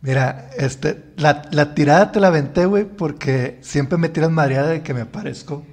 [0.01, 4.95] Mira, este, la, tirada te la aventé, güey, porque siempre me tiras mareada de que
[4.95, 5.67] me parezco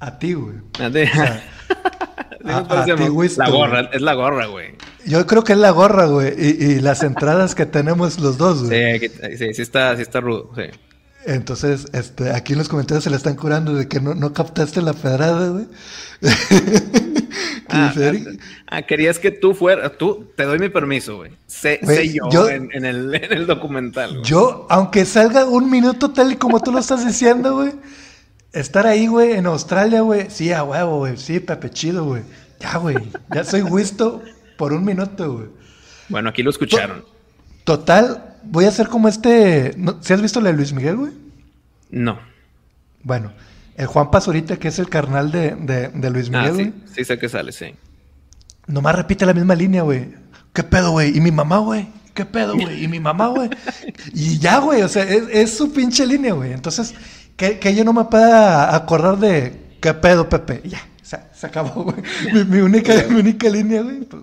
[0.00, 0.56] a ti, güey.
[2.44, 4.74] A la gorra, es la gorra, güey.
[5.06, 8.98] Yo creo que es la gorra, güey, y, las entradas que tenemos los dos, güey.
[8.98, 10.64] Sí, sí, sí está, sí está rudo, sí.
[11.26, 14.80] Entonces, este, aquí en los comentarios se le están curando de que no, no captaste
[14.80, 15.66] la pedrada, güey.
[17.72, 18.12] Ah, ah,
[18.66, 21.30] ah, querías que tú fueras, tú, te doy mi permiso, güey.
[21.46, 21.78] Sé,
[22.32, 24.22] yo, en, el, documental.
[24.22, 27.72] Yo, aunque salga un minuto tal y como tú lo estás diciendo, güey,
[28.52, 32.22] estar ahí, güey, en Australia, güey, sí, a huevo, güey, sí, Pepe chido, güey.
[32.60, 32.96] Ya, güey,
[33.34, 34.22] ya soy Wisto
[34.56, 35.48] por un minuto, güey.
[36.08, 37.04] Bueno, aquí lo escucharon.
[37.64, 39.74] Total, voy a hacer como este.
[40.00, 41.12] ¿Si has visto la de Luis Miguel, güey?
[41.90, 42.18] No.
[43.02, 43.32] Bueno,
[43.76, 47.04] el Juan Pazurita, que es el carnal de, de, Luis ah, Miguel, ah, sí, sí
[47.04, 47.74] sé que sale, sí.
[48.66, 50.14] Nomás repite la misma línea, güey.
[50.52, 51.16] ¿Qué pedo, güey?
[51.16, 51.88] ¿Y mi mamá, güey?
[52.14, 52.84] ¿Qué pedo, güey?
[52.84, 53.48] ¿Y mi mamá, güey?
[54.14, 56.52] y ya, güey, o sea, es, su pinche línea, güey.
[56.52, 56.94] Entonces,
[57.40, 60.60] que, que yo no me pueda acordar de qué pedo, Pepe.
[60.62, 62.44] Ya, se, acabó, güey.
[62.44, 64.00] Mi, única, mi única línea, güey.
[64.00, 64.22] Pues,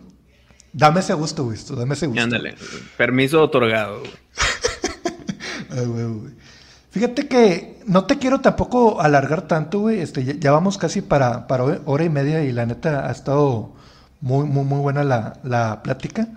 [0.71, 1.57] Dame ese gusto, güey.
[1.75, 2.21] Dame ese gusto.
[2.21, 2.53] Ándale.
[2.95, 4.03] Permiso otorgado.
[5.71, 6.33] Ay, güey, güey.
[6.91, 9.99] Fíjate que no te quiero tampoco alargar tanto, güey.
[9.99, 13.73] Este, ya, vamos casi para, para hora y media y la neta ha estado
[14.21, 16.27] muy, muy, muy buena la, plática.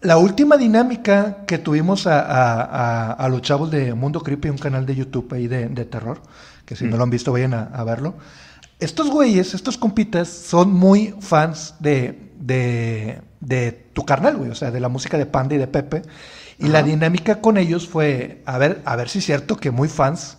[0.00, 5.32] La última dinámica que tuvimos a, los chavos de Mundo Creepy, un canal de YouTube
[5.32, 6.22] ahí de, terror,
[6.64, 8.14] que si no lo han visto vayan a, verlo.
[8.78, 14.70] Estos güeyes, estos compitas, son muy fans de, de, de tu carnal, güey, o sea,
[14.70, 16.02] de la música de Panda y de Pepe.
[16.60, 19.88] Y la dinámica con ellos fue, a ver, a ver si es cierto que muy
[19.88, 20.38] fans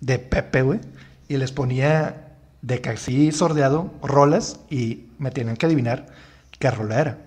[0.00, 0.78] de Pepe, güey,
[1.26, 2.28] y les ponía
[2.62, 6.06] de casi sordeado rolas y me tienen que adivinar
[6.60, 7.18] qué rola era.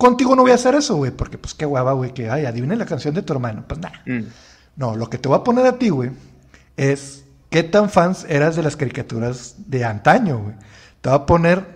[0.00, 2.74] Contigo no voy a hacer eso, güey, porque pues qué guava, güey, que, ay, adivine
[2.74, 3.66] la canción de tu hermano.
[3.68, 4.00] Pues nada.
[4.06, 4.22] Mm.
[4.76, 6.10] No, lo que te voy a poner a ti, güey,
[6.78, 10.54] es qué tan fans eras de las caricaturas de antaño, güey.
[11.02, 11.66] Te voy a poner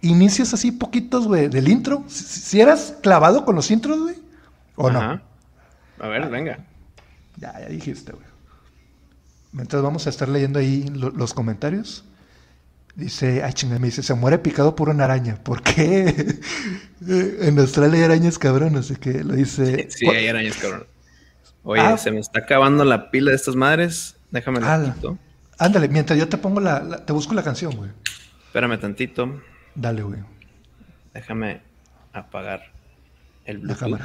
[0.00, 2.04] inicios así poquitos, güey, del intro.
[2.08, 4.16] Si, eras clavado con los intros, güey,
[4.74, 5.20] o no.
[5.98, 6.64] A ver, venga.
[7.36, 8.24] Ya, ya dijiste, güey.
[9.52, 12.02] Mientras vamos a estar leyendo ahí los comentarios.
[12.96, 15.36] Dice, ay chingada, me dice, se muere picado por una araña.
[15.36, 16.40] ¿Por qué?
[17.06, 19.88] en Australia hay arañas cabrón, así que lo dice.
[19.90, 20.86] Sí, hay arañas cabrón.
[21.62, 21.98] Oye, ah.
[21.98, 24.16] se me está acabando la pila de estas madres.
[24.30, 24.96] Déjame la
[25.58, 27.90] Ándale, mientras yo te pongo la, te busco la canción, güey.
[28.46, 29.42] Espérame tantito.
[29.74, 30.20] Dale, güey.
[31.12, 31.60] Déjame
[32.14, 32.72] apagar
[33.44, 34.00] el Bluetooth.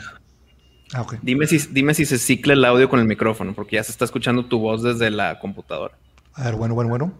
[0.93, 1.15] Ah, ok.
[1.21, 4.03] Dime si, dime si se cicla el audio con el micrófono, porque ya se está
[4.03, 5.97] escuchando tu voz desde la computadora.
[6.33, 7.13] A ver, bueno, bueno, bueno.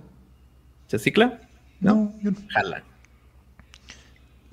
[0.88, 1.40] ¿Se cicla?
[1.82, 2.38] No, yo no.
[2.50, 2.84] Jala.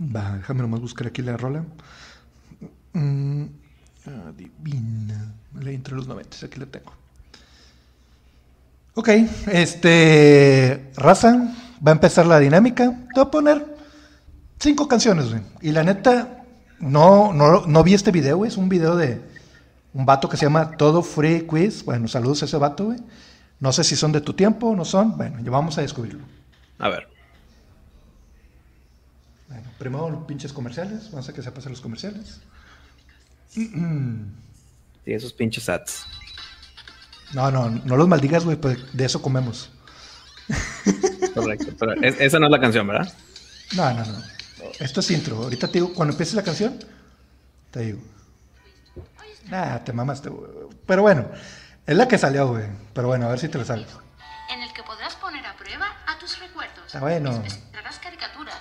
[0.00, 1.64] Va, déjame nomás buscar aquí la rola.
[2.94, 3.44] Mm,
[4.28, 5.34] adivina.
[5.60, 6.92] La intro de los 90, aquí la tengo.
[8.94, 9.08] Ok,
[9.52, 10.90] este.
[10.96, 11.54] Raza,
[11.86, 12.90] va a empezar la dinámica.
[12.90, 13.76] Te voy a poner
[14.58, 15.42] cinco canciones, güey.
[15.60, 16.44] Y la neta,
[16.80, 18.50] no, no, no vi este video, güey.
[18.50, 19.20] Es un video de
[19.92, 21.84] un vato que se llama Todo Free Quiz.
[21.84, 22.98] Bueno, saludos a ese vato, güey.
[23.60, 25.16] No sé si son de tu tiempo o no son.
[25.16, 26.24] Bueno, ya vamos a descubrirlo.
[26.78, 27.17] A ver.
[29.78, 31.10] Primero los pinches comerciales.
[31.10, 32.40] Vamos a que se pasen los comerciales.
[33.48, 33.70] Sí,
[35.06, 36.04] esos pinches ads.
[37.32, 39.70] No, no, no los maldigas, güey, pues de eso comemos.
[41.34, 43.12] Correcto, pero es- esa no es la canción, ¿verdad?
[43.76, 44.22] No, no, no.
[44.80, 45.36] Esto es intro.
[45.44, 46.78] Ahorita te digo, cuando empiece la canción,
[47.70, 48.00] te digo.
[49.50, 50.50] Nah, te mamaste, güey.
[50.86, 51.26] Pero bueno,
[51.86, 52.64] es la que salió, güey.
[52.94, 53.86] Pero bueno, a ver si te lo sabes.
[54.52, 56.94] en el que podrás poner a prueba a tus recuerdos.
[56.94, 57.30] Ah, bueno.
[57.32, 58.56] No las caricaturas,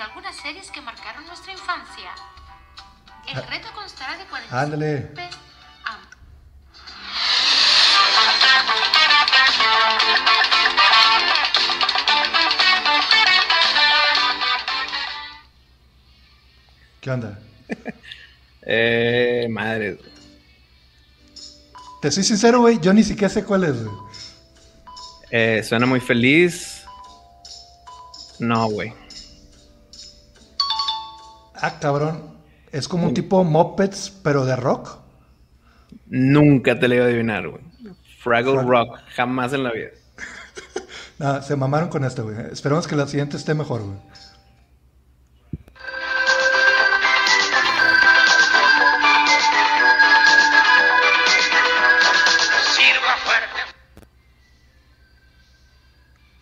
[0.00, 2.10] algunas series que marcaron nuestra infancia.
[3.26, 3.46] El Ah.
[3.48, 5.10] reto constará de 45 Ándale.
[17.00, 17.38] ¿Qué onda?
[18.66, 19.98] Eh, madre.
[22.00, 23.96] Te soy sincero, güey, yo ni siquiera sé cuál es, güey.
[25.30, 26.82] Eh, suena muy feliz.
[28.38, 28.92] No, güey.
[31.66, 32.34] Ah, cabrón.
[32.72, 34.98] Es como un tipo Muppets, pero de rock.
[36.06, 37.62] Nunca te le iba a adivinar, güey.
[38.18, 39.88] Fraggle Frag- Rock, jamás en la vida.
[41.18, 42.36] No, se mamaron con esto, güey.
[42.50, 43.98] Esperemos que la siguiente esté mejor, güey.
[52.76, 53.60] Sirva fuerte.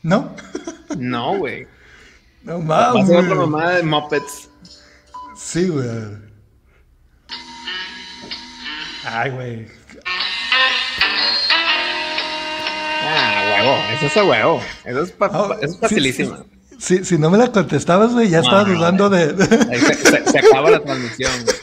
[0.02, 0.34] ¿No?
[0.98, 1.66] No, güey.
[2.44, 3.06] No Va a mames.
[3.06, 4.48] ser otra mamada de Muppets.
[5.44, 5.86] Sí, güey.
[9.04, 9.66] Ay, güey.
[13.04, 13.76] Ah, huevo.
[13.96, 14.62] Eso es a huevo.
[14.84, 16.36] Eso es, pa- Ah, pa- eso es sí, facilísimo.
[16.78, 19.34] sí, sí, si no me la contestabas, güey, ya estaba dudando de...
[19.36, 21.32] Se, se- se acaba la transmisión.
[21.44, 21.56] güey.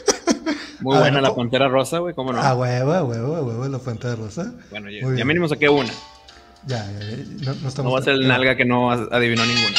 [0.80, 1.28] Muy Ah, buena no.
[1.28, 2.14] la Pantera Rosa, güey.
[2.14, 2.40] ¿Cómo no?
[2.40, 4.52] A huevo, a huevo, a huevo, la de rosa.
[4.70, 5.90] bueno, ya, ya mínimo saqué una.
[6.66, 7.16] Ya, ya, ya,
[7.52, 7.76] no, no estamos...
[7.84, 9.78] No va a ser el nalga que no adivinó ninguna.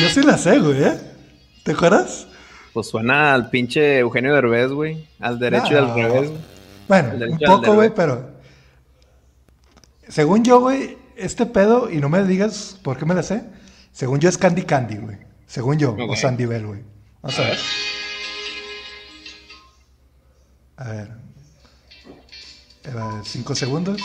[0.00, 1.00] Yo sí la sé, güey, ¿eh?
[1.64, 2.26] ¿Te acuerdas?
[2.72, 5.08] Pues suena al pinche Eugenio Derbez, güey.
[5.20, 6.30] Al derecho y al revés.
[6.30, 6.40] güey.
[6.88, 8.30] Bueno, un poco, güey, pero...
[10.08, 13.44] Según yo, güey, este pedo, y no me digas por qué me la sé,
[13.92, 15.16] según yo es Candy Candy, güey.
[15.46, 16.16] Según yo, o.
[16.16, 16.82] Sandy Bell, güey.
[17.22, 17.56] Vamos a, A ver.
[17.56, 17.58] ver.
[20.76, 21.08] A ver.
[22.84, 24.00] Eh, cinco segundos.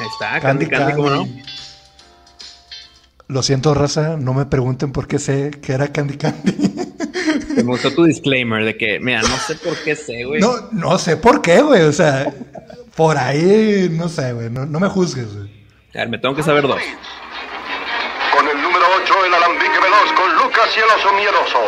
[0.00, 1.28] Ahí está, Candy Candy, ¿cómo no?
[3.26, 6.56] Lo siento, raza, no me pregunten por qué sé que era Candy Candy.
[7.56, 10.40] Me gustó tu disclaimer de que, mira, no sé por qué sé, güey.
[10.40, 11.82] no, no sé por qué, güey.
[11.82, 12.32] O sea,
[12.94, 14.48] por ahí, no sé, güey.
[14.48, 15.58] No, no me juzgues, güey.
[15.94, 16.80] A ver, me tengo que saber dos.
[18.36, 21.58] Con el número 8, el alambique veloz con Lucas y el oso miedoso.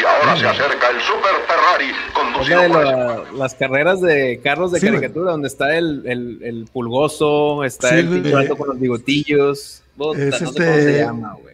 [0.00, 4.00] Y ahora se acerca el Super Ferrari, Es conducido la de por la- las carreras
[4.00, 8.56] de carros de Sí, caricatura, donde está el, el, el pulgoso, está Sí, el vato
[8.56, 9.82] con los bigotillos.
[9.92, 11.48] Es no sé este- cómo se llama, güey.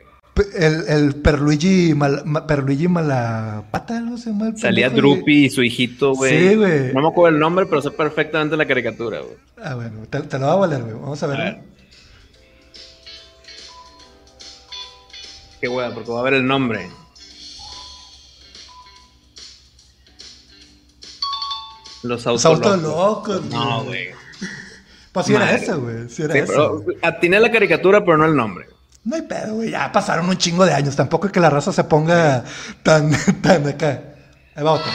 [0.59, 4.49] El, el Perluigi, Mal, Perluigi Malapata, ¿no se llama?
[4.49, 4.91] el Salía?
[4.91, 6.49] Drupi y su hijito, güey.
[6.51, 6.93] Sí, güey.
[6.93, 9.37] No me acuerdo el nombre, pero sé perfectamente la caricatura, güey.
[9.63, 10.95] Ah, bueno, te, te lo va a valer, güey.
[10.95, 11.41] Vamos a ver.
[11.41, 11.59] A ver.
[15.61, 16.89] Qué hueá, porque va a ver el nombre.
[22.05, 23.37] Los Los autos autos locos.
[23.41, 24.09] locos, No, güey.
[25.13, 26.09] Pues sí era ese, güey.
[26.09, 26.99] Sí era Sí, güey.
[27.03, 28.67] atiné la caricatura, pero no el nombre.
[29.05, 29.71] No hay pedo, güey.
[29.71, 30.97] Ya pasaron un chingo de años.
[30.97, 32.45] Tampoco es que la raza se ponga
[32.83, 33.11] tan,
[33.43, 34.03] tan acá.
[34.55, 34.91] Ahí va otro.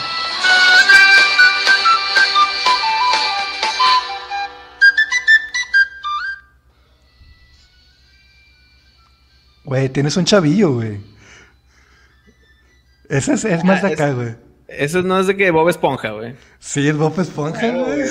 [9.65, 10.99] Güey, tienes un chavillo, güey.
[13.09, 14.35] Ese es, es más de acá, güey.
[14.71, 16.35] Eso no es de que Bob Esponja, güey.
[16.59, 18.03] Sí, el Bob Esponja, güey.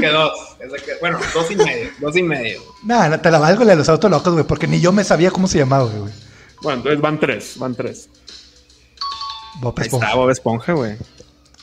[0.00, 0.32] que dos.
[0.60, 1.90] Es de que- bueno, dos y medio.
[1.98, 2.62] Dos y medio.
[2.84, 5.04] Nah, no te la valgo la de los autos locos, güey, porque ni yo me
[5.04, 6.12] sabía cómo se llamaba, güey.
[6.62, 7.58] Bueno, entonces van tres.
[7.58, 8.08] Van tres.
[9.60, 10.06] Bob Ahí Esponja.
[10.06, 10.96] está Bob Esponja, güey.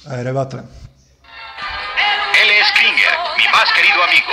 [0.06, 0.60] A ver, ahí va otra.
[0.62, 4.28] Él es Kringer, mi más querido amigo.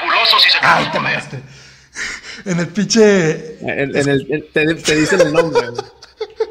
[0.00, 1.42] peligrosos y se Ay, te mamaste.
[2.46, 3.58] En el pinche.
[3.60, 5.68] En, en el, te, te dicen el nombre.
[5.70, 5.82] güey.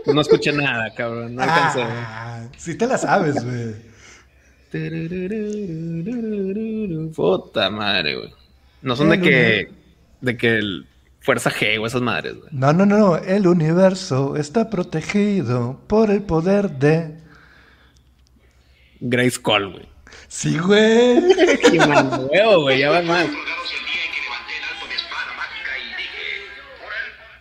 [0.06, 1.36] No escuché nada, cabrón.
[1.36, 1.84] No alcancé.
[1.84, 3.76] Ah, sí te la sabes, güey.
[7.16, 8.34] Puta madre, güey.
[8.82, 9.72] No son de que.
[10.22, 10.88] De que el
[11.20, 12.50] Fuerza G o esas madres, güey.
[12.52, 13.18] No, no, no.
[13.18, 17.18] El universo está protegido por el poder de.
[19.00, 19.90] Grace Cole, güey.
[20.28, 21.22] Sí, güey.
[21.72, 22.80] Qué mal huevo, güey.
[22.80, 23.30] Ya va mal.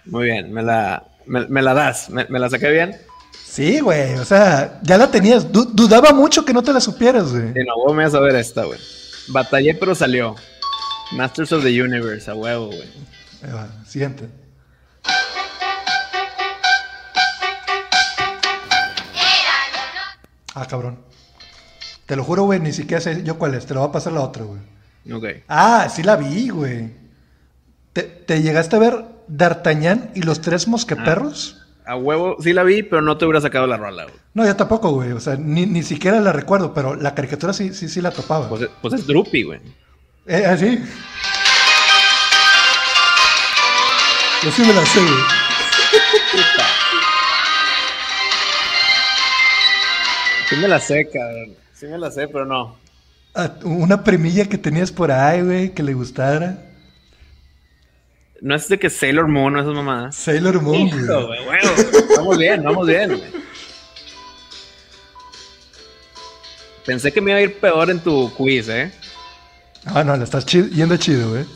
[0.04, 2.10] Muy bien, me la, me, me la das.
[2.10, 2.96] ¿Me, me la saqué bien?
[3.44, 4.14] Sí, güey.
[4.14, 5.50] O sea, ya la tenías.
[5.52, 7.52] Du- dudaba mucho que no te la supieras, güey.
[7.52, 8.78] Sí, no, huevo, me vas a ver esta, güey.
[9.28, 10.34] Batallé, pero salió.
[11.12, 12.88] Masters of the Universe, a huevo, güey.
[13.86, 14.28] Siguiente.
[20.54, 20.98] Ah, cabrón.
[22.06, 23.66] Te lo juro, güey, ni siquiera sé yo cuál es.
[23.66, 24.60] Te lo va a pasar la otra, güey.
[25.12, 25.42] Ok.
[25.48, 26.90] Ah, sí la vi, güey.
[27.92, 31.58] ¿Te, te llegaste a ver D'Artagnan y los tres mosqueperros?
[31.84, 34.14] A huevo, sí la vi, pero no te hubiera sacado la rola, güey.
[34.34, 35.12] No, yo tampoco, güey.
[35.12, 38.48] O sea, ni, ni siquiera la recuerdo, pero la caricatura sí, sí, sí la topaba.
[38.48, 39.60] Pues, pues es Droopy, güey.
[40.26, 40.80] Eh, ¿ah, sí?
[44.42, 45.12] Yo sí me la sé, güey.
[46.32, 46.66] Puta.
[50.48, 51.54] Sí me la sé, cabrón.
[51.72, 52.76] Sí me la sé, pero no.
[53.34, 56.58] Ah, Una premilla que tenías por ahí, güey, que le gustara.
[58.42, 60.16] No es de que Sailor Moon o esas mamadas.
[60.16, 61.06] Sailor Moon, güey.
[62.16, 63.30] Vamos bien, vamos bien, güey.
[66.84, 68.92] Pensé que me iba a ir peor en tu quiz, ¿eh?
[69.86, 71.46] Ah, no, la estás yendo chido, güey.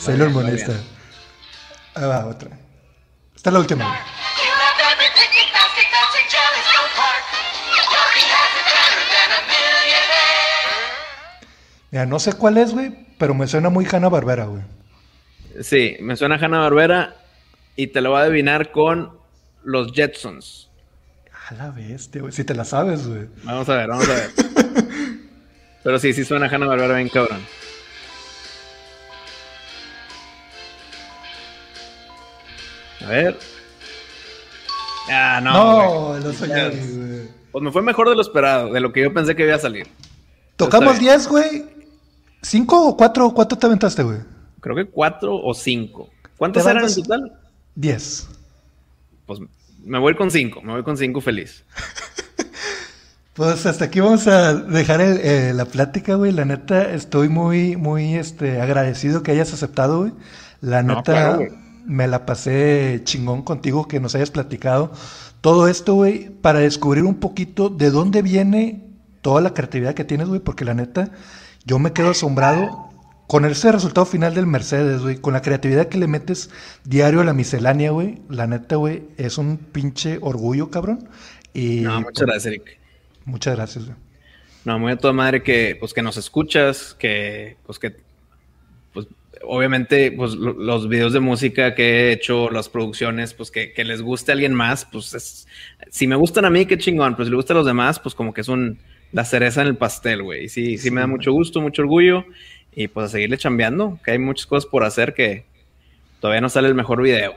[0.00, 0.72] Sailor Moon, ahí está.
[1.94, 2.50] Ahí va, otra.
[3.36, 3.98] Esta es la última, güey.
[11.92, 14.62] Mira, no sé cuál es, güey, pero me suena muy Hanna Barbera, güey.
[15.62, 17.16] Sí, me suena Hanna Barbera
[17.76, 19.12] y te lo voy a adivinar con
[19.62, 20.68] los Jetsons.
[21.48, 22.32] A la bestia, güey.
[22.32, 23.26] Si te la sabes, güey.
[23.44, 24.30] Vamos a ver, vamos a ver.
[25.82, 27.40] Pero sí, sí suena Hanna Barbera bien cabrón.
[33.04, 33.38] A ver.
[35.10, 36.14] Ah, no.
[36.14, 37.28] No, los señores, güey.
[37.52, 39.58] Pues me fue mejor de lo esperado, de lo que yo pensé que iba a
[39.58, 39.86] salir.
[40.56, 41.12] Tocamos Está bien.
[41.12, 41.64] 10, güey.
[42.42, 43.30] ¿Cinco o cuatro?
[43.32, 44.18] ¿Cuánto te aventaste, güey?
[44.64, 46.08] Creo que cuatro o cinco.
[46.36, 47.32] ¿Cuántos eran en total?
[47.76, 48.26] Diez.
[49.26, 49.38] Pues
[49.84, 51.64] me voy con cinco, me voy con cinco feliz.
[53.34, 56.30] Pues hasta aquí vamos a dejar el- eh, la plática, güey.
[56.30, 60.12] La neta, estoy muy, muy este, agradecido que hayas aceptado, güey.
[60.60, 61.48] La No, neta, claro, güey.
[61.84, 64.92] me la pasé chingón contigo que nos hayas platicado
[65.40, 68.86] todo esto, güey, para descubrir un poquito de dónde viene
[69.20, 71.10] toda la creatividad que tienes, güey, porque la neta,
[71.66, 72.88] yo me quedo asombrado
[73.26, 76.50] con ese resultado final del Mercedes, güey, con la creatividad que le metes
[76.84, 78.20] diario a la miscelánea, güey.
[78.28, 81.08] La neta, güey, es un pinche orgullo, cabrón.
[81.54, 82.78] Y No, muchas gracias, Eric.
[83.24, 83.96] Muchas gracias, güey.
[84.64, 87.96] No, muy a toda madre que, pues, que nos escuchas, que, pues, que,
[88.92, 89.06] pues,
[89.42, 93.84] obviamente, pues, lo- los videos de música que he hecho, las producciones, pues, que, que
[93.84, 95.46] les guste a alguien más, pues, es,
[95.90, 98.14] si me gustan a mí, qué chingón, pues, si le gusta a los demás, pues,
[98.14, 98.78] como que es un,
[99.12, 100.44] la cereza en el pastel, güey.
[100.44, 102.24] Y sí, sí, me da mucho gusto, mucho orgullo,
[102.74, 105.44] y pues, a seguirle chambeando, que hay muchas cosas por hacer que
[106.20, 107.34] todavía no sale el mejor video.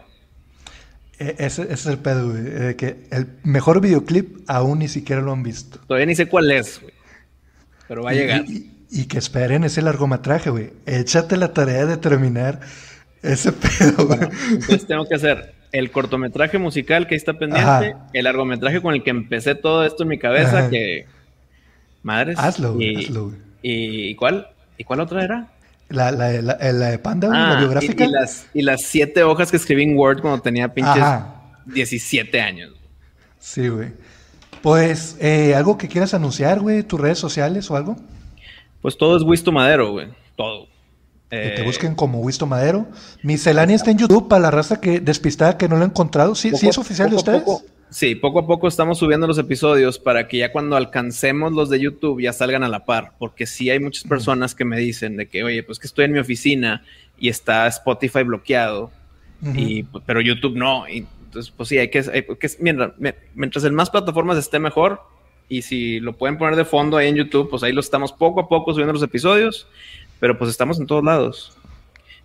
[1.20, 2.76] E- Ese, ese es el pedo, güey.
[2.76, 5.80] que el mejor videoclip aún ni siquiera lo han visto.
[5.88, 6.94] Todavía ni sé cuál es, güey.
[7.88, 8.46] Pero va a Y- llegar.
[8.48, 10.72] Y, y que esperen ese largometraje, güey.
[10.86, 12.60] Échate la tarea de terminar
[13.24, 14.20] ese pedo, güey.
[14.52, 18.08] Entonces tengo que hacer el cortometraje musical que ahí está pendiente, Ajá.
[18.14, 20.70] el largometraje con el que empecé todo esto en mi cabeza, Ajá.
[20.70, 21.06] que
[22.04, 22.38] madres.
[22.40, 23.38] Hazlo, güey, y, hazlo, güey.
[23.64, 24.48] ¿y cuál?
[24.78, 25.48] ¿Y cuál otra era?
[25.90, 28.04] La, la, la, la de Panda, Ah, la y- biográfica.
[28.06, 31.36] Y, las, y las siete hojas que escribí en Word cuando tenía pinches Ajá.
[31.66, 32.72] 17 años.
[33.40, 33.94] Sí, güey.
[34.62, 36.84] Pues, eh, ¿algo que quieras anunciar, güey?
[36.84, 37.96] ¿Tus redes sociales o algo?
[38.82, 40.08] Pues todo es Wisto Madero, güey.
[40.36, 40.68] Todo.
[41.30, 42.88] Que te Eh, busquen como Wisto Madero.
[43.24, 46.36] Miscelánea está en YouTube para la raza que despistada que no lo ha encontrado.
[46.36, 47.44] ¿Sí, poco- ¿sí es oficial de poco ustedes?
[47.44, 51.70] poco- sí, poco a poco estamos subiendo los episodios para que ya cuando alcancemos los
[51.70, 55.18] de YouTube ya salgan a la par, porque sí hay muchas personas que me dicen
[55.18, 56.84] de que, oye, pues que estoy en mi oficina
[57.20, 58.92] y está Spotify bloqueado,
[59.56, 60.88] y, pues, pero YouTube no.
[60.88, 62.94] Y, entonces, pues sí, hay que, hay que mientras,
[63.36, 65.02] mientras en más plataformas esté mejor,
[65.50, 68.42] y si lo pueden poner de fondo ahí en YouTube, pues ahí lo estamos poco
[68.42, 69.68] a poco subiendo los episodios,
[70.20, 71.58] pero pues estamos en todos lados.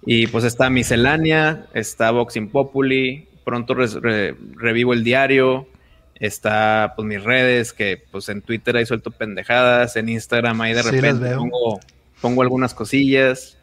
[0.05, 5.66] Y pues está Miscelánea, está Boxing Populi, pronto re- revivo el diario,
[6.14, 10.82] está pues mis redes, que pues en Twitter ahí suelto pendejadas, en Instagram ahí de
[10.82, 11.81] Sí, repente pongo,
[12.20, 13.59] pongo algunas cosillas.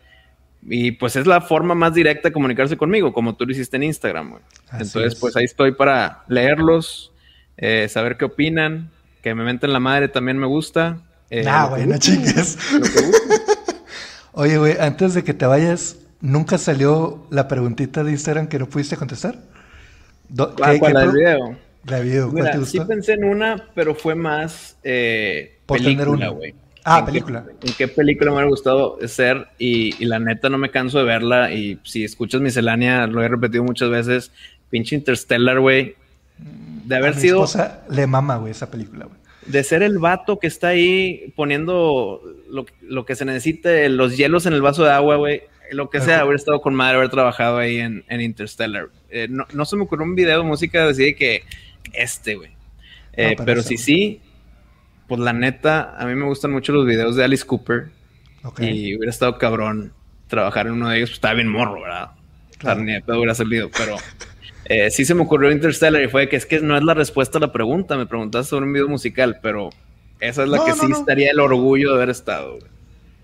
[0.68, 3.84] Y pues es la forma más directa de comunicarse conmigo, como tú lo hiciste en
[3.84, 4.42] Instagram, güey.
[4.74, 5.16] Entonces, es.
[5.16, 7.14] pues ahí estoy para leerlos,
[7.56, 8.90] eh, saber qué opinan,
[9.24, 11.00] que me menten la madre también me gusta.
[11.30, 12.58] Eh, nah, güey, no gusten, chingues.
[14.34, 18.68] Oye, güey, antes de que te vayas, ¿nunca salió la preguntita de Instagram que no
[18.68, 19.40] pudiste contestar?
[20.30, 21.56] Do- ¿Cuál, ¿qué- cuál, qué la del video?
[21.86, 22.88] La de video, ¿cuál Mira, te sí gustó?
[22.88, 26.38] pensé en una, pero fue más eh, Por tener película, una.
[26.38, 26.54] güey.
[26.86, 27.46] Ah, ¿En qué- película.
[27.62, 29.48] ¿En qué película me hubiera gustado ser?
[29.58, 31.52] Y, y la neta no me canso de verla.
[31.52, 34.32] Y si escuchas miscelánea, lo he repetido muchas veces.
[34.70, 35.96] Pinche Interstellar, güey.
[36.86, 39.18] De A haber mi sido, esposa le mama, güey, esa película, güey.
[39.46, 44.46] de ser el vato que está ahí poniendo lo, lo que se necesite, los hielos
[44.46, 45.42] en el vaso de agua, güey.
[45.72, 48.90] Lo que sea, haber estado con madre, haber trabajado ahí en, en Interstellar.
[49.10, 51.44] Eh, no, no se me ocurrió un video de música así de que
[51.94, 52.52] este, güey.
[53.14, 54.22] Eh, pero pero ese, sí, sí,
[55.08, 57.90] pues la neta, a mí me gustan mucho los videos de Alice Cooper.
[58.60, 59.92] Y hubiera estado cabrón
[60.28, 61.10] trabajar en uno de ellos.
[61.10, 62.12] Pues estaba bien morro, ¿verdad?
[62.58, 62.82] Claro.
[62.82, 63.96] ni de pedo hubiera salido, pero
[64.66, 67.38] eh, sí se me ocurrió Interstellar y fue que es que no es la respuesta
[67.38, 67.98] a la pregunta.
[67.98, 69.70] Me preguntaste sobre un video musical, pero
[70.20, 72.60] esa es la No, que sí estaría el orgullo de haber estado.
[72.60, 72.79] güey.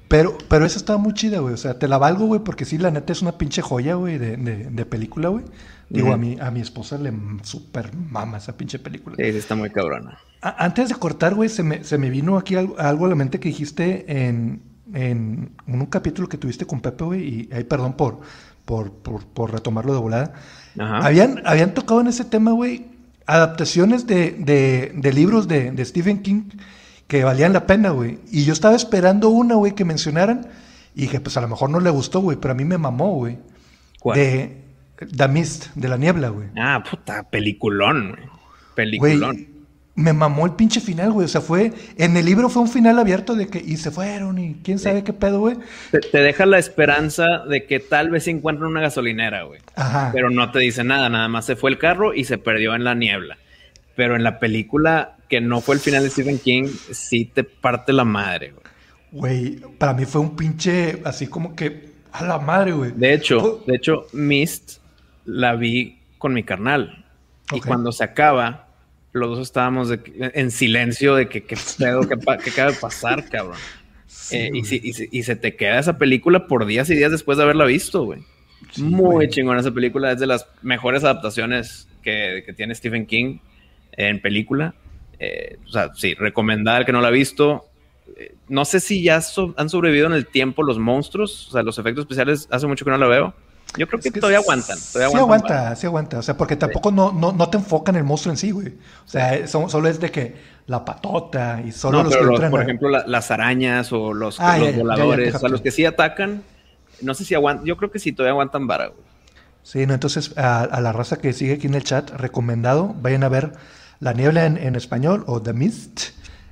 [0.07, 1.53] Pero, pero esa estaba muy chida, güey.
[1.53, 4.18] O sea, te la valgo, güey, porque sí, la neta es una pinche joya, güey,
[4.18, 5.45] de, de, de película, güey.
[5.90, 7.14] Digo, a, mi, a mi esposa le
[7.44, 9.15] super mama esa pinche película.
[9.18, 10.18] Sí, está muy cabrona.
[10.41, 13.15] A- antes de cortar, güey, se me, se me vino aquí algo, algo a la
[13.15, 14.61] mente que dijiste en,
[14.94, 18.19] en un capítulo que tuviste con Pepe, güey, y ahí perdón por,
[18.65, 20.34] por, por, por retomarlo de volada.
[20.80, 21.06] Ajá.
[21.06, 22.88] Habían, habían tocado en ese tema, güey,
[23.27, 26.49] adaptaciones de, de, de libros de, de Stephen King
[27.07, 28.19] que valían la pena, güey.
[28.32, 30.48] Y yo estaba esperando una, güey, que mencionaran.
[30.95, 33.15] Y dije, pues a lo mejor no le gustó, güey, pero a mí me mamó,
[33.15, 33.38] güey.
[33.99, 34.18] ¿Cuál?
[34.18, 34.57] De
[35.15, 36.48] The Mist, de la niebla, güey.
[36.57, 38.23] Ah, puta, peliculón, güey.
[38.98, 39.48] Güey, Peliculón.
[39.95, 41.26] me mamó el pinche final, güey.
[41.26, 41.73] O sea, fue.
[41.98, 43.60] En el libro fue un final abierto de que.
[43.60, 45.57] Y se fueron, y quién sabe qué pedo, güey.
[45.91, 49.61] Te, te deja la esperanza de que tal vez se encuentren una gasolinera, güey.
[49.76, 50.11] Ajá.
[50.14, 52.84] Pero no te dice nada, nada más se fue el carro y se perdió en
[52.84, 53.38] la niebla.
[53.95, 57.93] Pero en la película, que no fue el final de Stephen King, sí te parte
[57.93, 58.65] la madre, güey.
[59.11, 61.02] Güey, para mí fue un pinche.
[61.06, 61.93] Así como que.
[62.11, 62.91] A la madre, güey.
[62.95, 64.77] De hecho, Fue- de hecho, Mist
[65.26, 67.06] la vi con mi carnal.
[67.53, 68.68] Y cuando se acaba,
[69.11, 69.99] los dos estábamos de
[70.34, 73.57] en silencio de que qué pedo, qué, qué acaba de pasar, cabrón.
[74.07, 74.65] Sí, Eh, y, güey.
[74.65, 77.43] si- y si- y se te queda esa película por días y días después de
[77.43, 78.22] haberla visto, güey.
[78.72, 79.30] Sí, Muy güey.
[79.30, 80.11] chingona esa película.
[80.11, 83.38] Es de las mejores adaptaciones que, que tiene Stephen King
[83.93, 84.73] en película.
[85.20, 87.66] Eh, o sea, sí, recomendada al que no la ha visto.
[88.18, 91.48] Eh, no sé si ya so- han sobrevivido en el tiempo los monstruos.
[91.50, 93.34] O sea, los efectos especiales hace mucho que no la veo.
[93.78, 94.78] Yo creo Es que, que todavía sí aguantan.
[94.94, 96.20] Todavía sí aguantan aguanta, sí aguanta.
[96.20, 98.68] O sea, porque tampoco no, no, no te enfocan en el monstruo en sí, güey.
[98.70, 100.36] O sea, eh, son- solo es de que
[100.68, 104.14] la patota y solo No, los pero que los- por ejemplo, la- las arañas o
[104.14, 105.36] los, Ah, los ya, ya, ya, ya, voladores.
[105.36, 106.44] o sea, los que sí atacan.
[107.02, 107.66] No sé si aguantan.
[107.66, 109.00] Yo creo que sí, todavía aguantan vara, güey.
[109.64, 113.24] Sí, no, entonces a, a la raza que sigue aquí en el chat, recomendado, vayan
[113.24, 113.54] a ver
[114.00, 116.02] La Niebla en, en español o The Mist.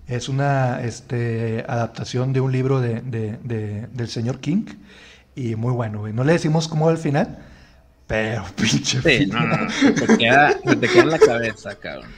[0.07, 4.65] Es una este, adaptación de un libro de, de- de- del señor King
[5.35, 6.13] y muy bueno, güey.
[6.13, 7.39] No le decimos cómo va el final,
[8.07, 12.09] pero pinche Sí, no, no, queda, te queda en la cabeza, cabrón.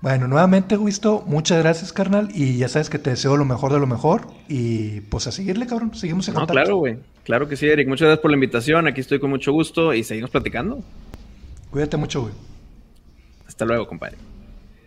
[0.00, 2.28] Bueno, nuevamente, Wisto, muchas gracias, carnal.
[2.34, 4.26] Y ya sabes que te deseo lo mejor de lo mejor.
[4.48, 5.94] Y pues a seguirle, cabrón.
[5.94, 6.60] Seguimos en No, contacto.
[6.60, 6.98] claro, güey.
[7.22, 7.88] Claro que sí, Eric.
[7.88, 8.86] Muchas gracias por la invitación.
[8.86, 10.82] Aquí estoy con mucho gusto y seguimos platicando.
[11.70, 12.34] Cuídate mucho, güey.
[13.46, 14.16] Hasta luego, compadre.